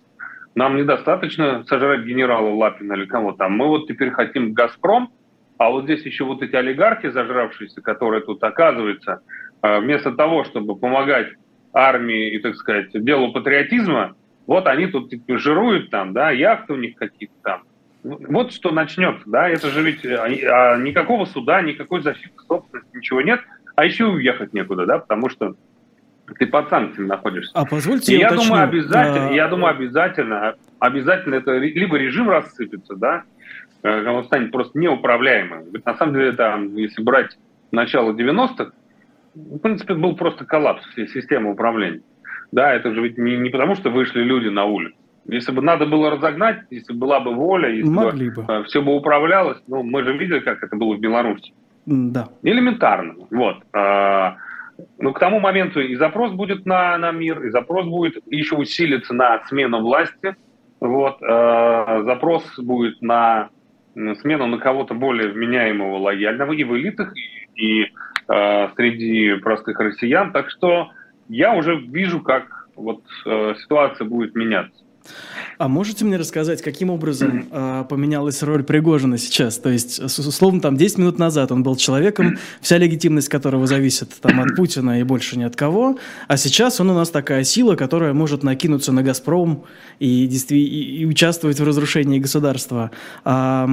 Нам 0.56 0.78
недостаточно 0.78 1.64
сожрать 1.66 2.06
генерала 2.06 2.50
Лапина 2.50 2.94
или 2.94 3.06
кого 3.06 3.32
там. 3.34 3.54
Мы 3.54 3.68
вот 3.68 3.88
теперь 3.88 4.12
хотим 4.12 4.54
«Газпром», 4.54 5.12
а 5.58 5.70
вот 5.70 5.86
здесь 5.86 6.06
еще 6.06 6.24
вот 6.24 6.42
эти 6.42 6.56
олигархи 6.56 7.10
зажравшиеся, 7.10 7.82
которые 7.82 8.22
тут 8.22 8.44
оказываются, 8.44 9.22
э, 9.62 9.80
вместо 9.80 10.12
того, 10.12 10.44
чтобы 10.44 10.76
помогать 10.76 11.34
армии 11.74 12.32
и, 12.34 12.40
так 12.40 12.56
сказать, 12.56 12.90
делу 12.94 13.32
патриотизма, 13.32 14.16
вот 14.48 14.68
они 14.68 14.88
тут 14.88 15.10
типа, 15.10 15.38
жируют 15.38 15.90
там, 15.90 16.14
да, 16.14 16.32
яхты 16.32 16.74
у 16.74 16.78
них 16.78 16.96
какие-то 16.96 17.36
там. 17.44 17.64
Вот 18.04 18.52
что 18.52 18.72
начнется, 18.72 19.24
да, 19.28 19.48
это 19.48 19.70
же 19.70 19.84
ведь 19.84 20.04
а, 20.06 20.26
а 20.26 20.78
никакого 20.78 21.26
суда, 21.26 21.62
никакой 21.62 22.02
защиты 22.02 22.34
собственности, 22.48 22.98
ничего 22.98 23.22
нет, 23.22 23.42
а 23.76 23.86
еще 23.86 24.06
уехать 24.06 24.54
некуда, 24.54 24.86
да, 24.86 25.00
потому 25.00 25.30
что 25.30 25.56
ты 26.40 26.48
под 26.48 26.70
санкциями 26.70 27.08
находишься. 27.08 27.52
А 27.54 27.66
позвольте, 27.66 28.18
я, 28.18 28.30
я 28.30 28.36
думаю, 28.36 28.64
обязательно, 28.64 29.30
а... 29.30 29.34
я 29.34 29.48
думаю, 29.48 29.76
обязательно, 29.76 30.56
обязательно 30.80 31.36
это 31.36 31.58
либо 31.58 31.98
режим 31.98 32.30
рассыпется, 32.30 32.96
да, 32.96 33.24
э, 33.84 34.08
он 34.08 34.24
станет 34.26 34.52
просто 34.52 34.78
неуправляемым. 34.80 35.72
Ведь 35.72 35.86
на 35.86 35.96
самом 35.96 36.16
деле, 36.16 36.32
там, 36.32 36.76
если 36.76 37.04
брать 37.04 37.38
начало 37.72 38.14
90-х, 38.14 38.72
в 39.36 39.60
принципе, 39.60 39.94
был 39.94 40.16
просто 40.16 40.46
коллапс 40.46 40.84
всей 40.88 41.08
системы 41.08 41.52
управления. 41.52 42.02
Да, 42.52 42.74
это 42.74 42.94
же 42.94 43.02
ведь 43.02 43.18
не, 43.18 43.38
не 43.38 43.50
потому, 43.50 43.76
что 43.76 43.90
вышли 43.90 44.22
люди 44.22 44.50
на 44.50 44.66
улицу. 44.66 44.96
Если 45.26 45.52
бы 45.52 45.62
надо 45.62 45.86
было 45.86 46.10
разогнать, 46.10 46.64
если 46.70 46.94
была 46.94 47.20
бы 47.20 47.34
воля, 47.34 47.70
если 47.70 47.90
Могли 47.90 48.30
бы, 48.30 48.42
бы. 48.42 48.54
Э, 48.54 48.64
все 48.64 48.82
бы 48.82 48.96
управлялось, 48.96 49.60
ну, 49.68 49.84
мы 49.84 50.04
же 50.04 50.18
видели, 50.18 50.40
как 50.40 50.64
это 50.64 50.76
было 50.76 50.96
в 50.96 51.00
Беларуси. 51.00 51.54
Да. 51.86 52.30
Элементарно. 52.44 53.16
Вот. 53.30 53.58
А, 53.74 54.38
ну, 54.98 55.14
к 55.14 55.20
тому 55.20 55.40
моменту 55.40 55.80
и 55.80 55.96
запрос 55.96 56.34
будет 56.34 56.66
на, 56.66 56.98
на 56.98 57.12
мир, 57.12 57.44
и 57.46 57.50
запрос 57.52 57.86
будет 57.88 58.18
еще 58.28 58.56
усилиться 58.56 59.14
на 59.14 59.44
смену 59.46 59.82
власти. 59.82 60.36
Вот. 60.80 61.22
А, 61.22 62.02
запрос 62.04 62.44
будет 62.58 63.02
на 63.02 63.50
смену 63.94 64.48
на 64.48 64.58
кого-то 64.58 64.94
более 64.94 65.30
вменяемого, 65.30 65.98
лояльного 65.98 66.54
и 66.54 66.64
в 66.64 66.76
элитах, 66.76 67.14
и, 67.16 67.84
и 67.84 67.92
э, 68.28 68.70
среди 68.76 69.36
простых 69.36 69.80
россиян. 69.80 70.32
Так 70.32 70.50
что 70.50 70.92
я 71.30 71.54
уже 71.54 71.76
вижу, 71.76 72.22
как 72.22 72.68
вот 72.76 73.02
э, 73.26 73.56
ситуация 73.62 74.06
будет 74.06 74.36
меняться. 74.36 74.84
А 75.58 75.68
можете 75.68 76.06
мне 76.06 76.18
рассказать, 76.18 76.62
каким 76.62 76.90
образом 76.90 77.46
э, 77.52 77.86
поменялась 77.88 78.42
роль 78.42 78.64
Пригожина 78.64 79.18
сейчас? 79.18 79.58
То 79.58 79.70
есть, 79.70 80.00
условно, 80.00 80.60
там 80.60 80.76
10 80.76 80.98
минут 80.98 81.20
назад 81.20 81.52
он 81.52 81.62
был 81.62 81.76
человеком, 81.76 82.38
вся 82.62 82.78
легитимность 82.78 83.30
которого 83.30 83.68
зависит 83.68 84.10
там, 84.22 84.40
от 84.42 84.56
Путина 84.56 85.00
и 85.00 85.04
больше 85.04 85.38
ни 85.38 85.44
от 85.44 85.56
кого, 85.56 86.00
а 86.28 86.38
сейчас 86.38 86.80
он 86.80 86.90
у 86.90 86.94
нас 86.96 87.10
такая 87.10 87.44
сила, 87.44 87.76
которая 87.76 88.14
может 88.14 88.44
накинуться 88.44 88.92
на 88.92 89.04
«Газпром» 89.04 89.66
и, 90.00 90.26
и, 90.26 91.02
и 91.02 91.06
участвовать 91.06 91.60
в 91.60 91.64
разрушении 91.64 92.18
государства. 92.18 92.90
А, 93.24 93.68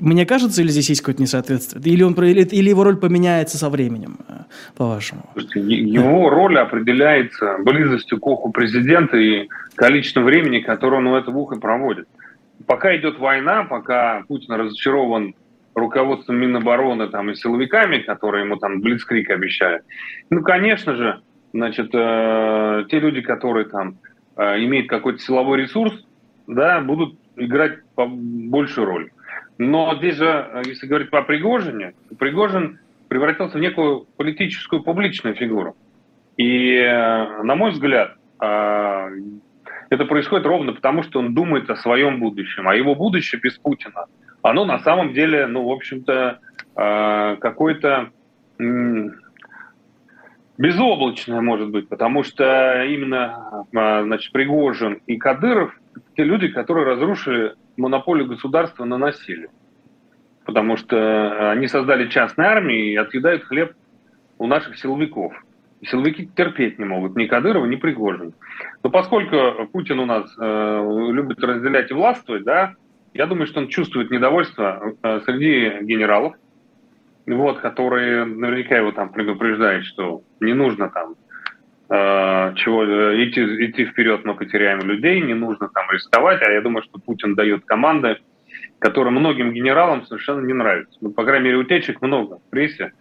мне 0.00 0.26
кажется, 0.26 0.62
или 0.62 0.68
здесь 0.68 0.90
есть 0.90 1.00
какое-то 1.00 1.22
несоответствие? 1.22 1.82
Или, 1.92 2.02
он, 2.02 2.14
или, 2.14 2.42
или 2.42 2.70
его 2.70 2.84
роль 2.84 2.96
поменяется 2.96 3.58
со 3.58 3.68
временем, 3.68 4.18
э, 4.28 4.32
по-вашему? 4.76 5.28
Его 5.34 6.30
роль 6.30 6.58
определяется 6.58 7.56
близостью 7.64 8.18
к 8.18 8.26
уху 8.26 8.50
президента 8.50 9.16
и 9.16 9.48
количеством 9.74 10.24
времени, 10.24 10.60
которое 10.60 10.96
он 10.96 11.08
в 11.08 11.14
это 11.14 11.30
ухо 11.30 11.56
проводит. 11.56 12.08
Пока 12.66 12.94
идет 12.96 13.18
война, 13.18 13.64
пока 13.64 14.24
Путин 14.28 14.54
разочарован 14.54 15.34
руководством 15.74 16.36
Минобороны 16.36 17.08
там, 17.08 17.30
и 17.30 17.34
силовиками, 17.34 17.98
которые 17.98 18.44
ему 18.44 18.56
там 18.56 18.80
блицкрик 18.80 19.30
обещают, 19.30 19.84
ну, 20.28 20.42
конечно 20.42 20.94
же, 20.94 21.20
значит, 21.52 21.90
э, 21.92 22.84
те 22.90 22.98
люди, 22.98 23.22
которые 23.22 23.66
там 23.66 23.98
э, 24.36 24.64
имеют 24.64 24.88
какой-то 24.88 25.20
силовой 25.20 25.62
ресурс, 25.62 25.94
да, 26.46 26.80
будут 26.80 27.18
играть 27.36 27.78
большую 27.96 28.86
роль. 28.86 29.10
Но 29.58 29.94
здесь 29.96 30.16
же, 30.16 30.24
э, 30.26 30.62
если 30.66 30.86
говорить 30.86 31.10
по 31.10 31.22
Пригожине, 31.22 31.94
Пригожин 32.18 32.78
превратился 33.08 33.58
в 33.58 33.60
некую 33.60 34.06
политическую 34.16 34.82
публичную 34.82 35.34
фигуру. 35.34 35.76
И, 36.36 36.76
э, 36.76 37.42
на 37.42 37.54
мой 37.56 37.72
взгляд, 37.72 38.16
э, 38.40 39.10
это 39.90 40.04
происходит 40.04 40.46
ровно 40.46 40.72
потому, 40.72 41.02
что 41.02 41.18
он 41.18 41.34
думает 41.34 41.68
о 41.68 41.76
своем 41.76 42.20
будущем, 42.20 42.66
а 42.68 42.74
его 42.74 42.94
будущее 42.94 43.40
без 43.40 43.58
Путина, 43.58 44.06
оно 44.40 44.64
на 44.64 44.78
самом 44.78 45.12
деле, 45.12 45.46
ну, 45.46 45.68
в 45.68 45.72
общем-то, 45.72 46.38
э, 46.76 47.36
какое-то 47.40 48.10
безоблачное, 50.56 51.40
может 51.40 51.70
быть, 51.70 51.88
потому 51.88 52.22
что 52.22 52.84
именно, 52.84 53.66
э, 53.72 54.02
значит, 54.04 54.32
Пригожин 54.32 55.00
и 55.06 55.16
Кадыров– 55.18 55.76
те 56.16 56.22
люди, 56.22 56.48
которые 56.48 56.86
разрушили 56.86 57.54
монополию 57.76 58.26
государства 58.26 58.84
на 58.84 58.96
насилие. 58.96 59.48
Потому 60.44 60.76
что 60.76 61.50
они 61.50 61.66
создали 61.66 62.08
частные 62.08 62.48
армии 62.48 62.92
и 62.92 62.96
отъедают 62.96 63.44
хлеб 63.44 63.74
у 64.38 64.46
наших 64.46 64.78
силовиков– 64.78 65.32
силовики 65.82 66.28
терпеть 66.36 66.78
не 66.78 66.84
могут 66.84 67.16
ни 67.16 67.26
Кадырова, 67.26 67.66
ни 67.66 67.76
Пригожина. 67.76 68.32
Но 68.82 68.90
поскольку 68.90 69.66
Путин 69.72 70.00
у 70.00 70.06
нас 70.06 70.34
э, 70.38 71.10
любит 71.12 71.42
разделять 71.42 71.90
и 71.90 71.94
властвовать, 71.94 72.44
да, 72.44 72.74
я 73.14 73.26
думаю, 73.26 73.46
что 73.46 73.60
он 73.60 73.68
чувствует 73.68 74.10
недовольство 74.10 74.94
э, 75.02 75.20
среди 75.24 75.84
генералов, 75.84 76.34
вот, 77.26 77.60
которые 77.60 78.24
наверняка 78.24 78.76
его 78.76 78.92
там 78.92 79.10
предупреждают, 79.10 79.84
что 79.84 80.22
не 80.40 80.52
нужно 80.52 80.90
там 80.90 81.14
э, 81.88 82.54
чего 82.56 82.84
э, 82.84 83.24
идти, 83.24 83.42
идти 83.66 83.84
вперед, 83.86 84.24
мы 84.24 84.34
потеряем 84.34 84.80
людей, 84.80 85.20
не 85.20 85.34
нужно 85.34 85.68
там 85.68 85.90
рисковать, 85.90 86.42
а 86.42 86.50
я 86.50 86.60
думаю, 86.60 86.82
что 86.82 86.98
Путин 86.98 87.34
дает 87.34 87.64
команды, 87.64 88.18
которые 88.78 89.12
многим 89.12 89.52
генералам 89.52 90.06
совершенно 90.06 90.44
не 90.46 90.54
нравятся. 90.54 90.98
Ну, 91.00 91.10
по 91.10 91.24
крайней 91.24 91.46
мере, 91.46 91.58
утечек 91.58 92.00
много 92.00 92.38
в 92.38 92.50
прессе 92.50 92.92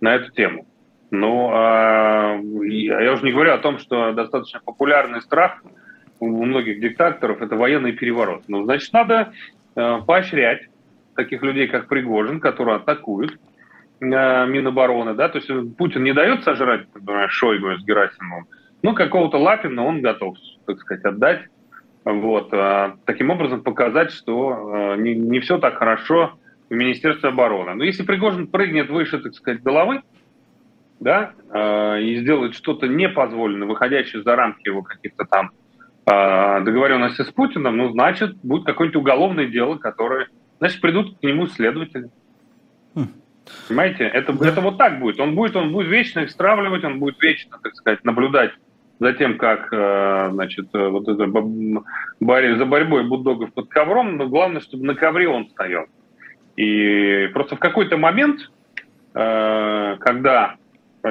на 0.00 0.14
эту 0.14 0.30
тему. 0.32 0.66
Ну, 1.10 1.50
а, 1.52 2.38
я 2.62 3.12
уже 3.12 3.24
не 3.24 3.32
говорю 3.32 3.52
о 3.52 3.58
том, 3.58 3.78
что 3.78 4.12
достаточно 4.12 4.60
популярный 4.64 5.20
страх 5.22 5.62
у 6.20 6.44
многих 6.44 6.80
диктаторов– 6.80 7.42
это 7.42 7.56
военный 7.56 7.92
переворот. 7.92 8.44
Ну, 8.48 8.64
значит, 8.64 8.92
надо 8.92 9.32
э, 9.76 9.98
поощрять 10.06 10.68
таких 11.14 11.42
людей, 11.42 11.68
как 11.68 11.88
Пригожин, 11.88 12.40
которые 12.40 12.76
атакуют 12.76 13.38
э, 14.00 14.04
Минобороны, 14.04 15.14
да, 15.14 15.28
то 15.28 15.38
есть 15.38 15.76
Путин 15.76 16.04
не 16.04 16.12
дает 16.12 16.44
сожрать, 16.44 16.86
например, 16.94 17.30
Шойгу 17.30 17.76
с 17.76 17.84
Герасимовым, 17.84 18.46
ну, 18.82 18.94
какого-то 18.94 19.38
Лапина 19.38 19.84
он 19.84 20.02
готов, 20.02 20.36
так 20.66 20.78
сказать, 20.78 21.04
отдать, 21.04 21.42
вот, 22.04 22.50
а, 22.52 22.96
таким 23.06 23.30
образом 23.30 23.62
показать, 23.62 24.12
что 24.12 24.94
э, 24.94 25.00
не, 25.00 25.14
не 25.14 25.40
все 25.40 25.58
так 25.58 25.78
хорошо 25.78 26.38
в 26.68 26.74
Министерстве 26.74 27.30
обороны. 27.30 27.74
Но 27.74 27.84
если 27.84 28.02
Пригожин 28.02 28.46
прыгнет 28.46 28.90
выше, 28.90 29.18
так 29.18 29.34
сказать, 29.34 29.62
головы, 29.62 30.02
да, 31.04 31.34
э, 31.52 32.00
и 32.00 32.16
сделать 32.20 32.54
что-то 32.54 32.88
непозволенное, 32.88 33.68
выходящее 33.68 34.22
за 34.22 34.34
рамки 34.34 34.66
его 34.66 34.82
каких-то 34.82 35.26
там 35.26 35.50
э, 36.06 36.64
договоренностей 36.64 37.24
с 37.24 37.30
Путиным, 37.30 37.76
ну, 37.76 37.90
значит, 37.90 38.36
будет 38.42 38.64
какое-нибудь 38.64 39.02
уголовное 39.02 39.46
дело, 39.46 39.76
которое, 39.76 40.28
значит, 40.58 40.80
придут 40.80 41.18
к 41.18 41.22
нему 41.22 41.46
следователи. 41.46 42.08
Хм. 42.94 43.08
Понимаете, 43.68 44.04
это, 44.04 44.32
да. 44.32 44.48
это 44.48 44.62
вот 44.62 44.78
так 44.78 44.98
будет. 44.98 45.20
Он 45.20 45.34
будет, 45.34 45.54
он 45.56 45.72
будет 45.72 45.88
вечно 45.88 46.20
их 46.20 46.30
стравливать, 46.30 46.82
он 46.84 46.98
будет 46.98 47.20
вечно, 47.22 47.58
так 47.62 47.74
сказать, 47.74 48.02
наблюдать 48.04 48.52
за 48.98 49.12
тем, 49.12 49.36
как, 49.36 49.68
э, 49.72 50.30
значит, 50.32 50.68
вот 50.72 51.06
это 51.06 51.26
борь, 51.26 52.56
за 52.56 52.64
борьбой 52.64 53.04
Буддогов 53.04 53.52
под 53.52 53.68
ковром, 53.68 54.16
но 54.16 54.26
главное, 54.26 54.62
чтобы 54.62 54.86
на 54.86 54.94
ковре 54.94 55.28
он 55.28 55.50
стоял. 55.50 55.84
И 56.56 57.28
просто 57.34 57.56
в 57.56 57.58
какой-то 57.58 57.98
момент, 57.98 58.40
э, 59.12 59.96
когда 60.00 60.56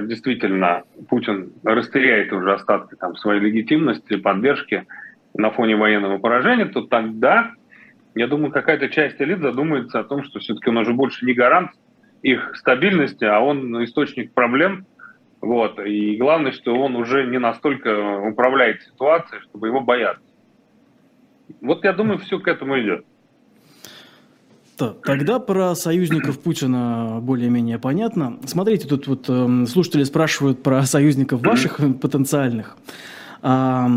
действительно 0.02 0.84
Путин 1.10 1.54
растеряет 1.64 2.34
уже 2.34 2.54
остатки 2.54 2.96
там, 2.96 3.16
своей 3.16 3.40
легитимности, 3.42 4.16
поддержки 4.18 4.86
на 5.36 5.52
фоне 5.52 5.76
военного 5.76 6.18
поражения, 6.18 6.66
то 6.66 6.82
тогда, 6.82 7.52
я 8.16 8.28
думаю, 8.28 8.52
какая-то 8.52 8.90
часть 8.90 9.22
элит 9.22 9.40
задумается 9.40 10.00
о 10.00 10.04
том, 10.04 10.24
что 10.24 10.40
все-таки 10.40 10.70
он 10.70 10.78
уже 10.78 10.94
больше 10.94 11.26
не 11.26 11.34
гарант 11.34 11.72
их 12.22 12.56
стабильности, 12.56 13.26
а 13.26 13.40
он 13.40 13.84
источник 13.84 14.34
проблем 14.34 14.86
Вот. 15.42 15.78
И 15.80 16.16
главное, 16.16 16.54
что 16.54 16.74
он 16.74 16.96
уже 16.96 17.26
не 17.26 17.38
настолько 17.38 18.20
управляет 18.20 18.82
ситуацией, 18.84 19.42
чтобы 19.42 19.68
его 19.68 19.82
бояться. 19.82 20.24
Вот 21.60 21.84
я 21.84 21.92
думаю, 21.92 22.18
все 22.20 22.40
к 22.40 22.48
этому 22.48 22.80
идет. 22.80 23.06
Тогда 24.78 25.40
про 25.40 25.76
союзников 25.76 26.40
Путина 26.40 27.20
более-менее 27.22 27.80
понятно. 27.80 28.38
Смотрите, 28.46 28.88
тут 28.88 29.08
вот 29.08 29.26
э, 29.28 29.66
слушатели 29.68 30.04
спрашивают 30.04 30.64
про 30.64 30.84
союзников 30.84 31.42
ваших 31.42 31.80
потенциальных. 32.02 32.78
А, 33.46 33.90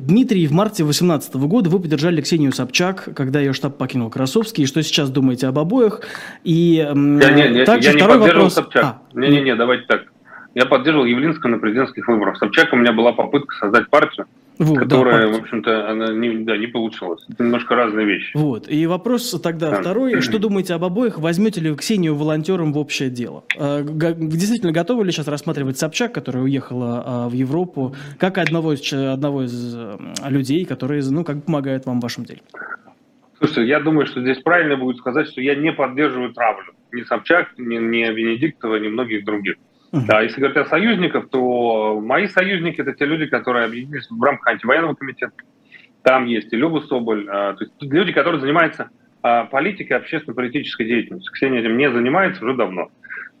Дмитрий, 0.00 0.46
в 0.48 0.52
марте 0.52 0.82
2018 0.82 1.34
года 1.36 1.70
вы 1.70 1.78
поддержали 1.78 2.20
Ксению 2.20 2.52
Собчак, 2.52 3.08
когда 3.14 3.38
ее 3.38 3.52
штаб 3.52 3.78
покинул 3.78 4.10
Красовский. 4.10 4.64
И 4.64 4.66
что 4.66 4.82
сейчас 4.82 5.08
думаете 5.08 5.46
об 5.46 5.58
обоих? 5.58 6.00
И 6.42 6.74
я, 6.74 6.92
не, 6.92 7.64
также 7.64 7.90
я 7.90 7.94
не 7.94 8.00
поддерживал 8.00 8.26
вопрос... 8.26 8.54
Собчак. 8.54 8.84
А, 8.84 9.00
Не-не-не, 9.14 9.54
давайте 9.54 9.84
так. 9.86 10.06
Я 10.56 10.66
поддерживал 10.66 11.04
Явлинского 11.04 11.50
на 11.50 11.58
президентских 11.58 12.08
выборах. 12.08 12.38
Собчак 12.38 12.72
у 12.72 12.76
меня 12.76 12.92
была 12.92 13.12
попытка 13.12 13.54
создать 13.56 13.88
партию. 13.88 14.26
Вот, 14.58 14.78
которая, 14.78 15.30
да, 15.30 15.38
в 15.38 15.40
общем-то, 15.42 15.90
она 15.90 16.12
не, 16.12 16.44
да, 16.44 16.56
не 16.56 16.66
получилась. 16.66 17.24
Это 17.28 17.42
немножко 17.42 17.74
разные 17.74 18.06
вещи. 18.06 18.30
Вот. 18.34 18.70
И 18.70 18.86
вопрос 18.86 19.38
тогда 19.42 19.70
да. 19.70 19.80
второй. 19.80 20.20
Что 20.22 20.38
думаете 20.38 20.74
об 20.74 20.84
обоих? 20.84 21.18
Возьмете 21.18 21.60
ли 21.60 21.70
вы 21.70 21.76
Ксению 21.76 22.14
волонтером 22.14 22.72
в 22.72 22.78
общее 22.78 23.10
дело? 23.10 23.44
А, 23.58 23.82
действительно 23.82 24.72
готовы 24.72 25.04
ли 25.04 25.12
сейчас 25.12 25.28
рассматривать 25.28 25.78
Собчак, 25.78 26.12
которая 26.12 26.42
уехала 26.42 27.02
а, 27.04 27.28
в 27.28 27.32
Европу, 27.32 27.94
как 28.18 28.38
одного 28.38 28.72
из, 28.72 28.92
одного 28.92 29.44
из 29.44 29.76
людей, 30.26 30.64
которые 30.64 31.02
ну, 31.10 31.24
как 31.24 31.44
помогают 31.44 31.86
вам 31.86 32.00
в 32.00 32.02
вашем 32.02 32.24
деле? 32.24 32.40
Слушайте, 33.38 33.68
я 33.68 33.80
думаю, 33.80 34.06
что 34.06 34.22
здесь 34.22 34.38
правильно 34.38 34.76
будет 34.76 34.96
сказать, 34.96 35.28
что 35.28 35.40
я 35.40 35.54
не 35.54 35.72
поддерживаю 35.72 36.32
травлю. 36.32 36.72
Ни 36.92 37.02
Собчак, 37.02 37.52
ни, 37.58 37.76
ни 37.76 38.10
Венедиктова, 38.10 38.76
ни 38.76 38.88
многих 38.88 39.24
других. 39.24 39.56
Да, 40.04 40.20
если 40.20 40.40
говорить 40.40 40.58
о 40.58 40.66
союзниках, 40.66 41.30
то 41.30 42.00
мои 42.00 42.26
союзники– 42.26 42.80
это 42.82 42.92
те 42.92 43.06
люди, 43.06 43.26
которые 43.26 43.64
объединились 43.64 44.08
в 44.10 44.22
рамках 44.22 44.48
антивоенного 44.48 44.94
комитета. 44.94 45.32
Там 46.02 46.26
есть 46.26 46.52
и 46.52 46.56
Люба 46.56 46.80
Соболь, 46.80 47.26
а, 47.28 47.54
то 47.54 47.64
есть 47.64 47.72
люди, 47.80 48.12
которые 48.12 48.40
занимаются 48.40 48.90
а, 49.22 49.44
политикой, 49.44 49.94
общественно-политической 49.94 50.84
деятельностью. 50.84 51.32
Ксения 51.32 51.60
этим 51.60 51.76
не 51.76 51.90
занимается 51.90 52.44
уже 52.44 52.54
давно. 52.54 52.90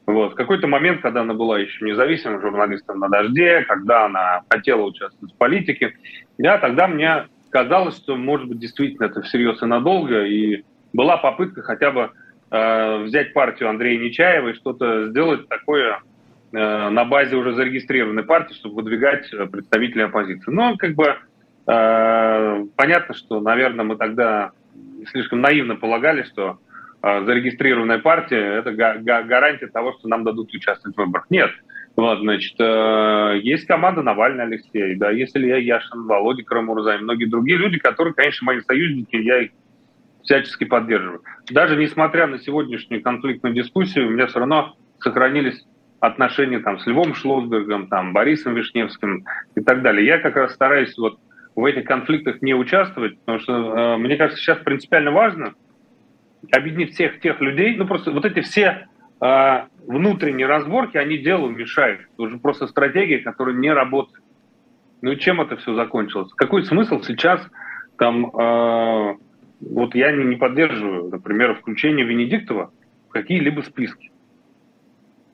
Вот. 0.06 0.32
В 0.32 0.34
какой-то 0.36 0.66
момент, 0.66 1.02
когда 1.02 1.22
она 1.22 1.34
была 1.34 1.58
еще 1.58 1.84
независимым 1.84 2.40
журналистом 2.40 3.00
на 3.00 3.08
«Дожде», 3.08 3.62
когда 3.68 4.06
она 4.06 4.42
хотела 4.48 4.82
участвовать 4.82 5.34
в 5.34 5.36
политике, 5.36 5.94
я 6.38 6.58
тогда 6.58 6.86
мне 6.86 7.26
казалось, 7.50 7.96
что, 7.96 8.16
может 8.16 8.48
быть, 8.48 8.60
действительно 8.60 9.06
это 9.06 9.22
всерьез 9.22 9.62
и 9.62 9.66
надолго, 9.66 10.24
и 10.24 10.64
была 10.92 11.16
попытка 11.16 11.62
хотя 11.62 11.90
бы 11.90 12.10
э, 12.50 13.02
взять 13.02 13.32
партию 13.32 13.68
Андрея 13.68 13.98
Нечаева 13.98 14.48
и 14.48 14.54
что-то 14.54 15.08
сделать 15.08 15.48
такое 15.48 16.00
на 16.52 17.04
базе 17.04 17.36
уже 17.36 17.54
зарегистрированной 17.54 18.22
партии, 18.22 18.54
чтобы 18.54 18.76
выдвигать 18.76 19.32
э, 19.32 19.46
представителей 19.46 20.04
оппозиции. 20.04 20.50
Но 20.50 20.76
как 20.76 20.94
бы 20.94 21.16
э, 21.66 22.64
понятно, 22.76 23.14
что, 23.14 23.40
наверное, 23.40 23.84
мы 23.84 23.96
тогда 23.96 24.52
слишком 25.10 25.40
наивно 25.40 25.76
полагали, 25.76 26.22
что 26.22 26.58
зарегистрированная 27.02 27.98
партия– 27.98 28.58
это 28.58 28.72
гарантия 28.72 29.68
того, 29.68 29.92
что 29.92 30.08
нам 30.08 30.24
дадут 30.24 30.52
участвовать 30.52 30.96
в 30.96 30.98
выборах. 30.98 31.26
Нет. 31.30 31.50
Вот, 31.94 32.18
значит, 32.20 32.58
есть 33.44 33.66
команда 33.66 34.02
Навальный 34.02 34.44
Алексей, 34.44 34.96
да, 34.96 35.10
есть 35.10 35.36
Илья 35.36 35.56
Яшин, 35.56 36.06
Володя 36.06 36.42
Крамурза 36.42 36.96
и 36.96 36.98
многие 36.98 37.26
другие 37.26 37.58
люди, 37.58 37.78
которые, 37.78 38.12
конечно, 38.12 38.46
мои 38.46 38.60
союзники, 38.60 39.14
я 39.16 39.42
их 39.42 39.50
всячески 40.24 40.64
поддерживаю. 40.64 41.22
Даже 41.50 41.76
несмотря 41.76 42.26
на 42.26 42.38
сегодняшнюю 42.38 43.02
конфликтную 43.02 43.54
дискуссию, 43.54 44.08
у 44.08 44.10
меня 44.10 44.26
все 44.26 44.40
равно 44.40 44.76
сохранились 44.98 45.64
отношения 46.00 46.58
там 46.60 46.78
с 46.78 46.86
Львом 46.86 47.14
Шлосбергом, 47.14 47.88
там, 47.88 48.12
Борисом 48.12 48.54
Вишневским 48.54 49.24
и 49.54 49.60
так 49.60 49.82
далее. 49.82 50.06
Я 50.06 50.18
как 50.18 50.36
раз 50.36 50.54
стараюсь 50.54 50.96
вот 50.98 51.18
в 51.54 51.64
этих 51.64 51.84
конфликтах 51.84 52.42
не 52.42 52.54
участвовать, 52.54 53.18
потому 53.20 53.38
что, 53.38 53.52
э, 53.54 53.96
мне 53.96 54.16
кажется, 54.16 54.42
сейчас 54.42 54.58
принципиально 54.58 55.10
важно 55.10 55.54
объединить 56.52 56.92
всех 56.92 57.20
тех 57.20 57.40
людей, 57.40 57.76
ну 57.76 57.86
просто 57.86 58.10
вот 58.12 58.24
эти 58.24 58.40
все 58.40 58.88
э, 59.20 59.62
внутренние 59.86 60.46
разборки, 60.46 60.98
они 60.98 61.18
делу 61.18 61.48
мешают. 61.48 62.02
Это 62.02 62.22
уже 62.22 62.38
просто 62.38 62.66
стратегия, 62.66 63.18
которая 63.18 63.54
не 63.54 63.72
работает. 63.72 64.22
Ну 65.00 65.12
и 65.12 65.18
чем 65.18 65.40
это 65.40 65.56
все 65.56 65.74
закончилось? 65.74 66.32
Какой 66.34 66.64
смысл 66.64 67.00
сейчас 67.00 67.40
там, 67.98 68.26
э, 68.26 69.16
вот 69.60 69.94
я 69.94 70.12
не, 70.12 70.24
не 70.24 70.36
поддерживаю, 70.36 71.08
например, 71.08 71.54
включение 71.54 72.04
Венедиктова 72.04 72.70
в 73.08 73.12
какие-либо 73.12 73.62
списки 73.62 74.10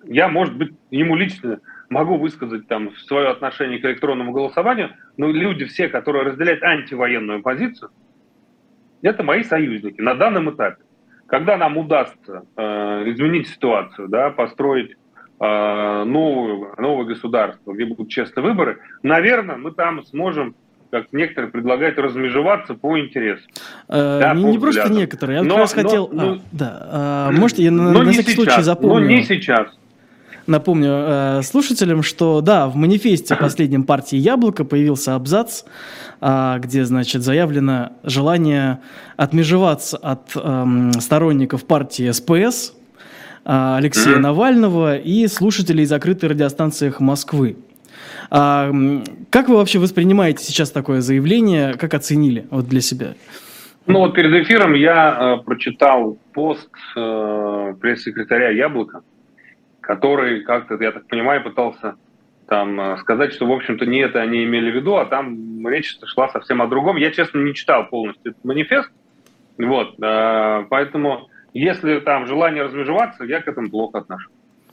я, 0.05 0.29
может 0.29 0.57
быть, 0.57 0.73
ему 0.91 1.17
лично 1.17 1.61
могу 1.88 2.17
высказать 2.17 2.67
там 2.69 2.95
свое 2.97 3.29
отношение 3.29 3.79
к 3.79 3.85
электронному 3.85 4.33
голосованию, 4.33 4.91
но 5.17 5.31
люди 5.31 5.65
все, 5.67 5.88
которые 5.88 6.25
разделяют 6.25 6.62
антивоенную 6.62 7.43
позицию, 7.43 7.91
это 9.03 9.23
мои 9.23 9.43
союзники 9.43 10.01
на 10.01 10.15
данном 10.15 10.51
этапе. 10.51 10.83
Когда 11.27 11.57
нам 11.57 11.77
удастся 11.79 12.45
э, 12.57 12.62
изменить 13.11 13.49
ситуацию, 13.49 14.09
да, 14.09 14.31
построить 14.31 14.97
э, 15.41 16.05
новую, 16.05 16.75
новое 16.79 17.07
государство, 17.07 17.73
где 17.73 17.87
будут 17.87 18.11
честные 18.11 18.45
выборы, 18.45 18.81
наверное, 19.03 19.57
мы 19.57 19.73
там 19.73 20.05
сможем 20.05 20.55
как 20.91 21.11
некоторые 21.11 21.51
предлагают, 21.51 21.99
размежеваться 21.99 22.75
по 22.75 22.99
интересам. 22.99 23.51
Э, 23.88 24.21
да, 24.21 24.35
не, 24.35 24.57
по 24.57 24.61
просто 24.61 24.93
некоторые, 24.93 25.38
я 25.38 25.43
но, 25.43 25.55
как 25.55 25.59
раз 25.61 25.75
но, 25.75 25.83
хотел... 25.83 26.09
Но, 26.12 26.33
а, 26.33 26.38
да, 26.53 26.88
а, 26.91 27.31
может, 27.33 27.59
я 27.59 27.71
на, 27.71 27.93
на 27.93 28.11
всякий 28.11 28.33
сейчас, 28.33 28.35
случай 28.35 28.62
запомню. 28.62 29.07
Но 29.07 29.07
не 29.07 29.23
сейчас. 29.23 29.69
Напомню 30.46 30.90
э, 30.90 31.42
слушателям, 31.42 32.02
что 32.02 32.40
да, 32.40 32.68
в 32.68 32.74
манифесте 32.76 33.37
последнем 33.37 33.85
партии 33.85 34.16
«Яблоко» 34.16 34.64
появился 34.64 35.14
абзац, 35.14 35.62
э, 36.20 36.59
где, 36.59 36.85
значит, 36.85 37.22
заявлено 37.22 37.92
желание 38.02 38.81
отмежеваться 39.16 39.96
от 39.96 40.33
э, 40.35 40.90
сторонников 40.98 41.64
партии 41.64 42.11
СПС, 42.11 42.74
э, 43.44 43.74
Алексея. 43.76 44.18
Навального 44.18 44.96
и 44.96 45.26
слушателей 45.28 45.85
закрытой 45.85 46.26
радиостанциях 46.31 47.00
Москвы. 47.00 47.57
А, 48.31 48.72
как 49.31 49.48
вы 49.48 49.57
вообще 49.57 49.78
воспринимаете 49.78 50.44
сейчас 50.44 50.70
такое 50.70 51.00
заявление? 51.02 51.74
Как 51.74 51.94
оценили 51.94 52.46
вот 52.50 52.66
для 52.66 52.81
себя? 52.81 53.14
Ну 53.87 53.98
вот 53.98 54.14
перед 54.14 54.33
эфиром 54.44 54.74
я 54.74 55.38
э, 55.40 55.44
прочитал 55.44 56.16
пост 56.33 56.70
э, 56.96 57.74
пресс-секретаря 57.81 58.50
«Яблока», 58.50 59.02
который 59.83 60.42
как-то, 60.42 60.83
я 60.83 60.92
так 60.92 61.07
понимаю, 61.07 61.42
пытался 61.42 61.97
там 62.49 62.81
э, 62.81 62.97
сказать, 62.99 63.35
что, 63.35 63.47
в 63.47 63.53
общем-то, 63.53 63.85
не 63.85 64.01
это 64.01 64.21
они 64.21 64.45
имели 64.45 64.71
в 64.71 64.77
виду, 64.77 64.97
а 64.97 65.05
там 65.05 65.66
речь 65.68 65.97
шла 66.07 66.29
совсем 66.29 66.62
о 66.62 66.66
другом. 66.66 66.97
Я, 66.97 67.11
честно, 67.11 67.38
не 67.38 67.55
читал 67.55 67.88
полностью 67.88 68.33
этот 68.33 68.45
манифест, 68.45 68.90
вот, 69.59 69.95
э, 70.03 70.66
поэтому 70.71 71.29
если 71.53 72.01
там 72.01 72.27
желание 72.27 72.62
размежеваться, 72.62 73.25
я 73.25 73.42
к 73.42 73.49
этому 73.49 73.71
плохо 73.71 73.99
отношусь, 73.99 74.33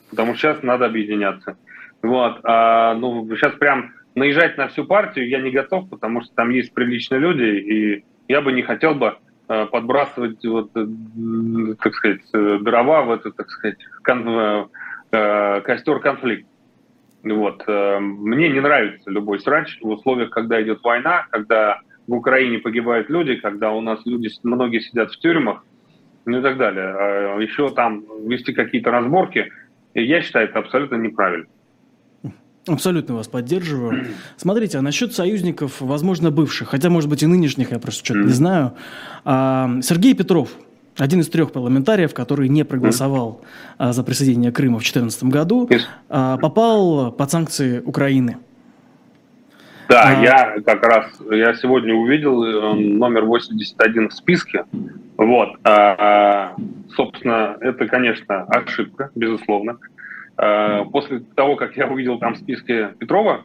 потому 0.10 0.36
что 0.36 0.42
сейчас 0.54 0.64
надо 0.64 0.86
объединяться. 0.86 1.58
Вот, 2.02 2.40
а, 2.44 2.94
ну, 2.96 3.28
сейчас 3.36 3.54
прям 3.56 3.92
наезжать 4.16 4.58
на 4.58 4.70
всю 4.70 4.86
партию 4.86 5.28
я 5.28 5.42
не 5.42 5.52
готов, 5.52 5.90
потому 5.90 6.22
что 6.22 6.34
там 6.34 6.50
есть 6.52 6.74
приличные 6.74 7.20
люди, 7.20 7.44
и 7.44 8.06
я 8.30 8.42
бы 8.42 8.54
не 8.54 8.62
хотел 8.62 8.96
бы 8.96 9.18
э, 9.50 9.66
подбрасывать, 9.66 10.46
вот, 10.46 10.72
так 10.74 11.94
сказать, 11.94 12.22
дрова 12.32 13.02
в 13.02 13.12
эту, 13.12 13.34
так 13.34 13.50
сказать, 13.50 13.78
э, 15.12 15.62
костер 15.62 16.00
конфликт. 16.00 16.48
Вот. 17.24 17.64
Э, 17.68 18.00
мне 18.00 18.50
не 18.50 18.60
нравится 18.60 19.10
любой 19.10 19.40
срач 19.40 19.78
в 19.82 19.88
условиях, 19.88 20.30
когда 20.30 20.62
идет 20.62 20.82
война, 20.84 21.28
когда 21.32 21.80
в 22.08 22.14
Украине 22.14 22.60
погибают 22.60 23.10
люди, 23.10 23.36
когда 23.36 23.72
у 23.72 23.82
нас 23.82 24.00
люди, 24.06 24.30
многие 24.44 24.80
сидят 24.80 25.12
в 25.12 25.20
тюрьмах, 25.20 25.64
ну 26.26 26.40
и 26.40 26.42
так 26.42 26.58
далее. 26.58 26.86
А 26.86 27.40
еще 27.40 27.70
там 27.70 28.04
вести 28.28 28.54
какие-то 28.54 28.92
разборки, 28.92 29.52
я 29.94 30.22
считаю, 30.22 30.48
это 30.48 30.60
абсолютно 30.60 30.96
неправильно. 30.96 31.48
Абсолютно 32.68 33.16
вас 33.16 33.28
поддерживаю. 33.28 34.06
Смотрите, 34.38 34.78
а 34.78 34.82
насчет 34.82 35.14
союзников, 35.14 35.82
возможно, 35.82 36.30
бывших, 36.30 36.70
хотя, 36.70 36.90
может 36.90 37.10
быть, 37.10 37.24
и 37.24 37.26
нынешних, 37.26 37.72
я 37.72 37.80
просто 37.80 38.06
что-то 38.06 38.20
не 38.22 38.34
знаю. 38.34 38.74
А, 39.26 39.82
Сергей 39.82 40.14
Петров, 40.14 40.52
один 41.00 41.22
из 41.22 41.30
трех 41.30 41.52
парламентариев, 41.52 42.14
который 42.14 42.50
не 42.50 42.64
проголосовал 42.64 43.42
mm. 43.78 43.94
за 43.94 44.04
присоединение 44.04 44.52
Крыма 44.52 44.80
в 44.80 44.84
2014 44.84 45.24
году. 45.26 45.70
А, 46.10 46.38
попал 46.38 47.12
под 47.12 47.32
санкции 47.32 47.80
Украины. 47.80 48.38
Да, 49.90 50.04
а... 50.04 50.22
я 50.22 50.62
как 50.62 50.86
раз, 50.86 51.06
я 51.32 51.56
сегодня 51.56 51.96
увидел 51.96 52.44
э, 52.44 52.74
номер 52.76 53.26
81 53.26 54.10
в 54.10 54.14
списке. 54.14 54.66
Вот, 55.18 55.58
а, 55.64 56.56
собственно, 56.96 57.58
это, 57.60 57.88
конечно, 57.88 58.44
ошибка, 58.44 59.10
безусловно. 59.16 59.78
А, 60.38 60.86
после 60.86 61.22
того, 61.36 61.56
как 61.56 61.76
я 61.76 61.88
увидел 61.88 62.20
там 62.20 62.36
в 62.36 62.38
списке 62.38 62.94
Петрова, 63.00 63.42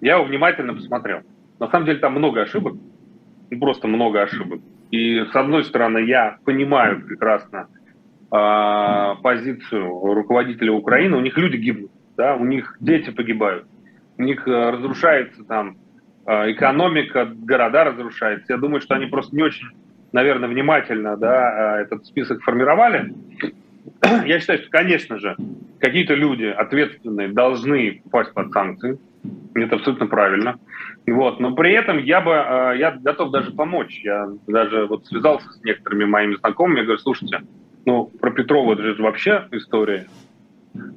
я 0.00 0.16
его 0.16 0.24
внимательно 0.24 0.74
посмотрел. 0.74 1.20
На 1.60 1.70
самом 1.70 1.86
деле 1.86 1.98
там 2.00 2.14
много 2.14 2.42
ошибок, 2.42 2.74
просто 3.60 3.86
много 3.86 4.22
ошибок. 4.22 4.60
И 4.90 5.24
с 5.24 5.34
одной 5.34 5.64
стороны, 5.64 5.98
я 5.98 6.38
понимаю 6.44 7.02
прекрасно 7.02 7.68
э, 8.32 9.14
позицию 9.22 10.14
руководителя 10.14 10.72
Украины, 10.72 11.16
у 11.16 11.20
них 11.20 11.36
люди 11.36 11.56
гибнут. 11.56 11.90
да, 12.16 12.36
у 12.36 12.44
них 12.44 12.76
дети 12.80 13.10
погибают, 13.10 13.66
у 14.16 14.22
них 14.22 14.46
э, 14.46 14.70
разрушается 14.70 15.44
там 15.44 15.76
э, 16.26 16.52
экономика, 16.52 17.24
города 17.24 17.84
разрушаются. 17.84 18.52
Я 18.52 18.58
думаю, 18.58 18.80
что 18.80 18.94
они 18.94 19.06
просто 19.06 19.34
не 19.34 19.42
очень, 19.42 19.68
наверное, 20.12 20.48
внимательно 20.48 21.16
да, 21.16 21.80
этот 21.80 22.06
список 22.06 22.42
формировали. 22.42 23.12
Я 24.24 24.38
считаю, 24.38 24.60
что, 24.60 24.70
конечно 24.70 25.18
же, 25.18 25.36
какие-то 25.80 26.14
люди 26.14 26.44
ответственные 26.44 27.28
должны 27.28 28.00
попасть 28.04 28.32
под 28.34 28.52
санкции. 28.52 28.98
Это 29.54 29.76
абсолютно 29.76 30.06
правильно. 30.06 30.58
Вот. 31.06 31.40
Но 31.40 31.54
при 31.54 31.72
этом 31.72 31.98
я 31.98 32.20
бы, 32.20 32.30
я 32.76 32.98
готов 33.00 33.30
даже 33.30 33.52
помочь. 33.52 34.00
Я 34.02 34.28
даже 34.46 34.86
вот 34.86 35.06
связался 35.06 35.48
с 35.50 35.62
некоторыми 35.64 36.04
моими 36.04 36.34
знакомыми, 36.36 36.78
я 36.78 36.84
говорю, 36.84 36.98
слушайте, 36.98 37.40
ну, 37.86 38.06
про 38.20 38.32
Петрова 38.32 38.74
это 38.74 38.82
же 38.82 39.02
вообще 39.02 39.46
история 39.52 40.06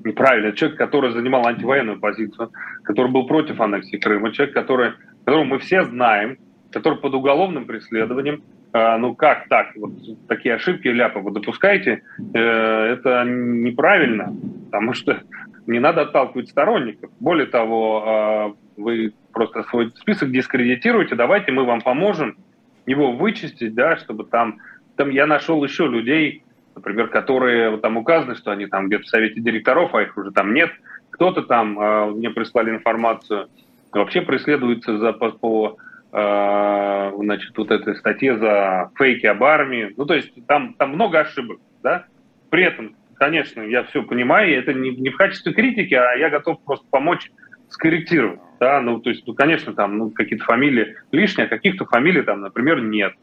неправильно. 0.04 0.52
Человек, 0.52 0.78
который 0.78 1.12
занимал 1.12 1.46
антивоенную 1.48 2.00
позицию, 2.00 2.52
который 2.84 3.12
был 3.12 3.28
против 3.28 3.62
аннексии 3.62 3.98
Крыма, 3.98 4.32
человек, 4.32 4.54
который, 4.54 4.94
которого 5.26 5.46
мы 5.46 5.60
все 5.60 5.86
знаем, 5.86 6.38
который 6.72 7.00
под 7.00 7.14
уголовным 7.14 7.66
преследованием, 7.66 8.44
э, 8.74 8.98
ну 8.98 9.16
как 9.16 9.48
так, 9.48 9.68
вот 9.76 9.92
такие 10.28 10.56
ошибки 10.56 10.88
ляпы 10.88 11.20
вы 11.20 11.32
допускаете, 11.32 12.04
э, 12.34 12.40
это 12.40 13.24
неправильно, 13.26 14.34
потому 14.66 14.94
что 14.94 15.22
не 15.70 15.80
надо 15.80 16.02
отталкивать 16.02 16.50
сторонников. 16.50 17.12
Более 17.20 17.46
того, 17.46 18.56
э, 18.78 18.82
вы 18.82 19.14
просто 19.32 19.64
свой 19.64 19.92
список 19.96 20.32
дискредитируете, 20.32 21.16
давайте 21.16 21.52
мы 21.52 21.64
вам 21.64 21.82
поможем 21.82 22.38
его 22.86 23.12
вычистить, 23.12 23.76
да, 23.76 23.98
чтобы 23.98 24.24
там, 24.26 24.58
там 24.96 25.10
я 25.10 25.28
нашел 25.28 25.64
еще 25.64 25.88
людей, 25.88 26.44
например, 26.76 27.10
которые 27.10 27.70
вот 27.70 27.82
там 27.82 27.98
указаны, 27.98 28.36
что 28.36 28.52
они 28.52 28.66
там 28.66 28.88
где-то 28.88 29.04
в 29.04 29.08
совете 29.08 29.42
директоров, 29.42 29.94
а 29.94 30.02
их 30.02 30.18
уже 30.18 30.32
там 30.32 30.54
нет. 30.54 30.72
Кто-то 31.12 31.44
там, 31.44 31.80
э, 31.80 32.06
мне 32.12 32.32
прислали 32.32 32.72
информацию, 32.72 33.48
вообще 33.92 34.22
преследуется 34.22 34.98
за, 34.98 35.14
по, 35.14 35.30
по 35.32 35.78
э, 36.12 37.12
значит, 37.16 37.56
вот 37.56 37.70
этой 37.70 37.96
статье 37.96 38.40
за 38.40 38.90
фейки 38.96 39.28
об 39.28 39.44
армии. 39.44 39.94
Ну, 39.96 40.06
то 40.06 40.16
есть 40.16 40.32
там, 40.48 40.74
там 40.74 40.94
много 40.94 41.20
ошибок, 41.20 41.60
да. 41.84 42.06
При 42.50 42.64
этом, 42.64 42.96
конечно, 43.20 43.62
я 43.62 43.84
все 43.84 44.02
понимаю, 44.02 44.58
это 44.58 44.74
не, 44.74 44.92
не 44.92 45.10
в 45.10 45.18
качестве 45.18 45.54
критики, 45.54 45.94
а 45.94 46.16
я 46.16 46.30
готов 46.30 46.64
просто 46.64 46.86
помочь 46.90 47.30
скорректировать, 47.70 48.40
да, 48.60 48.82
ну, 48.82 49.00
то 49.00 49.12
есть, 49.12 49.28
ну, 49.28 49.36
конечно, 49.36 49.74
там, 49.74 49.98
ну, 49.98 50.10
какие-то 50.10 50.46
фамилии 50.46 50.96
лишние, 51.12 51.46
а 51.46 51.50
каких-то 51.50 51.86
фамилий 51.86 52.24
там, 52.24 52.42
например, 52.42 52.82
нет. 52.82 53.14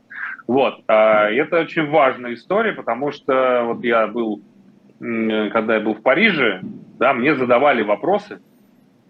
Вот. 0.47 0.85
А 0.87 1.29
это 1.29 1.61
очень 1.61 1.87
важная 1.89 2.35
история, 2.35 2.73
потому 2.73 3.11
что 3.11 3.65
вот 3.65 3.83
я 3.83 4.07
был, 4.07 4.41
когда 5.01 5.75
я 5.75 5.81
был 5.81 5.95
в 5.95 6.03
Париже, 6.03 6.61
да, 6.99 7.13
мне 7.13 7.35
задавали 7.35 7.83
вопросы, 7.83 8.41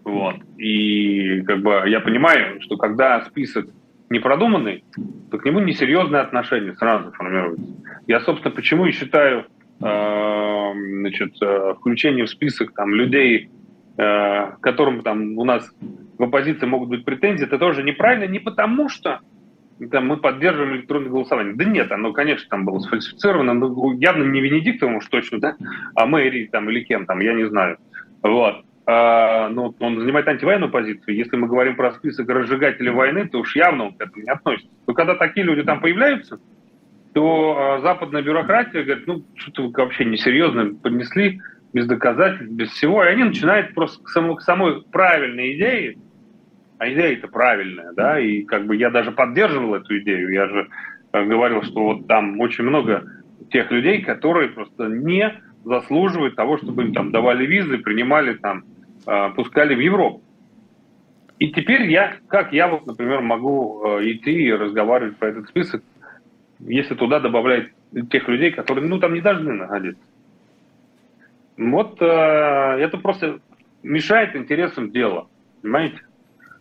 вот, 0.03 0.37
и 0.57 1.41
как 1.41 1.61
бы 1.61 1.83
я 1.85 1.99
понимаю, 1.99 2.61
что 2.61 2.77
когда 2.77 3.21
список 3.25 3.67
не 4.09 4.19
продуманный, 4.19 4.83
то 5.29 5.37
к 5.37 5.45
нему 5.45 5.59
несерьезное 5.59 6.21
отношение 6.21 6.73
сразу 6.75 7.11
формируется. 7.11 7.75
Я, 8.07 8.21
собственно, 8.21 8.55
почему 8.55 8.85
и 8.85 8.91
считаю 8.91 9.45
значит, 9.79 11.35
э, 11.41 11.73
включение 11.79 12.25
в 12.25 12.29
список 12.29 12.73
там, 12.73 12.93
людей, 12.93 13.49
э, 13.97 14.51
которым 14.61 15.01
там 15.01 15.37
у 15.37 15.45
нас 15.45 15.71
в 16.17 16.23
оппозиции 16.23 16.65
могут 16.65 16.89
быть 16.89 17.05
претензии, 17.05 17.45
это 17.45 17.57
тоже 17.57 17.83
неправильно 17.83 18.29
не 18.29 18.39
потому, 18.39 18.89
что 18.89 19.19
там, 19.91 20.07
мы 20.07 20.17
поддерживаем 20.17 20.75
электронное 20.75 21.09
голосование. 21.09 21.53
Да 21.55 21.63
нет, 21.63 21.91
оно, 21.91 22.11
конечно, 22.11 22.47
там 22.49 22.65
было 22.65 22.79
сфальсифицировано, 22.79 23.53
но 23.53 23.93
явно 23.93 24.23
не 24.23 24.41
Венедиктовым 24.41 24.97
уж 24.97 25.05
точно, 25.07 25.39
да, 25.39 25.55
а 25.95 26.05
мэрии 26.05 26.47
там 26.51 26.69
или 26.69 26.83
кем 26.83 27.05
там, 27.05 27.19
я 27.19 27.33
не 27.33 27.47
знаю. 27.47 27.77
Вот. 28.23 28.63
А, 28.89 29.49
ну, 29.49 29.75
он 29.79 29.99
занимает 29.99 30.27
антивоенную 30.27 30.71
позицию. 30.71 31.15
Если 31.17 31.35
мы 31.35 31.47
говорим 31.47 31.75
про 31.75 31.91
список 31.91 32.29
разжигателей 32.29 32.91
войны, 32.91 33.27
то 33.27 33.39
уж 33.39 33.55
явно 33.55 33.87
он 33.87 33.93
к 33.93 34.01
этому 34.01 34.23
не 34.23 34.31
относится. 34.31 34.71
Но 34.87 34.93
когда 34.93 35.15
такие 35.15 35.45
люди 35.45 35.61
там 35.63 35.81
появляются, 35.81 36.39
то 37.17 37.57
а, 37.57 37.81
западная 37.81 38.21
бюрократия 38.21 38.83
говорит, 38.83 39.07
ну, 39.07 39.23
что-то 39.33 39.63
вы 39.63 39.73
вообще 39.75 40.05
несерьезно 40.05 40.75
поднесли, 40.75 41.41
без 41.73 41.87
доказательств, 41.87 42.53
без 42.53 42.69
всего, 42.69 43.03
и 43.03 43.07
они 43.07 43.23
начинают 43.23 43.73
просто 43.73 44.03
к, 44.03 44.09
само, 44.09 44.35
к 44.35 44.43
самой 44.43 44.83
правильной 44.91 45.57
идее 45.57 45.97
а 46.77 46.87
идея-то 46.87 47.27
правильная, 47.27 47.91
да, 47.93 48.19
и 48.19 48.43
как 48.43 48.67
бы 48.67 48.75
я 48.75 48.91
даже 48.91 49.11
поддерживал 49.11 49.73
эту 49.73 49.97
идею, 49.97 50.31
я 50.31 50.47
же 50.47 50.67
э, 51.11 51.25
говорил, 51.25 51.63
что 51.63 51.85
вот 51.85 52.07
там 52.07 52.39
очень 52.39 52.65
много 52.65 53.11
тех 53.49 53.71
людей, 53.71 54.03
которые 54.03 54.49
просто 54.49 54.85
не 54.85 55.41
заслуживают 55.65 56.35
того, 56.35 56.59
чтобы 56.59 56.83
им 56.83 56.93
там 56.93 57.11
давали 57.11 57.47
визы, 57.47 57.79
принимали 57.79 58.35
там, 58.35 58.63
э, 59.07 59.29
пускали 59.35 59.73
в 59.73 59.79
Европу. 59.79 60.21
И 61.39 61.49
теперь 61.49 61.89
я, 61.89 62.17
как 62.27 62.53
я 62.53 62.67
вот, 62.67 62.85
например, 62.85 63.21
могу 63.21 63.83
э, 63.83 64.11
идти 64.11 64.33
и 64.33 64.53
разговаривать 64.53 65.17
про 65.17 65.29
этот 65.29 65.47
список, 65.47 65.81
если 66.59 66.95
туда 66.95 67.19
добавлять 67.19 67.69
тех 68.09 68.27
людей, 68.27 68.51
которые, 68.51 68.87
ну, 68.87 68.99
там 68.99 69.13
не 69.13 69.21
должны 69.21 69.53
находиться. 69.53 70.03
Вот 71.57 71.99
это 71.99 72.97
просто 73.01 73.39
мешает 73.83 74.35
интересам 74.35 74.91
дела, 74.91 75.27
понимаете? 75.61 75.99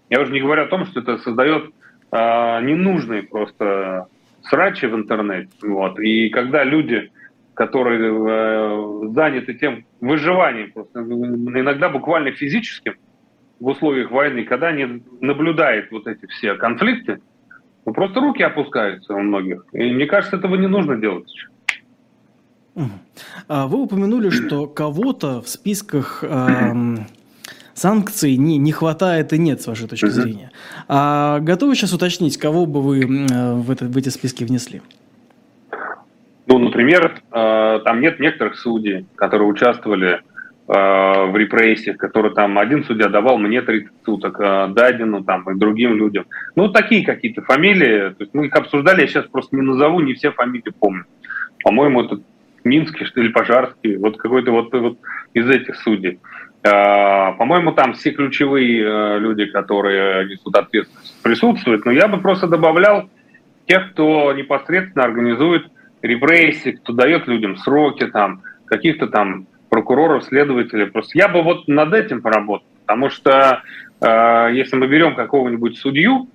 Я 0.08 0.20
уже 0.20 0.32
не 0.32 0.40
говорю 0.40 0.62
о 0.62 0.68
том, 0.68 0.86
что 0.86 1.00
это 1.00 1.18
создает 1.18 1.70
а, 2.10 2.60
ненужные 2.60 3.24
просто 3.24 4.06
срачи 4.42 4.86
в 4.86 4.94
интернете. 4.94 5.50
Вот. 5.62 5.98
И 5.98 6.30
когда 6.30 6.64
люди, 6.64 7.10
которые 7.54 7.98
э, 7.98 9.08
заняты 9.12 9.54
тем 9.54 9.84
выживанием, 10.00 10.72
просто, 10.72 11.00
иногда 11.00 11.88
буквально 11.88 12.32
физическим, 12.32 12.94
в 13.58 13.68
условиях 13.68 14.10
войны, 14.10 14.44
когда 14.44 14.68
они 14.68 15.02
наблюдают 15.20 15.90
вот 15.90 16.06
эти 16.06 16.26
все 16.26 16.54
конфликты, 16.54 17.20
ну, 17.86 17.92
просто 17.92 18.20
руки 18.20 18.42
опускаются 18.42 19.14
у 19.14 19.20
многих. 19.20 19.64
И 19.72 19.92
мне 19.92 20.06
кажется, 20.06 20.36
этого 20.36 20.56
не 20.56 20.66
нужно 20.66 20.96
делать. 20.96 21.32
А 23.48 23.68
вы 23.68 23.80
упомянули, 23.80 24.28
что 24.30 24.66
кого-то 24.66 25.40
в 25.40 25.48
списках 25.48 26.24
санкций 27.74 28.36
не, 28.36 28.58
не 28.58 28.72
хватает 28.72 29.32
и 29.32 29.38
нет, 29.38 29.62
с 29.62 29.66
вашей 29.66 29.86
точки 29.86 30.06
зрения. 30.06 30.50
А 30.88 31.38
готовы 31.40 31.74
сейчас 31.74 31.92
уточнить, 31.92 32.38
кого 32.38 32.66
бы 32.66 32.82
вы 32.82 33.06
в, 33.06 33.70
это, 33.70 33.84
в 33.84 33.96
эти 33.96 34.08
списки 34.08 34.44
внесли? 34.44 34.82
Ну, 36.46 36.58
например, 36.58 37.20
э, 37.32 37.80
там 37.84 38.00
нет 38.00 38.20
некоторых 38.20 38.56
судей, 38.56 39.04
которые 39.16 39.48
участвовали 39.48 40.14
э, 40.14 40.35
в 40.68 41.36
репрессиях, 41.36 41.96
которые 41.96 42.34
там 42.34 42.58
один 42.58 42.84
судья 42.84 43.08
давал 43.08 43.38
мне 43.38 43.62
30 43.62 43.88
суток, 44.04 44.40
э, 44.40 44.68
Дадину 44.68 45.22
там 45.22 45.48
и 45.48 45.56
другим 45.56 45.94
людям. 45.94 46.26
Ну, 46.56 46.68
такие 46.68 47.04
какие-то 47.04 47.42
фамилии, 47.42 48.10
то 48.10 48.16
есть 48.18 48.34
мы 48.34 48.46
их 48.46 48.54
обсуждали, 48.56 49.02
я 49.02 49.06
сейчас 49.06 49.26
просто 49.26 49.54
не 49.54 49.62
назову, 49.62 50.00
не 50.00 50.14
все 50.14 50.32
фамилии 50.32 50.72
помню. 50.80 51.04
По-моему, 51.62 52.02
это 52.02 52.20
Минский 52.64 53.04
что 53.04 53.20
ли 53.20 53.28
Пожарский, 53.28 53.96
вот 53.96 54.16
какой-то 54.16 54.50
вот, 54.50 54.72
вот 54.72 54.98
из 55.34 55.48
этих 55.48 55.76
судей. 55.76 56.18
Э, 56.64 57.32
по-моему, 57.38 57.70
там 57.70 57.92
все 57.92 58.10
ключевые 58.10 58.82
э, 58.82 59.18
люди, 59.20 59.46
которые 59.46 60.26
несут 60.26 60.56
ответственность, 60.56 61.22
присутствуют. 61.22 61.84
Но 61.84 61.92
я 61.92 62.08
бы 62.08 62.18
просто 62.18 62.48
добавлял 62.48 63.08
тех, 63.66 63.92
кто 63.92 64.32
непосредственно 64.32 65.04
организует 65.04 65.66
репрессии, 66.02 66.70
кто 66.70 66.92
дает 66.92 67.28
людям 67.28 67.56
сроки, 67.56 68.06
там, 68.08 68.42
каких-то 68.66 69.06
там 69.06 69.46
прокуроров, 69.68 70.24
следователей. 70.24 70.86
Просто 70.86 71.18
я 71.18 71.28
бы 71.28 71.42
вот 71.42 71.68
над 71.68 71.92
этим 71.92 72.22
поработал. 72.22 72.66
Потому 72.86 73.10
что 73.10 73.62
э, 74.00 74.48
если 74.52 74.76
мы 74.76 74.86
берем 74.86 75.14
какого-нибудь 75.14 75.78
судью, 75.78 76.28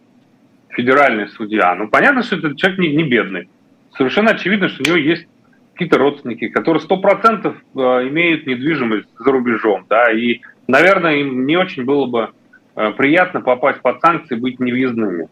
федеральный 0.70 1.28
судья, 1.28 1.76
ну 1.76 1.88
понятно, 1.88 2.24
что 2.24 2.38
этот 2.38 2.58
человек 2.58 2.80
не, 2.80 2.96
не 2.96 3.04
бедный. 3.04 3.50
Совершенно 3.98 4.32
очевидно, 4.32 4.70
что 4.70 4.84
у 4.84 4.88
него 4.88 4.98
есть 4.98 5.28
какие-то 5.74 5.98
родственники, 5.98 6.48
которые 6.50 6.82
сто 6.82 6.98
процентов 6.98 7.56
э, 7.76 7.80
имеют 7.80 8.46
недвижимость 8.46 9.08
за 9.18 9.32
рубежом, 9.32 9.86
да, 9.90 10.12
и, 10.12 10.42
наверное, 10.68 11.16
им 11.16 11.46
не 11.46 11.58
очень 11.58 11.86
было 11.86 12.06
бы 12.06 12.30
э, 12.76 12.92
приятно 12.92 13.42
попасть 13.42 13.82
под 13.82 14.00
санкции, 14.02 14.36
быть 14.36 14.60
невъездными. 14.60 15.28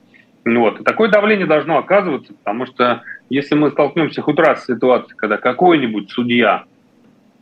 Вот. 0.46 0.80
И 0.80 0.84
такое 0.84 1.10
давление 1.10 1.46
должно 1.46 1.78
оказываться, 1.78 2.34
потому 2.34 2.66
что 2.66 3.04
если 3.30 3.56
мы 3.56 3.72
столкнемся 3.72 4.22
хоть 4.22 4.40
раз 4.40 4.64
с 4.64 4.68
ситуацией, 4.68 5.18
когда 5.18 5.38
какой-нибудь 5.38 6.10
судья 6.12 6.64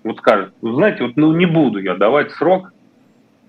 вот 0.08 0.18
скажет, 0.18 0.54
вы 0.62 0.74
знаете, 0.74 1.04
вот 1.04 1.18
ну 1.18 1.34
не 1.34 1.46
буду 1.46 1.80
я 1.80 1.96
давать 1.96 2.32
срок, 2.32 2.72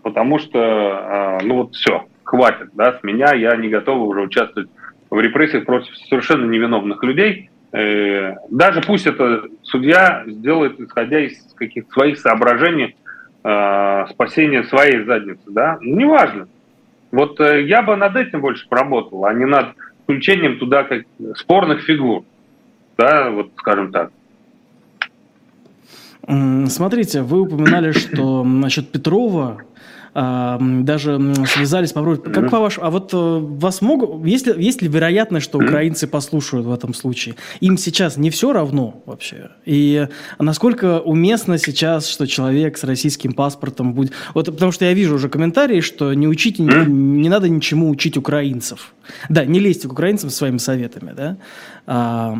потому 0.03 0.39
что, 0.39 0.59
э, 0.59 1.45
ну 1.45 1.57
вот 1.57 1.75
все, 1.75 2.05
хватит, 2.25 2.71
да, 2.75 2.99
с 2.99 3.03
меня 3.03 3.35
я 3.35 3.57
не 3.57 3.69
готов 3.69 4.09
уже 4.09 4.23
участвовать 4.23 4.69
в 5.11 5.19
репрессиях 5.19 5.65
против 5.65 5.97
совершенно 5.97 6.45
невиновных 6.45 7.03
людей, 7.03 7.51
Э, 7.73 8.37
даже 8.51 8.81
пусть 8.81 9.07
это 9.07 9.45
судья 9.63 10.25
сделает, 10.27 10.81
исходя 10.81 11.21
из 11.21 11.39
каких-то 11.55 11.91
своих 11.93 12.19
соображений, 12.19 12.97
э, 13.45 14.07
спасения 14.11 14.65
своей 14.65 15.05
задницы, 15.05 15.43
да, 15.49 15.79
ну, 15.81 15.97
неважно. 15.97 16.49
Вот 17.11 17.39
э, 17.41 17.65
я 17.65 17.83
бы 17.83 17.97
над 17.97 18.17
этим 18.17 18.41
больше 18.41 18.67
поработал, 18.69 19.25
а 19.27 19.35
не 19.35 19.45
над 19.45 19.75
включением 20.05 20.59
туда 20.59 20.85
как 20.85 21.03
спорных 21.37 21.83
фигур, 21.83 22.25
да, 22.97 23.31
вот 23.31 23.51
скажем 23.59 23.93
так. 23.93 24.13
Смотрите, 26.29 27.23
вы 27.23 27.41
упоминали, 27.41 27.93
что 27.93 28.45
насчет 28.45 28.91
Петрова 28.91 29.63
даже 30.19 31.21
связались, 31.47 31.93
попробовать. 31.93 32.33
Как 32.33 32.51
по 32.51 32.59
вашему, 32.59 32.87
а 32.87 32.91
вот 32.91 33.11
э, 33.13 33.17
вас 33.17 33.83
могут, 33.83 34.27
есть 34.27 34.47
ли, 34.47 34.55
есть 34.57 34.83
ли 34.83 34.89
вероятность, 34.89 35.45
что 35.45 35.59
украинцы 35.59 36.09
послушают 36.09 36.67
в 36.67 36.73
этом 36.73 36.95
случае? 36.95 37.37
Им 37.61 37.79
сейчас 37.79 38.17
не 38.17 38.31
все 38.31 38.53
равно 38.53 39.03
вообще? 39.07 39.51
И 39.65 40.09
насколько 40.39 41.01
уместно 41.01 41.59
сейчас, 41.59 42.09
что 42.09 42.27
человек 42.27 42.79
с 42.79 42.85
российским 42.85 43.33
паспортом 43.33 43.95
будет... 43.95 44.13
Вот 44.35 44.47
потому 44.47 44.73
что 44.73 44.87
я 44.87 44.93
вижу 44.93 45.15
уже 45.15 45.29
комментарии, 45.29 45.81
что 45.81 46.13
не 46.15 46.27
учите, 46.27 46.63
не, 46.63 46.87
не 46.87 47.29
надо 47.29 47.49
ничему 47.49 47.89
учить 47.89 48.17
украинцев. 48.17 48.95
Да, 49.29 49.45
не 49.45 49.61
лезьте 49.61 49.89
к 49.89 49.93
украинцам 49.93 50.31
своими 50.31 50.59
советами, 50.59 51.13
да? 51.17 51.37
А, 51.87 52.37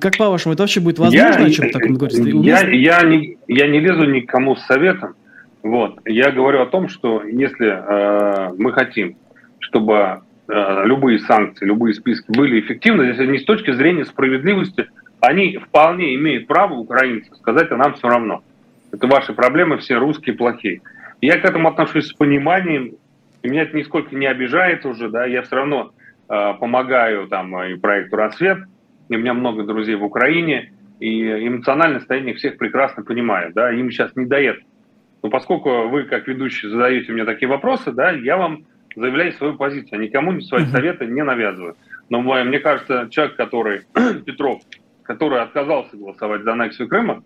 как 0.00 0.16
по-вашему, 0.16 0.54
это 0.54 0.64
вообще 0.64 0.80
будет 0.80 0.98
возможно, 0.98 1.40
я, 1.40 1.46
о 1.46 1.50
чем 1.50 1.70
таком 1.70 1.94
говорить? 1.94 2.18
Я, 2.44 2.68
я, 2.68 3.02
не, 3.02 3.38
я 3.48 3.68
не 3.68 3.80
лезу 3.80 4.04
никому 4.04 4.56
с 4.56 4.66
советом. 4.66 5.14
Вот. 5.62 6.00
Я 6.04 6.32
говорю 6.32 6.62
о 6.62 6.66
том, 6.66 6.88
что 6.88 7.22
если 7.22 7.68
э, 7.68 8.52
мы 8.58 8.72
хотим, 8.72 9.16
чтобы 9.60 10.22
э, 10.48 10.82
любые 10.84 11.20
санкции, 11.20 11.66
любые 11.66 11.94
списки 11.94 12.26
были 12.28 12.60
эффективны, 12.60 13.02
если 13.02 13.26
не 13.26 13.38
с 13.38 13.44
точки 13.44 13.72
зрения 13.72 14.04
справедливости, 14.04 14.88
они 15.20 15.56
вполне 15.58 16.16
имеют 16.16 16.48
право, 16.48 16.74
украинцы, 16.74 17.32
сказать, 17.36 17.70
а 17.70 17.76
нам 17.76 17.94
все 17.94 18.08
равно. 18.08 18.42
Это 18.90 19.06
ваши 19.06 19.32
проблемы, 19.32 19.78
все 19.78 19.96
русские 19.96 20.34
плохие. 20.34 20.82
Я 21.20 21.38
к 21.38 21.44
этому 21.44 21.68
отношусь 21.68 22.08
с 22.08 22.12
пониманием, 22.12 22.96
и 23.42 23.48
меня 23.48 23.62
это 23.62 23.76
нисколько 23.76 24.16
не 24.16 24.26
обижает 24.26 24.84
уже, 24.84 25.08
да, 25.08 25.24
я 25.24 25.42
все 25.42 25.56
равно 25.56 25.92
э, 26.28 26.54
помогаю 26.58 27.28
там 27.28 27.56
и 27.62 27.76
проекту 27.76 28.16
«Рассвет», 28.16 28.58
и 29.08 29.16
у 29.16 29.18
меня 29.18 29.32
много 29.32 29.62
друзей 29.62 29.94
в 29.94 30.04
Украине, 30.04 30.72
и 30.98 31.22
эмоциональное 31.46 32.00
состояние 32.00 32.34
всех 32.34 32.58
прекрасно 32.58 33.04
понимаю, 33.04 33.52
да, 33.54 33.72
им 33.72 33.90
сейчас 33.92 34.14
не 34.16 34.26
до 34.26 34.40
этого. 34.40 34.66
Но 35.22 35.30
поскольку 35.30 35.88
вы, 35.88 36.04
как 36.04 36.26
ведущий, 36.26 36.68
задаете 36.68 37.12
мне 37.12 37.24
такие 37.24 37.48
вопросы, 37.48 37.92
да, 37.92 38.10
я 38.10 38.36
вам 38.36 38.64
заявляю 38.96 39.32
свою 39.32 39.54
позицию, 39.54 40.00
никому 40.00 40.40
свои 40.40 40.66
советы 40.66 41.06
не 41.06 41.22
навязываю. 41.22 41.76
Но 42.08 42.20
мне 42.20 42.58
кажется, 42.58 43.08
человек, 43.10 43.36
который, 43.36 43.82
Петров, 44.26 44.60
который 45.04 45.40
отказался 45.40 45.96
голосовать 45.96 46.42
за 46.42 46.52
аннексию 46.52 46.88
Крыма, 46.88 47.22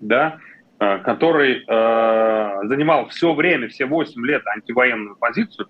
да, 0.00 0.38
э, 0.80 0.98
который 0.98 1.64
э, 1.66 2.66
занимал 2.66 3.08
все 3.08 3.32
время, 3.32 3.68
все 3.68 3.86
8 3.86 4.26
лет 4.26 4.42
антивоенную 4.46 5.16
позицию, 5.16 5.68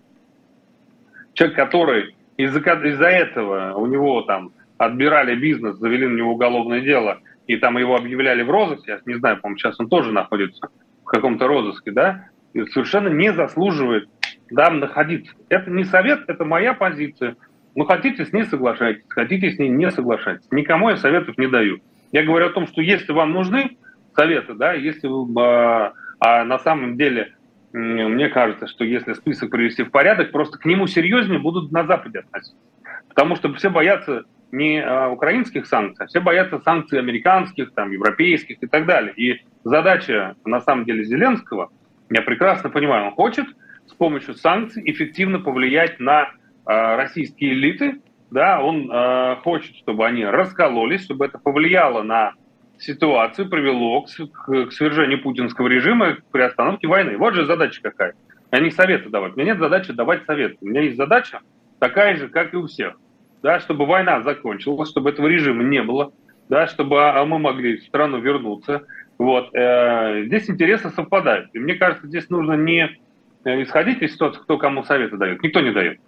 человек, 1.34 1.57
который 1.57 2.16
из-за 2.38 2.61
из 2.61 3.00
этого 3.00 3.74
у 3.74 3.86
него 3.86 4.22
там 4.22 4.53
отбирали 4.78 5.34
бизнес, 5.36 5.76
завели 5.76 6.07
на 6.07 6.16
него 6.16 6.32
уголовное 6.32 6.80
дело, 6.80 7.20
и 7.46 7.57
там 7.57 7.76
его 7.76 7.94
объявляли 7.94 8.42
в 8.42 8.50
розыск, 8.50 8.88
я 8.88 9.00
не 9.05 9.14
знаю, 9.14 9.38
по-моему, 9.40 9.59
сейчас 9.59 9.78
он 9.78 9.88
тоже 9.88 10.12
находится 10.12 10.68
каком-то 11.07 11.46
розыске, 11.46 11.92
да, 11.92 12.28
совершенно 12.53 13.09
не 13.09 13.32
заслуживает 13.32 14.09
там 14.55 14.80
находиться. 14.80 15.32
Это 15.48 15.70
не 15.70 15.84
совет, 15.84 16.24
это 16.28 16.44
моя 16.44 16.74
позиция. 16.74 17.36
Ну, 17.74 17.84
хотите 17.84 18.26
с 18.26 18.32
ней 18.32 18.44
соглашайтесь, 18.44 19.05
хотите 19.09 19.50
с 19.50 19.59
ней 19.59 19.70
не 19.70 19.90
соглашайтесь. 19.90 20.46
Никому 20.50 20.90
я 20.90 20.96
советов 20.96 21.38
не 21.38 21.46
даю. 21.46 21.80
Я 22.12 22.22
говорю 22.22 22.46
о 22.46 22.53
том, 22.53 22.66
что 22.66 22.82
если 22.82 23.12
вам 23.12 23.32
нужны 23.32 23.78
советы, 24.14 24.55
да, 24.55 24.74
если 24.74 25.09
вы, 25.09 25.26
а, 25.40 25.92
а 26.20 26.44
на 26.44 26.59
самом 26.59 26.98
деле, 26.98 27.34
мне 27.72 28.28
кажется, 28.28 28.66
что 28.66 28.84
если 28.84 29.14
список 29.14 29.50
привести 29.50 29.82
в 29.82 29.90
порядок, 29.90 30.30
просто 30.30 30.59
к 30.59 30.66
нему 30.66 30.86
серьезнее 30.86 31.38
будут 31.38 31.72
на 31.72 31.84
Западе 31.86 32.18
относиться. 32.18 32.61
Потому 33.09 33.36
что 33.36 33.53
все 33.55 33.70
боятся 33.70 34.24
не 34.50 34.82
а, 34.82 35.09
украинских 35.09 35.66
санкций, 35.66 36.05
а 36.05 36.09
все 36.09 36.20
боятся 36.20 36.61
санкций 36.61 36.98
американских, 36.98 37.72
там, 37.72 37.90
европейских 37.90 38.62
и 38.62 38.66
так 38.66 38.84
далее. 38.84 39.14
И 39.16 39.40
задача, 39.64 40.36
на 40.44 40.60
самом 40.60 40.84
деле, 40.84 41.04
Зеленского, 41.04 41.70
я 42.10 42.22
прекрасно 42.22 42.70
понимаю, 42.70 43.06
он 43.06 43.12
хочет 43.12 43.46
с 43.86 43.92
помощью 43.94 44.34
санкций 44.34 44.82
эффективно 44.84 45.40
повлиять 45.40 46.00
на 46.00 46.22
э, 46.24 46.28
российские 46.66 47.52
элиты, 47.52 48.00
да, 48.30 48.62
он 48.62 48.90
э, 48.90 49.36
хочет, 49.42 49.76
чтобы 49.76 50.06
они 50.06 50.24
раскололись, 50.24 51.04
чтобы 51.04 51.26
это 51.26 51.38
повлияло 51.38 52.02
на 52.02 52.32
ситуацию, 52.78 53.48
привело 53.48 54.02
к, 54.02 54.08
к, 54.08 54.66
к 54.66 54.72
свержению 54.72 55.22
путинского 55.22 55.68
режима, 55.68 56.14
к 56.14 56.24
приостановке 56.32 56.88
войны. 56.88 57.16
Вот 57.16 57.34
же 57.34 57.46
задача 57.46 57.80
какая. 57.82 58.14
А 58.50 58.58
не 58.58 58.70
советы 58.70 59.08
давать. 59.08 59.34
У 59.34 59.36
меня 59.36 59.52
нет 59.52 59.58
задачи 59.58 59.92
давать 59.92 60.24
советы. 60.24 60.56
У 60.60 60.66
меня 60.66 60.82
есть 60.82 60.96
задача 60.96 61.40
такая 61.78 62.16
же, 62.16 62.28
как 62.28 62.52
и 62.54 62.56
у 62.56 62.66
всех 62.66 62.96
да, 63.42 63.60
чтобы 63.60 63.86
война 63.86 64.22
закончилась, 64.22 64.88
чтобы 64.88 65.10
этого 65.10 65.26
режима 65.26 65.64
не 65.64 65.82
было, 65.82 66.12
да, 66.48 66.66
чтобы 66.66 67.10
а, 67.10 67.24
мы 67.24 67.38
могли 67.38 67.76
в 67.76 67.82
страну 67.84 68.18
вернуться. 68.20 68.82
Вот. 69.18 69.54
Э, 69.54 70.24
здесь 70.26 70.48
интересы 70.50 70.90
совпадают. 70.90 71.50
И 71.52 71.58
мне 71.58 71.74
кажется, 71.74 72.06
здесь 72.06 72.28
нужно 72.30 72.54
не 72.54 72.98
э, 73.44 73.62
исходить 73.62 74.02
из 74.02 74.14
ситуации, 74.14 74.40
кто 74.40 74.58
кому 74.58 74.84
советы 74.84 75.16
дает. 75.16 75.42
Никто 75.42 75.60
не 75.60 75.72
дает. 75.72 76.00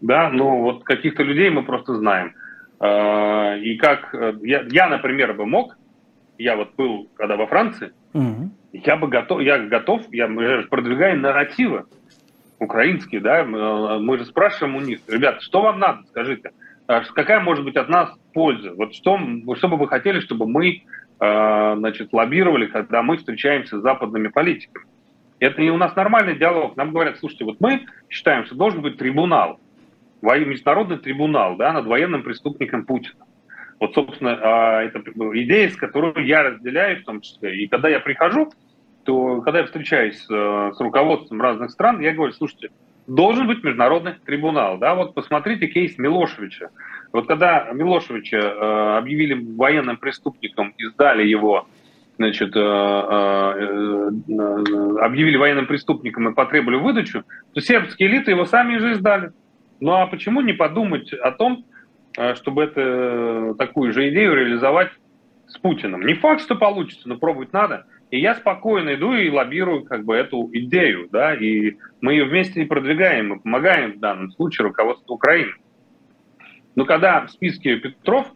Да, 0.00 0.30
но 0.30 0.60
вот 0.60 0.84
каких-то 0.84 1.22
людей 1.22 1.50
мы 1.50 1.62
просто 1.62 1.94
знаем. 1.94 2.34
Э, 2.80 3.58
и 3.58 3.76
как 3.76 4.14
я, 4.42 4.64
я, 4.70 4.88
например, 4.88 5.34
бы 5.34 5.46
мог, 5.46 5.76
я 6.38 6.56
вот 6.56 6.74
был, 6.76 7.08
когда 7.16 7.36
во 7.36 7.46
Франции, 7.46 7.92
угу. 8.14 8.50
я 8.72 8.96
бы 8.96 9.08
готов, 9.08 9.42
я 9.42 9.58
готов, 9.58 10.02
я 10.10 10.26
продвигаю 10.70 11.18
нарративы 11.18 11.84
украинские, 12.58 13.20
да, 13.20 13.44
мы 13.44 14.18
же 14.18 14.24
спрашиваем 14.26 14.76
у 14.76 14.80
них, 14.80 15.00
ребята, 15.08 15.40
что 15.40 15.62
вам 15.62 15.78
надо, 15.78 16.02
скажите, 16.08 16.50
а 16.90 17.02
какая 17.02 17.38
может 17.40 17.64
быть 17.64 17.76
от 17.76 17.88
нас 17.88 18.12
польза? 18.34 18.72
Вот 18.74 18.94
что, 18.94 19.16
что 19.56 19.68
бы 19.68 19.76
вы 19.76 19.86
хотели, 19.86 20.18
чтобы 20.18 20.48
мы 20.48 20.82
значит, 21.20 22.12
лоббировали, 22.12 22.66
когда 22.66 23.02
мы 23.02 23.18
встречаемся 23.18 23.78
с 23.78 23.82
западными 23.82 24.28
политиками? 24.28 24.86
Это 25.38 25.60
не 25.60 25.70
у 25.70 25.76
нас 25.76 25.94
нормальный 25.96 26.36
диалог. 26.36 26.76
Нам 26.76 26.92
говорят, 26.92 27.18
слушайте, 27.18 27.44
вот 27.44 27.60
мы 27.60 27.86
считаем, 28.08 28.44
что 28.44 28.54
должен 28.54 28.82
быть 28.82 28.98
трибунал, 28.98 29.58
международный 30.22 30.98
трибунал 30.98 31.56
да, 31.56 31.72
над 31.72 31.86
военным 31.86 32.22
преступником 32.22 32.84
Путина. 32.84 33.24
Вот, 33.78 33.94
собственно, 33.94 34.38
а, 34.42 34.82
это 34.82 34.98
идея, 34.98 35.70
с 35.70 35.76
которой 35.76 36.26
я 36.26 36.42
разделяю 36.42 37.00
в 37.00 37.04
том 37.04 37.22
числе. 37.22 37.62
И 37.62 37.68
когда 37.68 37.88
я 37.88 38.00
прихожу, 38.00 38.52
то 39.04 39.40
когда 39.40 39.60
я 39.60 39.64
встречаюсь 39.64 40.20
с 40.20 40.80
руководством 40.80 41.40
разных 41.40 41.70
стран, 41.70 42.00
я 42.00 42.12
говорю, 42.12 42.32
слушайте, 42.32 42.68
должен 43.06 43.46
быть 43.46 43.64
международный 43.64 44.14
трибунал. 44.24 44.78
Да? 44.78 44.94
Вот 44.94 45.14
посмотрите 45.14 45.66
кейс 45.66 45.96
Милошевича. 45.96 46.70
Вот 47.12 47.26
когда 47.26 47.68
Милошевича 47.72 48.36
э, 48.36 48.98
объявили 48.98 49.34
военным 49.56 49.96
преступником 49.96 50.74
и 50.78 50.84
сдали 50.86 51.26
его, 51.26 51.66
значит, 52.18 52.54
э, 52.54 52.60
э, 52.60 54.10
э, 54.28 54.98
объявили 55.00 55.36
военным 55.36 55.66
преступником 55.66 56.28
и 56.28 56.34
потребовали 56.34 56.76
выдачу, 56.76 57.24
то 57.52 57.60
сербские 57.60 58.08
элиты 58.10 58.30
его 58.30 58.44
сами 58.44 58.78
же 58.78 58.94
сдали. 58.94 59.32
Ну 59.80 59.92
а 59.92 60.06
почему 60.06 60.40
не 60.40 60.52
подумать 60.52 61.12
о 61.12 61.32
том, 61.32 61.64
э, 62.16 62.34
чтобы 62.36 62.64
это, 62.64 63.54
такую 63.58 63.92
же 63.92 64.08
идею 64.10 64.34
реализовать 64.34 64.90
с 65.48 65.58
Путиным? 65.58 66.06
Не 66.06 66.14
факт, 66.14 66.42
что 66.42 66.54
получится, 66.54 67.08
но 67.08 67.16
пробовать 67.16 67.52
надо. 67.52 67.86
И 68.12 68.20
я 68.20 68.34
спокойно 68.36 68.94
иду 68.94 69.14
и 69.14 69.30
лоббирую 69.30 69.84
как 69.84 70.04
бы 70.04 70.14
эту 70.14 70.48
идею, 70.52 71.08
да, 71.10 71.34
и 71.34 71.76
мы 72.00 72.12
ее 72.12 72.24
вместе 72.24 72.62
и 72.62 72.66
продвигаем, 72.66 73.28
мы 73.28 73.40
помогаем 73.40 73.92
в 73.94 74.00
данном 74.00 74.30
случае 74.32 74.66
руководству 74.66 75.14
Украины. 75.14 75.52
Но 76.74 76.84
когда 76.84 77.26
в 77.26 77.30
списке 77.30 77.76
Петров, 77.76 78.28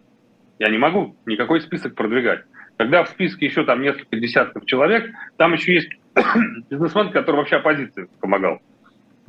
я 0.58 0.68
не 0.70 0.78
могу 0.78 1.16
никакой 1.26 1.60
список 1.60 1.94
продвигать. 1.94 2.44
Когда 2.76 3.04
в 3.04 3.08
списке 3.08 3.46
еще 3.46 3.64
там 3.64 3.82
несколько 3.82 4.16
десятков 4.16 4.66
человек, 4.66 5.12
там 5.36 5.52
еще 5.52 5.74
есть 5.74 5.90
бизнесмен, 6.70 7.10
который 7.10 7.36
вообще 7.36 7.56
оппозиции 7.56 8.08
помогал. 8.20 8.60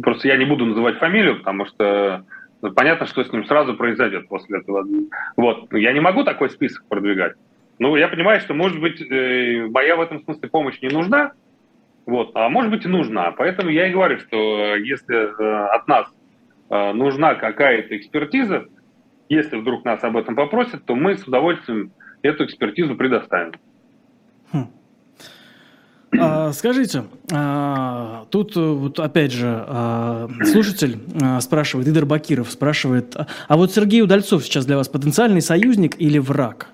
Просто 0.02 0.28
я 0.28 0.38
не 0.38 0.46
буду 0.46 0.66
называть 0.66 0.98
фамилию, 0.98 1.38
потому 1.38 1.66
что 1.66 2.26
ну, 2.62 2.72
понятно, 2.72 3.06
что 3.06 3.24
с 3.24 3.32
ним 3.32 3.46
сразу 3.46 3.76
произойдет 3.76 4.28
после 4.28 4.60
этого. 4.60 4.86
Вот. 5.38 5.72
Я 5.74 5.94
не 5.94 6.00
могу 6.00 6.24
такой 6.24 6.50
список 6.50 6.86
продвигать. 6.88 7.34
Ну, 7.78 7.96
я 7.96 8.08
понимаю, 8.08 8.40
что, 8.42 8.54
может 8.54 8.80
быть, 8.80 9.02
э, 9.02 9.68
моя 9.70 9.96
в 9.96 10.02
этом 10.02 10.24
смысле 10.24 10.50
помощь 10.50 10.82
не 10.82 10.90
нужна, 10.90 11.34
вот, 12.06 12.32
а 12.34 12.50
может 12.50 12.72
быть 12.72 12.86
и 12.86 12.88
нужна. 12.88 13.32
Поэтому 13.32 13.70
я 13.70 13.88
и 13.88 13.92
говорю, 13.92 14.20
что 14.20 14.76
если 14.76 15.16
э, 15.16 15.68
от 15.68 15.88
нас 15.88 16.08
э, 16.70 16.94
нужна 16.94 17.36
какая-то 17.36 17.98
экспертиза, 17.98 18.66
если 19.30 19.58
вдруг 19.58 19.86
нас 19.86 20.04
об 20.04 20.18
этом 20.18 20.36
попросят, 20.36 20.86
то 20.86 20.96
мы 20.96 21.18
с 21.18 21.24
удовольствием 21.24 21.92
эту 22.22 22.46
экспертизу 22.46 22.96
предоставим. 22.96 23.54
Хм. 24.52 24.68
А, 26.20 26.52
скажите, 26.54 27.04
а, 27.34 28.26
тут 28.30 28.56
вот 28.56 29.00
опять 29.00 29.32
же 29.32 29.64
а, 29.68 30.30
слушатель 30.44 30.98
спрашивает, 31.42 31.88
Идер 31.88 32.06
Бакиров 32.06 32.50
спрашивает, 32.50 33.16
а 33.48 33.58
вот 33.58 33.72
Сергей 33.74 34.02
Удальцов 34.02 34.44
сейчас 34.46 34.66
для 34.66 34.78
вас 34.78 34.88
потенциальный 34.88 35.42
союзник 35.42 36.00
или 36.00 36.20
враг? 36.20 36.68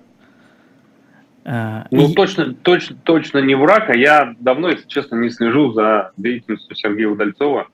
Ну, 1.43 2.11
и... 2.11 2.13
точно, 2.13 2.53
точно, 2.53 2.97
точно 3.03 3.39
не 3.39 3.55
враг, 3.55 3.89
а 3.89 3.97
я 3.97 4.35
давно, 4.39 4.69
если 4.69 4.87
честно, 4.87 5.15
не 5.15 5.31
слежу 5.31 5.71
за 5.73 6.11
деятельностью 6.15 6.75
Сергея 6.75 7.09
Удальцова. 7.09 7.67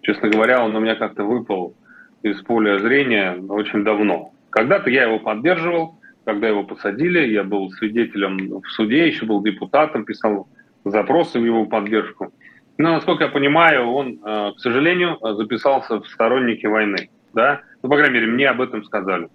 Честно 0.00 0.30
говоря, 0.30 0.64
он 0.64 0.74
у 0.74 0.80
меня 0.80 0.94
как-то 0.94 1.24
выпал 1.24 1.74
из 2.30 2.42
поля 2.42 2.78
зрения 2.78 3.36
очень 3.48 3.84
давно. 3.84 4.32
Когда-то 4.50 4.90
я 4.90 5.04
его 5.04 5.18
поддерживал, 5.18 5.98
когда 6.24 6.48
его 6.48 6.64
посадили, 6.64 7.26
я 7.28 7.44
был 7.44 7.70
свидетелем 7.70 8.60
в 8.60 8.68
суде, 8.70 9.06
еще 9.06 9.26
был 9.26 9.42
депутатом, 9.42 10.04
писал 10.04 10.48
запросы 10.84 11.38
в 11.38 11.44
его 11.44 11.66
поддержку. 11.66 12.32
Но, 12.78 12.92
насколько 12.92 13.24
я 13.24 13.30
понимаю, 13.30 13.86
он, 13.86 14.18
э, 14.24 14.52
к 14.56 14.60
сожалению, 14.60 15.18
записался 15.22 16.00
в 16.00 16.08
сторонники 16.08 16.66
войны. 16.66 17.10
Да? 17.32 17.60
Ну, 17.82 17.88
по 17.88 17.96
крайней 17.96 18.14
мере, 18.14 18.26
мне 18.26 18.48
об 18.48 18.60
этом 18.60 18.84
сказали. 18.84 19.28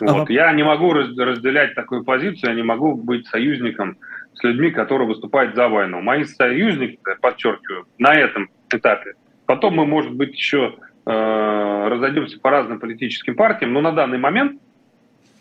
А 0.00 0.12
вот. 0.12 0.30
Я 0.30 0.52
не 0.52 0.62
могу 0.62 0.92
разделять 0.92 1.74
такую 1.74 2.04
позицию, 2.04 2.50
я 2.50 2.56
не 2.56 2.62
могу 2.62 2.94
быть 2.94 3.26
союзником 3.26 3.96
с 4.34 4.42
людьми, 4.42 4.70
которые 4.70 5.06
выступают 5.06 5.54
за 5.54 5.68
войну. 5.68 6.00
Мои 6.00 6.24
союзники, 6.24 6.98
подчеркиваю, 7.20 7.86
на 7.98 8.14
этом 8.14 8.50
этапе. 8.72 9.14
Потом 9.46 9.74
мы, 9.74 9.86
может 9.86 10.12
быть, 10.12 10.34
еще 10.34 10.74
разойдемся 11.06 12.38
по 12.40 12.50
разным 12.50 12.80
политическим 12.80 13.34
партиям, 13.34 13.72
но 13.72 13.80
на 13.80 13.92
данный 13.92 14.18
момент 14.18 14.60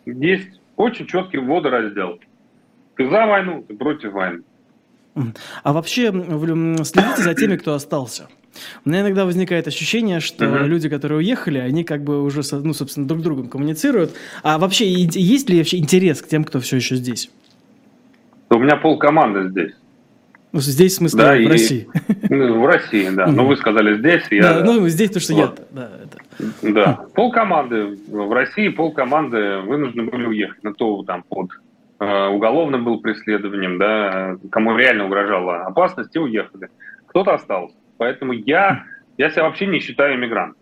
есть 0.05 0.59
очень 0.75 1.07
четкий 1.07 1.37
водораздел. 1.37 2.19
Ты 2.95 3.09
за 3.09 3.25
войну, 3.25 3.63
ты 3.67 3.75
против 3.75 4.11
войны. 4.13 4.43
А 5.63 5.73
вообще 5.73 6.11
следите 6.11 7.21
за 7.21 7.33
теми, 7.35 7.55
кто 7.55 7.73
остался. 7.73 8.27
У 8.85 8.89
меня 8.89 9.01
иногда 9.01 9.25
возникает 9.25 9.67
ощущение, 9.67 10.19
что 10.19 10.45
uh-huh. 10.45 10.67
люди, 10.67 10.89
которые 10.89 11.17
уехали, 11.19 11.57
они 11.57 11.83
как 11.83 12.03
бы 12.03 12.21
уже, 12.21 12.41
ну, 12.51 12.73
собственно, 12.73 13.07
друг 13.07 13.21
с 13.21 13.23
другом 13.23 13.47
коммуницируют. 13.47 14.11
А 14.43 14.59
вообще 14.59 14.91
есть 14.91 15.49
ли 15.49 15.57
вообще 15.57 15.77
интерес 15.77 16.21
к 16.21 16.27
тем, 16.27 16.43
кто 16.43 16.59
все 16.59 16.75
еще 16.75 16.95
здесь? 16.95 17.31
У 18.49 18.59
меня 18.59 18.75
пол 18.75 18.99
команды 18.99 19.49
здесь. 19.49 19.73
Ну, 20.53 20.59
здесь, 20.59 20.93
в 20.93 20.95
смысле, 20.97 21.19
да, 21.19 21.33
в 21.33 21.39
и, 21.39 21.47
России. 21.47 21.87
Ну, 22.29 22.61
в 22.61 22.65
России, 22.67 23.09
да. 23.09 23.25
Ну, 23.25 23.47
вы 23.47 23.57
сказали 23.57 23.97
здесь, 23.97 24.23
я... 24.29 24.53
Да, 24.53 24.63
ну, 24.63 24.87
здесь 24.87 25.09
то, 25.09 25.19
что 25.19 25.33
вот. 25.33 25.59
я... 25.59 25.65
Да, 25.71 25.89
это... 26.03 26.73
да. 26.73 27.05
Пол 27.15 27.31
команды 27.31 27.97
в 28.07 28.31
России, 28.31 28.69
пол 28.69 28.93
команды 28.93 29.61
вынуждены 29.61 30.11
были 30.11 30.27
уехать. 30.27 30.63
На 30.63 30.75
то 30.75 31.01
там 31.03 31.23
под 31.23 31.49
э, 31.99 32.27
уголовным 32.27 32.83
был 32.83 33.01
преследованием, 33.01 33.79
да, 33.79 34.37
кому 34.51 34.77
реально 34.77 35.05
угрожала 35.05 35.63
опасность, 35.63 36.15
и 36.15 36.19
уехали. 36.19 36.69
Кто-то 37.07 37.33
остался. 37.33 37.75
Поэтому 37.97 38.33
я, 38.33 38.83
я 39.17 39.31
себя 39.31 39.45
вообще 39.45 39.65
не 39.65 39.79
считаю 39.79 40.17
иммигрантом. 40.17 40.61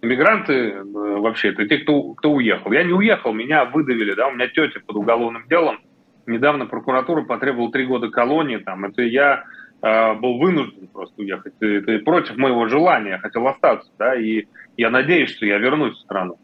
Иммигранты 0.00 0.52
э, 0.52 0.82
вообще 0.84 1.48
это 1.48 1.66
те, 1.66 1.78
кто, 1.78 2.14
кто 2.14 2.30
уехал. 2.30 2.70
Я 2.70 2.84
не 2.84 2.92
уехал, 2.92 3.32
меня 3.32 3.64
выдавили, 3.64 4.14
да, 4.14 4.28
у 4.28 4.32
меня 4.32 4.46
тетя 4.46 4.78
под 4.86 4.94
уголовным 4.94 5.42
делом. 5.48 5.80
Недавно 6.28 6.66
прокуратура 6.66 7.22
потребовала 7.22 7.72
три 7.72 7.86
года 7.86 8.10
колонии, 8.10 8.58
там, 8.58 8.84
это 8.84 9.00
я 9.00 9.44
э, 9.80 10.14
был 10.14 10.38
вынужден 10.38 10.86
просто 10.88 11.14
уехать. 11.22 11.54
Это 11.58 11.98
против 12.04 12.36
моего 12.36 12.68
желания, 12.68 13.12
я 13.12 13.18
хотел 13.18 13.48
остаться, 13.48 13.90
да, 13.98 14.14
и 14.14 14.44
я 14.76 14.90
надеюсь, 14.90 15.30
что 15.30 15.46
я 15.46 15.56
вернусь 15.56 15.96
в 15.96 16.00
страну. 16.00 16.38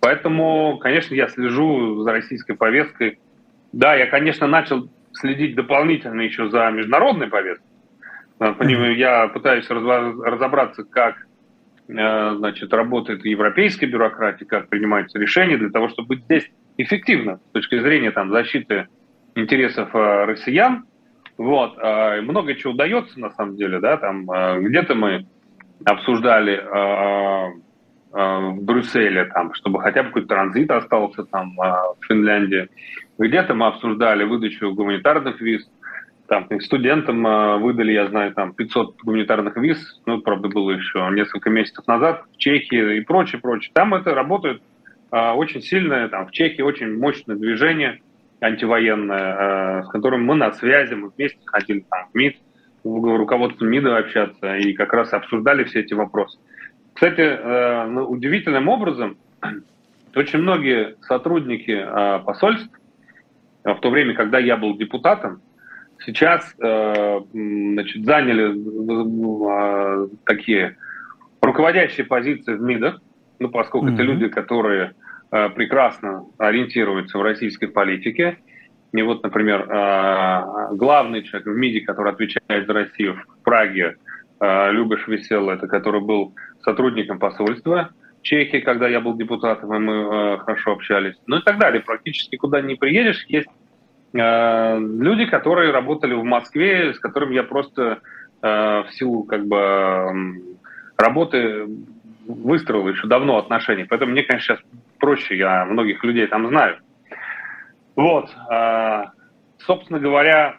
Поэтому, 0.00 0.78
конечно, 0.78 1.14
я 1.14 1.28
слежу 1.28 2.02
за 2.02 2.10
российской 2.10 2.54
повесткой. 2.54 3.20
Да, 3.72 3.94
я, 3.94 4.06
конечно, 4.06 4.48
начал 4.48 4.88
следить 5.12 5.54
дополнительно 5.54 6.22
еще 6.22 6.50
за 6.50 6.68
международной 6.70 7.28
повесткой, 7.28 7.64
я 8.96 9.28
пытаюсь 9.28 9.68
разобраться, 9.70 10.82
как 10.82 11.14
э, 11.88 12.34
значит, 12.36 12.72
работает 12.72 13.24
европейская 13.24 13.86
бюрократия, 13.86 14.46
как 14.46 14.68
принимаются 14.68 15.16
решения 15.18 15.56
для 15.56 15.70
того, 15.70 15.88
чтобы 15.90 16.08
быть 16.08 16.24
здесь 16.24 16.50
эффективно 16.76 17.38
с 17.50 17.52
точки 17.52 17.78
зрения 17.78 18.10
там, 18.10 18.30
защиты 18.30 18.88
интересов 19.38 19.94
э, 19.94 20.24
россиян. 20.24 20.84
Вот. 21.36 21.78
А, 21.78 22.20
много 22.20 22.54
чего 22.54 22.72
удается, 22.72 23.18
на 23.20 23.30
самом 23.30 23.56
деле. 23.56 23.80
Да? 23.80 23.96
Там, 23.96 24.30
э, 24.30 24.60
где-то 24.60 24.94
мы 24.94 25.26
обсуждали 25.84 26.60
в 28.10 28.62
Брюсселе, 28.62 29.26
там, 29.26 29.54
чтобы 29.54 29.80
хотя 29.80 30.02
бы 30.02 30.08
какой-то 30.08 30.28
транзит 30.28 30.70
остался 30.70 31.24
там, 31.24 31.54
в 31.56 31.96
Финляндии. 32.08 32.68
Где-то 33.16 33.54
мы 33.54 33.68
обсуждали 33.68 34.24
выдачу 34.24 34.74
гуманитарных 34.74 35.40
виз 35.40 35.70
там 36.26 36.48
студентам 36.60 37.22
выдали, 37.62 37.92
я 37.92 38.08
знаю, 38.08 38.34
там 38.34 38.52
500 38.54 38.96
гуманитарных 39.02 39.56
виз, 39.56 40.00
ну, 40.04 40.20
правда, 40.20 40.48
было 40.48 40.72
еще 40.72 41.08
несколько 41.12 41.48
месяцев 41.48 41.86
назад 41.86 42.24
в 42.32 42.38
Чехии 42.38 42.96
и 42.96 43.00
прочее, 43.02 43.40
прочее. 43.40 43.70
Там 43.72 43.94
это 43.94 44.14
работает 44.14 44.62
очень 45.10 45.62
сильное, 45.62 46.08
там 46.08 46.26
в 46.26 46.32
Чехии 46.32 46.62
очень 46.62 46.98
мощное 46.98 47.36
движение 47.36 48.00
антивоенное, 48.40 49.36
а, 49.38 49.82
с 49.84 49.88
которым 49.88 50.24
мы 50.24 50.34
на 50.34 50.52
связи, 50.52 50.94
мы 50.94 51.10
вместе 51.16 51.38
ходили 51.46 51.84
там 51.90 52.08
в 52.12 52.14
МИД, 52.14 52.36
в 52.84 53.16
руководство 53.16 53.64
МИДа 53.64 53.96
общаться 53.98 54.56
и 54.56 54.72
как 54.72 54.92
раз 54.92 55.12
обсуждали 55.12 55.64
все 55.64 55.80
эти 55.80 55.94
вопросы. 55.94 56.38
Кстати, 56.94 57.86
ну, 57.88 58.08
удивительным 58.08 58.68
образом 58.68 59.18
очень 60.14 60.38
многие 60.40 60.96
сотрудники 61.02 61.86
посольств 62.24 62.70
в 63.64 63.80
то 63.80 63.90
время, 63.90 64.14
когда 64.14 64.38
я 64.38 64.56
был 64.56 64.76
депутатом, 64.76 65.42
сейчас 66.04 66.54
э, 66.58 67.20
значит, 67.32 68.04
заняли 68.04 68.54
э, 70.04 70.08
такие 70.24 70.76
руководящие 71.40 72.06
позиции 72.06 72.54
в 72.54 72.60
МИДах, 72.60 73.00
ну, 73.38 73.48
поскольку 73.48 73.88
mm-hmm. 73.88 73.94
это 73.94 74.02
люди, 74.02 74.28
которые 74.28 74.84
э, 74.84 74.92
прекрасно 75.30 76.24
ориентируются 76.38 77.18
в 77.18 77.22
российской 77.22 77.66
политике. 77.66 78.38
И 78.92 79.02
вот, 79.02 79.22
например, 79.22 79.66
главный 80.72 81.22
человек 81.22 81.46
в 81.46 81.54
МИДе, 81.56 81.82
который 81.82 82.12
отвечает 82.12 82.66
за 82.66 82.72
Россию 82.72 83.16
в 83.16 83.44
Праге, 83.44 83.96
Любиш 84.40 85.06
Весел, 85.06 85.50
это 85.50 85.66
который 85.66 86.00
был 86.00 86.34
сотрудником 86.62 87.18
посольства 87.18 87.90
Чехии, 88.22 88.60
когда 88.60 88.88
я 88.88 89.00
был 89.00 89.14
депутатом, 89.16 89.74
и 89.74 89.78
мы 89.78 90.38
хорошо 90.38 90.72
общались. 90.72 91.16
Ну 91.26 91.36
и 91.36 91.42
так 91.42 91.58
далее. 91.58 91.82
Практически 91.82 92.36
куда 92.36 92.62
не 92.62 92.76
приедешь, 92.76 93.26
есть 93.28 93.48
Э, 94.14 94.78
люди, 94.78 95.26
которые 95.26 95.70
работали 95.70 96.14
в 96.14 96.24
Москве, 96.24 96.94
с 96.94 96.98
которыми 96.98 97.34
я 97.34 97.42
просто 97.42 98.00
э, 98.42 98.48
в 98.48 98.88
силу 98.92 99.24
как 99.24 99.46
бы 99.46 100.42
работы 100.96 101.66
выстроил 102.26 102.88
еще 102.88 103.06
давно 103.06 103.38
отношения. 103.38 103.86
Поэтому 103.88 104.12
мне, 104.12 104.22
конечно, 104.22 104.56
сейчас 104.56 104.64
проще, 104.98 105.36
я 105.36 105.64
многих 105.64 106.02
людей 106.04 106.26
там 106.26 106.48
знаю. 106.48 106.78
Вот. 107.96 108.30
Э, 108.50 109.04
собственно 109.58 109.98
говоря, 109.98 110.56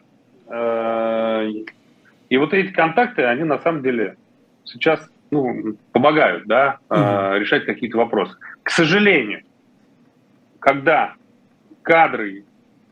и 2.29 2.37
вот 2.37 2.53
эти 2.53 2.71
контакты, 2.71 3.23
они 3.23 3.43
на 3.43 3.59
самом 3.59 3.83
деле 3.83 4.17
сейчас 4.63 5.07
ну, 5.31 5.75
помогают 5.91 6.47
да, 6.47 6.79
mm-hmm. 6.89 7.39
решать 7.39 7.65
какие-то 7.65 7.97
вопросы. 7.97 8.35
К 8.63 8.69
сожалению, 8.71 9.43
когда 10.59 11.13
кадры 11.83 12.45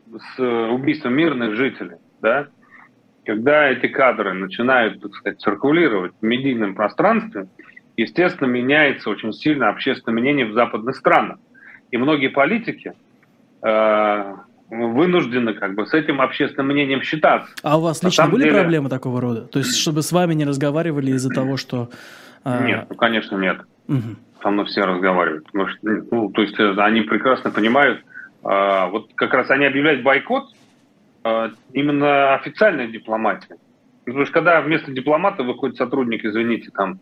с 0.08 0.40
убийством 0.40 1.14
мирных 1.14 1.54
жителей, 1.56 1.96
да, 2.20 2.48
когда 3.24 3.68
эти 3.68 3.88
кадры 3.88 4.32
начинают, 4.32 5.02
так 5.02 5.12
сказать, 5.14 5.40
циркулировать 5.40 6.12
в 6.20 6.24
медийном 6.24 6.74
пространстве, 6.74 7.48
естественно, 7.98 8.48
меняется 8.48 9.10
очень 9.10 9.32
сильно 9.32 9.68
общественное 9.68 10.18
мнение 10.18 10.46
в 10.46 10.54
западных 10.54 10.96
странах. 10.96 11.38
И 11.90 11.96
многие 11.96 12.28
политики 12.28 12.94
э, 13.62 14.34
вынуждены 14.70 15.54
как 15.54 15.74
бы 15.74 15.84
с 15.86 15.92
этим 15.92 16.20
общественным 16.20 16.68
мнением 16.68 17.02
считаться. 17.02 17.52
А 17.62 17.76
у 17.76 17.82
вас 17.82 18.02
лично 18.02 18.28
были 18.28 18.44
деле... 18.44 18.60
проблемы 18.60 18.88
такого 18.88 19.20
рода? 19.20 19.42
То 19.42 19.58
есть, 19.58 19.76
чтобы 19.76 20.02
с 20.02 20.12
вами 20.12 20.34
не 20.34 20.44
разговаривали 20.44 21.10
из-за 21.10 21.30
того, 21.30 21.56
что... 21.56 21.90
Э... 22.44 22.64
Нет, 22.64 22.86
ну, 22.88 22.96
конечно, 22.96 23.36
нет. 23.36 23.60
Угу. 23.88 24.16
Со 24.42 24.50
мной 24.50 24.66
все 24.66 24.84
разговаривают. 24.84 25.46
Потому 25.46 25.68
что, 25.68 25.78
ну, 25.82 26.30
то 26.30 26.42
есть, 26.42 26.58
они 26.58 27.00
прекрасно 27.00 27.50
понимают, 27.50 28.04
а, 28.44 28.86
вот 28.86 29.10
как 29.16 29.34
раз 29.34 29.50
они 29.50 29.64
объявляют 29.64 30.04
бойкот, 30.04 30.50
а, 31.24 31.50
именно 31.72 32.34
официальная 32.34 32.86
дипломатия. 32.86 33.56
Ну, 34.06 34.12
потому 34.12 34.24
что 34.24 34.34
когда 34.34 34.60
вместо 34.60 34.92
дипломата 34.92 35.42
выходит 35.42 35.76
сотрудник, 35.76 36.24
извините, 36.24 36.70
там, 36.70 37.00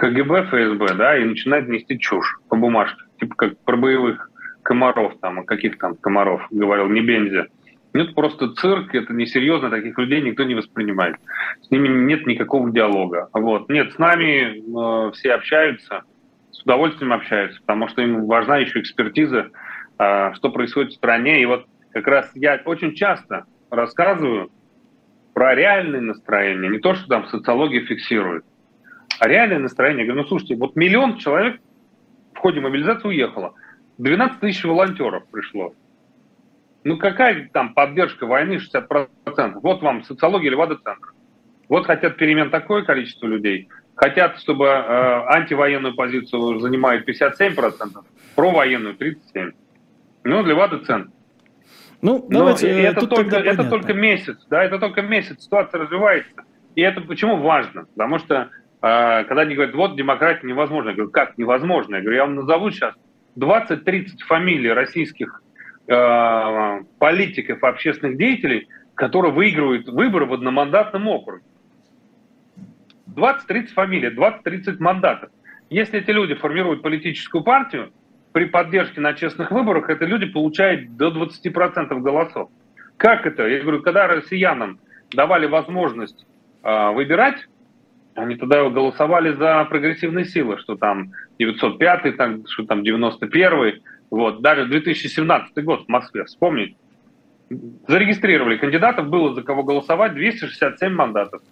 КГБ, 0.00 0.44
ФСБ, 0.44 0.94
да, 0.94 1.18
и 1.18 1.24
начинает 1.24 1.68
нести 1.68 1.98
чушь 1.98 2.38
по 2.48 2.56
бумажке, 2.56 3.02
типа 3.20 3.34
как 3.34 3.58
про 3.58 3.76
боевых 3.76 4.30
комаров, 4.62 5.12
там, 5.20 5.44
каких 5.44 5.76
там 5.78 5.94
комаров, 5.94 6.46
говорил 6.50 6.88
не 6.88 7.02
Бензи. 7.02 7.48
Это 7.92 8.12
просто 8.14 8.54
цирк, 8.54 8.94
это 8.94 9.12
несерьезно, 9.12 9.68
таких 9.68 9.98
людей 9.98 10.22
никто 10.22 10.44
не 10.44 10.54
воспринимает. 10.54 11.16
С 11.60 11.70
ними 11.70 11.88
нет 11.88 12.26
никакого 12.26 12.70
диалога. 12.70 13.28
Вот. 13.34 13.68
Нет, 13.68 13.92
с 13.92 13.98
нами 13.98 15.08
э, 15.08 15.12
все 15.12 15.34
общаются, 15.34 16.04
с 16.50 16.62
удовольствием 16.62 17.12
общаются, 17.12 17.60
потому 17.60 17.88
что 17.88 18.00
им 18.00 18.26
важна 18.26 18.56
еще 18.56 18.80
экспертиза 18.80 19.50
а, 19.98 20.32
что 20.32 20.48
происходит 20.48 20.92
в 20.92 20.96
стране. 20.96 21.42
И 21.42 21.44
вот 21.44 21.66
как 21.92 22.06
раз 22.06 22.30
я 22.34 22.58
очень 22.64 22.94
часто 22.94 23.44
рассказываю 23.70 24.50
про 25.34 25.54
реальные 25.54 26.00
настроения, 26.00 26.70
не 26.70 26.78
то, 26.78 26.94
что 26.94 27.06
там 27.06 27.26
социология 27.26 27.84
фиксирует, 27.84 28.46
а 29.20 29.28
реальное 29.28 29.58
настроение. 29.58 30.04
Я 30.04 30.12
говорю, 30.12 30.22
ну 30.22 30.28
слушайте, 30.28 30.56
вот 30.56 30.74
миллион 30.76 31.18
человек 31.18 31.60
в 32.34 32.38
ходе 32.38 32.60
мобилизации 32.60 33.06
уехало, 33.06 33.54
12 33.98 34.40
тысяч 34.40 34.64
волонтеров 34.64 35.26
пришло. 35.30 35.74
Ну 36.82 36.96
какая 36.96 37.48
там 37.52 37.74
поддержка 37.74 38.26
войны 38.26 38.58
60%? 38.58 39.60
Вот 39.62 39.82
вам 39.82 40.02
социология 40.04 40.50
Левада-центра. 40.50 41.12
Вот 41.68 41.86
хотят 41.86 42.16
перемен 42.16 42.50
такое 42.50 42.82
количество 42.82 43.26
людей. 43.26 43.68
Хотят, 43.94 44.38
чтобы 44.38 44.66
э, 44.66 45.24
антивоенную 45.28 45.94
позицию 45.94 46.58
занимает 46.58 47.06
57%, 47.06 47.54
провоенную 48.34 48.96
37%. 48.96 49.52
Ну, 50.24 50.44
Левада 50.44 50.78
центр. 50.78 51.10
Ну, 52.02 52.26
давайте, 52.28 52.72
Но 52.72 52.78
это, 52.78 53.06
только, 53.06 53.36
это 53.36 53.68
только 53.68 53.92
месяц, 53.92 54.38
да, 54.48 54.64
это 54.64 54.78
только 54.78 55.02
месяц, 55.02 55.42
ситуация 55.44 55.80
развивается. 55.80 56.44
И 56.74 56.80
это 56.80 57.02
почему 57.02 57.36
важно? 57.36 57.86
Потому 57.94 58.18
что, 58.18 58.50
когда 58.80 59.42
они 59.42 59.54
говорят, 59.54 59.74
вот 59.74 59.96
демократия 59.96 60.46
невозможна, 60.46 60.90
я 60.90 60.94
говорю, 60.96 61.10
как 61.10 61.36
невозможно? 61.36 61.96
Я 61.96 62.00
говорю, 62.00 62.16
я 62.16 62.24
вам 62.24 62.34
назову 62.34 62.70
сейчас 62.70 62.94
20-30 63.36 64.20
фамилий 64.26 64.72
российских 64.72 65.42
э, 65.86 66.80
политиков, 66.98 67.62
общественных 67.62 68.16
деятелей, 68.16 68.68
которые 68.94 69.32
выигрывают 69.32 69.88
выборы 69.88 70.26
в 70.26 70.32
одномандатном 70.32 71.08
округе. 71.08 71.42
20-30 73.14 73.66
фамилий, 73.74 74.08
20-30 74.08 74.76
мандатов. 74.78 75.30
Если 75.68 76.00
эти 76.00 76.10
люди 76.10 76.34
формируют 76.34 76.82
политическую 76.82 77.44
партию, 77.44 77.92
при 78.32 78.44
поддержке 78.44 79.00
на 79.00 79.14
честных 79.14 79.50
выборах 79.50 79.90
эти 79.90 80.04
люди 80.04 80.26
получают 80.26 80.96
до 80.96 81.08
20% 81.08 82.00
голосов. 82.00 82.50
Как 82.96 83.26
это? 83.26 83.46
Я 83.46 83.60
говорю, 83.60 83.82
когда 83.82 84.06
россиянам 84.06 84.78
давали 85.10 85.46
возможность 85.46 86.26
э, 86.62 86.90
выбирать, 86.92 87.46
они 88.14 88.36
тогда 88.36 88.68
голосовали 88.68 89.32
за 89.32 89.64
прогрессивные 89.64 90.24
силы, 90.24 90.58
что 90.58 90.76
там 90.76 91.12
905, 91.38 92.16
там, 92.16 92.46
что 92.46 92.64
там 92.64 92.82
91, 92.82 93.80
вот, 94.10 94.42
даже 94.42 94.66
2017 94.66 95.64
год 95.64 95.84
в 95.84 95.88
Москве, 95.88 96.24
вспомнить. 96.24 96.76
Зарегистрировали 97.88 98.56
кандидатов, 98.56 99.08
было 99.08 99.34
за 99.34 99.42
кого 99.42 99.62
голосовать, 99.62 100.14
267 100.14 100.92
мандатов, 100.92 101.42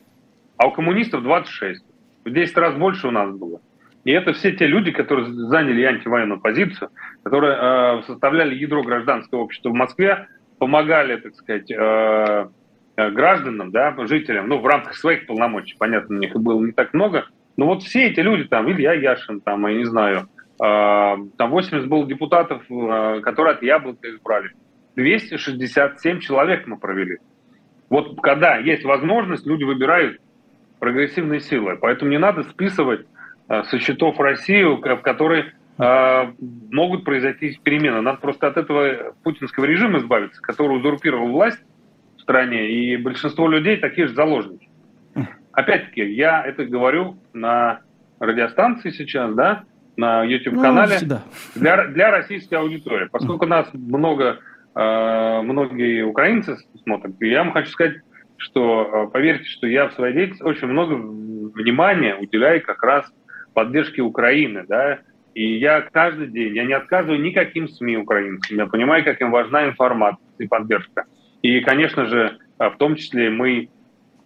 а 0.57 0.69
у 0.69 0.73
коммунистов 0.73 1.23
26. 1.23 1.85
В 2.25 2.31
10 2.31 2.57
раз 2.57 2.75
больше 2.75 3.09
у 3.09 3.11
нас 3.11 3.35
было. 3.35 3.61
И 4.05 4.11
это 4.11 4.33
все 4.33 4.53
те 4.53 4.67
люди, 4.67 4.91
которые 4.91 5.27
заняли 5.27 5.83
антивоенную 5.83 6.41
позицию, 6.41 6.91
которые 7.23 7.57
э, 7.61 8.03
составляли 8.07 8.55
ядро 8.55 8.83
гражданского 8.83 9.41
общества 9.41 9.71
в 9.71 9.75
Москве, 9.75 10.29
помогали, 10.59 11.17
так 11.17 11.35
сказать, 11.35 11.71
э, 11.71 12.49
гражданам, 13.11 13.71
да, 13.71 13.95
жителям, 14.07 14.49
ну, 14.49 14.59
в 14.59 14.67
рамках 14.67 14.97
своих 14.97 15.27
полномочий, 15.27 15.77
понятно, 15.79 16.17
у 16.17 16.19
них 16.19 16.35
было 16.35 16.65
не 16.65 16.73
так 16.73 16.95
много, 16.95 17.27
но 17.57 17.67
вот 17.67 17.83
все 17.83 18.07
эти 18.07 18.21
люди, 18.21 18.45
там, 18.45 18.71
Илья 18.71 18.93
Яшин, 18.93 19.41
там, 19.41 19.67
я 19.67 19.75
не 19.75 19.85
знаю, 19.85 20.29
э, 20.63 21.17
там 21.39 21.51
80 21.51 21.89
было 21.89 22.07
депутатов, 22.07 22.63
э, 22.71 23.21
которые 23.23 23.55
от 23.55 23.63
Яблока 23.63 24.11
избрали, 24.11 24.51
267 24.97 26.21
человек 26.21 26.67
мы 26.67 26.77
провели. 26.77 27.19
Вот 27.89 28.21
когда 28.21 28.57
есть 28.57 28.85
возможность, 28.85 29.47
люди 29.47 29.65
выбирают 29.65 30.21
прогрессивные 30.79 31.41
силы, 31.41 31.77
поэтому 31.81 32.11
не 32.11 32.19
надо 32.19 32.43
списывать 32.45 33.07
Э, 33.49 33.63
со 33.65 33.79
счетов 33.79 34.21
России, 34.21 34.63
в 34.63 35.01
которой 35.01 35.53
э, 35.79 36.33
могут 36.71 37.05
произойти 37.05 37.59
перемены. 37.63 38.03
Надо 38.03 38.19
просто 38.19 38.49
от 38.49 38.59
этого 38.59 39.15
путинского 39.23 39.65
режима 39.65 39.99
избавиться, 39.99 40.43
который 40.43 40.77
узурпировал 40.77 41.29
власть 41.29 41.61
стране, 42.29 42.71
и 42.71 42.97
большинство 42.99 43.49
людей 43.49 43.79
такие 43.79 44.07
же 44.07 44.15
заложники. 44.15 44.69
Опять-таки, 45.53 46.05
я 46.13 46.45
это 46.45 46.67
говорю 46.67 47.17
на 47.33 47.81
радиостанции 48.21 48.91
сейчас, 48.91 49.35
да, 49.35 49.65
на 49.97 50.25
YouTube-канале 50.25 50.99
ну, 51.03 51.17
для, 51.55 51.87
для 51.87 52.11
российской 52.11 52.57
аудитории. 52.57 53.09
Поскольку 53.11 53.47
нас 53.47 53.67
много, 53.73 54.41
э, 54.75 55.41
многие 55.43 56.03
украинцы 56.03 56.59
смотрят, 56.85 57.15
я 57.21 57.43
вам 57.43 57.53
хочу 57.53 57.71
сказать, 57.71 57.97
что 58.37 59.11
поверьте, 59.13 59.47
что 59.47 59.67
я 59.67 59.89
в 59.89 59.95
своей 59.95 60.13
деятельности 60.15 60.45
очень 60.45 60.69
много 60.69 60.95
внимания 60.95 62.15
уделяю 62.15 62.63
как 62.63 62.83
раз 62.83 63.11
поддержки 63.55 64.01
Украины, 64.03 64.65
да, 64.69 64.99
и 65.35 65.57
я 65.57 65.81
каждый 65.81 66.29
день, 66.29 66.55
я 66.55 66.65
не 66.65 66.75
отказываю 66.75 67.21
никаким 67.21 67.69
СМИ 67.69 67.97
украинским, 67.97 68.59
я 68.59 68.67
понимаю, 68.67 69.03
как 69.03 69.19
им 69.23 69.31
важна 69.31 69.67
информация 69.67 70.21
и 70.39 70.47
поддержка. 70.47 71.07
И, 71.43 71.61
конечно 71.61 72.07
же, 72.07 72.39
в 72.59 72.75
том 72.79 72.97
числе 72.97 73.31
мы, 73.31 73.69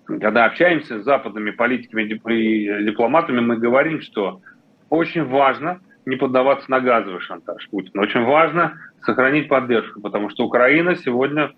когда 0.06 0.46
общаемся 0.46 1.00
с 1.00 1.04
западными 1.04 1.50
политиками 1.50 2.04
и 2.04 2.84
дипломатами, 2.84 3.40
мы 3.40 3.56
говорим, 3.56 4.00
что 4.00 4.40
очень 4.88 5.24
важно 5.24 5.80
не 6.06 6.16
поддаваться 6.16 6.70
на 6.70 6.80
газовый 6.80 7.20
шантаж 7.20 7.68
Путина. 7.70 8.02
Очень 8.02 8.24
важно 8.24 8.78
сохранить 9.02 9.48
поддержку, 9.48 10.00
потому 10.00 10.30
что 10.30 10.44
Украина 10.44 10.96
сегодня 10.96 11.52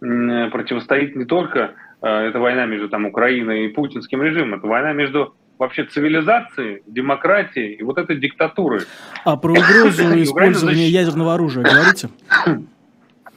противостоит 0.00 1.16
не 1.16 1.24
только, 1.24 1.72
э, 2.02 2.06
это 2.06 2.38
война 2.38 2.66
между 2.66 2.88
там, 2.90 3.06
Украиной 3.06 3.64
и 3.64 3.68
путинским 3.68 4.22
режимом, 4.22 4.58
это 4.58 4.66
война 4.66 4.92
между 4.92 5.34
вообще 5.58 5.84
цивилизации, 5.84 6.82
демократии 6.86 7.72
и 7.72 7.82
вот 7.82 7.96
этой 7.96 8.16
диктатуры. 8.16 8.80
А 9.24 9.36
про 9.38 9.52
угрозу 9.52 10.02
использования 10.22 10.88
ядерного 10.88 11.34
оружия 11.34 11.64
говорите? 11.64 12.10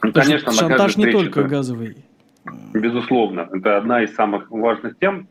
Ну, 0.02 0.14
конечно, 0.14 0.52
шантаж 0.52 0.98
не 0.98 1.12
только 1.12 1.44
газовый. 1.44 1.98
Безусловно, 2.74 3.50
это 3.52 3.78
одна 3.78 4.04
из 4.04 4.14
самых 4.16 4.50
важных 4.50 4.98
тем. 5.00 5.28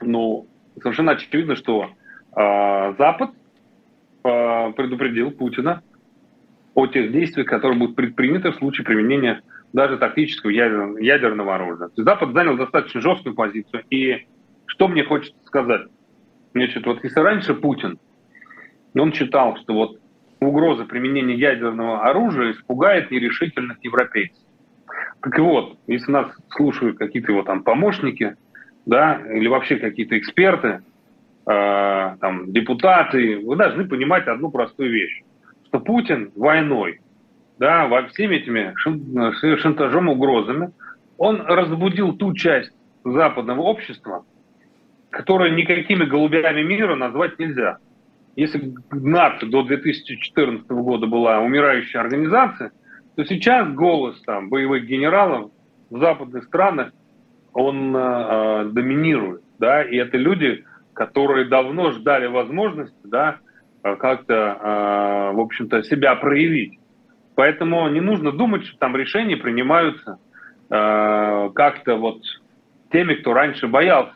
Но 0.00 0.46
совершенно 0.80 1.12
очевидно, 1.12 1.56
что 1.56 1.90
э, 2.34 2.94
Запад 2.98 3.30
э, 4.24 4.72
предупредил 4.72 5.30
Путина 5.30 5.82
о 6.74 6.86
тех 6.86 7.12
действиях, 7.12 7.46
которые 7.46 7.78
будут 7.78 7.96
предприняты 7.96 8.50
в 8.50 8.56
случае 8.56 8.84
применения 8.84 9.42
даже 9.72 9.98
тактического 9.98 10.50
ядерного, 10.50 10.98
ядерного 10.98 11.54
оружия. 11.54 11.90
Запад 11.96 12.32
занял 12.32 12.56
достаточно 12.56 13.00
жесткую 13.00 13.34
позицию. 13.34 13.84
И 13.90 14.26
что 14.66 14.88
мне 14.88 15.04
хочется 15.04 15.38
сказать? 15.44 15.82
Значит, 16.54 16.86
вот 16.86 17.02
если 17.02 17.20
раньше 17.20 17.54
Путин, 17.54 17.98
он 18.94 19.12
считал, 19.12 19.56
что 19.58 19.74
вот 19.74 20.01
угроза 20.46 20.84
применения 20.84 21.34
ядерного 21.34 22.04
оружия 22.08 22.52
испугает 22.52 23.10
нерешительных 23.10 23.78
европейцев. 23.82 24.42
Так 25.20 25.38
вот, 25.38 25.78
если 25.86 26.10
нас 26.10 26.26
слушают 26.50 26.98
какие-то 26.98 27.32
его 27.32 27.42
там 27.42 27.62
помощники, 27.62 28.36
да, 28.86 29.20
или 29.32 29.46
вообще 29.46 29.76
какие-то 29.76 30.18
эксперты, 30.18 30.82
э, 31.46 32.16
там, 32.20 32.52
депутаты, 32.52 33.38
вы 33.38 33.56
должны 33.56 33.86
понимать 33.86 34.26
одну 34.26 34.50
простую 34.50 34.90
вещь, 34.90 35.22
что 35.66 35.78
Путин 35.78 36.32
войной, 36.34 37.00
да, 37.58 37.86
во 37.86 38.08
всеми 38.08 38.36
этими 38.36 38.74
шантажом, 39.58 40.08
угрозами, 40.08 40.72
он 41.18 41.40
разбудил 41.42 42.14
ту 42.14 42.34
часть 42.34 42.72
западного 43.04 43.60
общества, 43.60 44.24
которые 45.10 45.54
никакими 45.54 46.04
голубями 46.04 46.62
мира 46.62 46.96
назвать 46.96 47.38
нельзя. 47.38 47.78
Если 48.36 48.74
НАТО 48.90 49.46
до 49.46 49.62
2014 49.62 50.68
года 50.70 51.06
была 51.06 51.40
умирающая 51.40 52.00
организация, 52.00 52.72
то 53.14 53.24
сейчас 53.24 53.68
голос 53.72 54.20
там, 54.22 54.48
боевых 54.48 54.86
генералов 54.86 55.50
в 55.90 55.98
западных 55.98 56.44
странах, 56.44 56.92
он 57.52 57.94
э, 57.94 58.70
доминирует. 58.72 59.42
Да? 59.58 59.82
И 59.82 59.96
это 59.96 60.16
люди, 60.16 60.64
которые 60.94 61.46
давно 61.48 61.92
ждали 61.92 62.26
возможности 62.26 62.96
да, 63.04 63.36
как-то, 63.82 64.34
э, 64.34 65.36
в 65.36 65.40
общем-то, 65.40 65.82
себя 65.82 66.14
проявить. 66.16 66.78
Поэтому 67.34 67.86
не 67.88 68.00
нужно 68.00 68.32
думать, 68.32 68.64
что 68.64 68.78
там 68.78 68.96
решения 68.96 69.36
принимаются 69.36 70.18
э, 70.70 71.50
как-то 71.54 71.96
вот 71.96 72.22
теми, 72.90 73.14
кто 73.14 73.34
раньше 73.34 73.68
боялся 73.68 74.14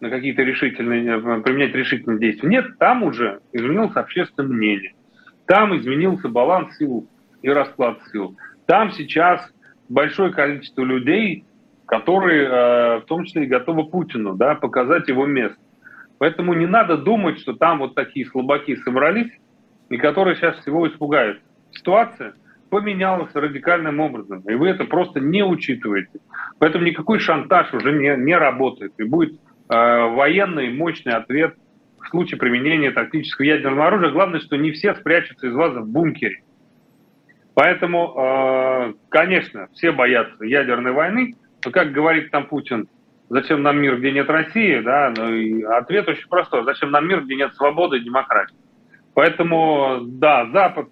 на 0.00 0.10
какие-то 0.10 0.42
решительные, 0.42 1.18
э, 1.18 1.40
применять 1.40 1.74
решительные 1.74 2.18
действия. 2.18 2.48
Нет, 2.48 2.78
там 2.78 3.02
уже 3.02 3.40
изменилось 3.52 3.96
общественное 3.96 4.50
мнение. 4.50 4.94
Там 5.46 5.76
изменился 5.76 6.28
баланс 6.28 6.76
сил 6.76 7.08
и 7.42 7.48
расклад 7.48 7.98
сил. 8.12 8.36
Там 8.66 8.92
сейчас 8.92 9.40
большое 9.88 10.32
количество 10.32 10.82
людей, 10.82 11.44
которые 11.86 12.46
э, 12.46 13.00
в 13.00 13.04
том 13.06 13.24
числе 13.24 13.44
и 13.44 13.48
готовы 13.48 13.84
Путину 13.84 14.34
да, 14.34 14.54
показать 14.54 15.08
его 15.08 15.24
место. 15.26 15.58
Поэтому 16.18 16.54
не 16.54 16.66
надо 16.66 16.96
думать, 16.96 17.38
что 17.38 17.52
там 17.54 17.78
вот 17.78 17.94
такие 17.94 18.26
слабаки 18.26 18.76
собрались, 18.76 19.30
и 19.88 19.96
которые 19.98 20.36
сейчас 20.36 20.58
всего 20.58 20.88
испугают. 20.88 21.40
Ситуация 21.70 22.34
поменялась 22.70 23.30
радикальным 23.34 24.00
образом, 24.00 24.40
и 24.40 24.54
вы 24.54 24.68
это 24.68 24.84
просто 24.84 25.20
не 25.20 25.44
учитываете. 25.44 26.18
Поэтому 26.58 26.84
никакой 26.84 27.20
шантаж 27.20 27.72
уже 27.72 27.92
не, 27.92 28.16
не 28.16 28.36
работает, 28.36 28.92
и 28.98 29.04
будет 29.04 29.38
военный 29.68 30.72
мощный 30.72 31.12
ответ 31.12 31.56
в 32.00 32.08
случае 32.08 32.38
применения 32.38 32.92
тактического 32.92 33.44
ядерного 33.44 33.88
оружия. 33.88 34.10
Главное, 34.10 34.40
что 34.40 34.56
не 34.56 34.70
все 34.72 34.94
спрячутся 34.94 35.48
из 35.48 35.54
вас 35.54 35.74
в 35.74 35.86
бункере. 35.86 36.42
Поэтому, 37.54 38.14
э, 38.16 38.92
конечно, 39.08 39.68
все 39.72 39.90
боятся 39.90 40.44
ядерной 40.44 40.92
войны, 40.92 41.36
но, 41.64 41.70
как 41.70 41.90
говорит 41.90 42.30
там 42.30 42.46
Путин, 42.46 42.86
зачем 43.30 43.62
нам 43.62 43.80
мир, 43.80 43.98
где 43.98 44.12
нет 44.12 44.28
России, 44.28 44.78
да, 44.80 45.12
ну, 45.16 45.32
и 45.32 45.62
ответ 45.62 46.06
очень 46.06 46.28
простой, 46.28 46.64
зачем 46.64 46.90
нам 46.90 47.08
мир, 47.08 47.22
где 47.22 47.34
нет 47.34 47.54
свободы 47.54 47.96
и 47.96 48.04
демократии. 48.04 48.54
Поэтому, 49.14 50.00
да, 50.02 50.46
Запад 50.52 50.90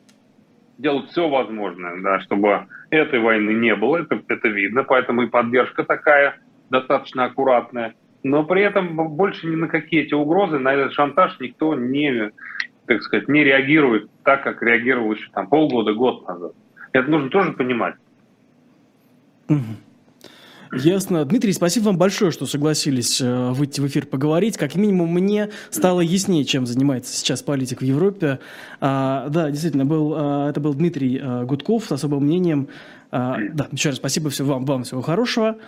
делает 0.79 1.11
все 1.11 1.29
возможное, 1.29 2.01
да, 2.01 2.21
чтобы 2.21 2.67
этой 2.89 3.21
войны 3.21 3.51
не 3.51 3.77
было, 3.77 3.99
это, 3.99 4.23
это 4.27 4.49
видно, 4.49 4.85
поэтому 4.85 5.23
и 5.23 5.29
поддержка 5.29 5.85
такая 5.85 6.39
достаточно 6.71 7.27
аккуратная 7.27 7.95
но 8.25 8.43
при 8.43 8.63
этом 8.63 8.97
больше 9.15 9.47
ни 9.47 9.55
на 9.55 9.69
какие 9.69 10.03
эти 10.03 10.15
угрозы, 10.15 10.59
на 10.59 10.73
этот 10.73 10.93
шантаж 10.95 11.39
никто 11.39 11.75
не, 11.75 12.33
так 12.87 13.03
сказать, 13.03 13.29
не 13.29 13.45
реагирует 13.45 14.11
так, 14.25 14.43
как 14.43 14.63
реагировал 14.63 15.13
еще 15.13 15.31
там 15.33 15.47
полгода, 15.47 15.93
год 15.93 16.27
назад. 16.27 16.53
Это 16.93 17.11
нужно 17.11 17.29
тоже 17.29 17.53
понимать. 17.53 17.95
Ясно. 20.73 21.25
Дмитрий, 21.25 21.53
спасибо 21.53 21.85
вам 21.85 21.99
большое, 21.99 22.33
что 22.33 22.47
согласились 22.47 23.21
э, 23.21 23.51
выйти 23.51 23.81
в 23.81 23.87
эфир 23.87 24.07
поговорить. 24.07 24.57
Как 24.57 24.75
минимум, 24.75 25.13
мне 25.13 25.51
стало 25.71 26.01
яснее, 26.01 26.45
чем 26.45 26.67
занимается 26.67 27.15
сейчас 27.15 27.43
политик 27.43 27.81
в 27.81 27.85
Европе. 27.85 28.41
А, 28.81 29.29
да, 29.29 29.51
действительно, 29.51 29.85
был, 29.85 30.15
а, 30.17 30.51
это 30.51 30.61
был 30.61 30.75
Дмитрий 30.75 31.21
а, 31.23 31.45
Гудков 31.45 31.85
с 31.85 31.93
особым 31.93 32.25
мнением. 32.25 32.69
А, 33.13 33.37
да, 33.53 33.69
еще 33.71 33.91
раз 33.91 33.99
спасибо 33.99 34.31
всего 34.31 34.55
вам, 34.55 34.65
вам 34.65 34.83
всего 34.83 35.01
хорошего. 35.01 35.59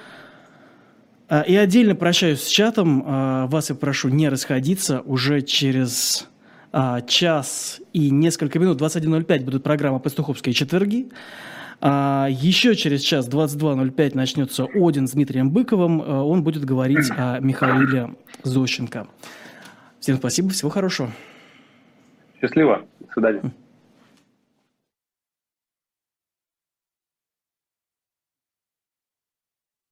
А, 1.28 1.42
и 1.42 1.56
отдельно 1.56 1.94
прощаюсь 1.94 2.42
с 2.42 2.48
чатом. 2.48 3.02
А, 3.06 3.46
вас 3.46 3.70
я 3.70 3.76
прошу 3.76 4.08
не 4.08 4.28
расходиться. 4.28 5.00
Уже 5.00 5.42
через 5.42 6.28
а, 6.72 7.00
час 7.02 7.80
и 7.92 8.10
несколько 8.10 8.58
минут, 8.58 8.80
21.05, 8.80 9.44
будут 9.44 9.62
программа 9.62 9.98
«Пастуховские 9.98 10.52
четверги». 10.52 11.08
А 11.80 12.28
еще 12.30 12.74
через 12.74 13.02
час 13.02 13.28
22.05 13.28 14.12
начнется 14.14 14.66
Один 14.74 15.06
с 15.06 15.12
Дмитрием 15.12 15.50
Быковым. 15.50 16.00
А, 16.00 16.22
он 16.22 16.42
будет 16.42 16.64
говорить 16.64 17.10
о 17.16 17.38
Михаиле 17.40 18.14
Зощенко. 18.44 19.08
Всем 20.00 20.16
спасибо, 20.16 20.50
всего 20.50 20.70
хорошего. 20.70 21.10
Счастливо. 22.40 22.86
До 23.00 23.12
свидания. 23.12 23.52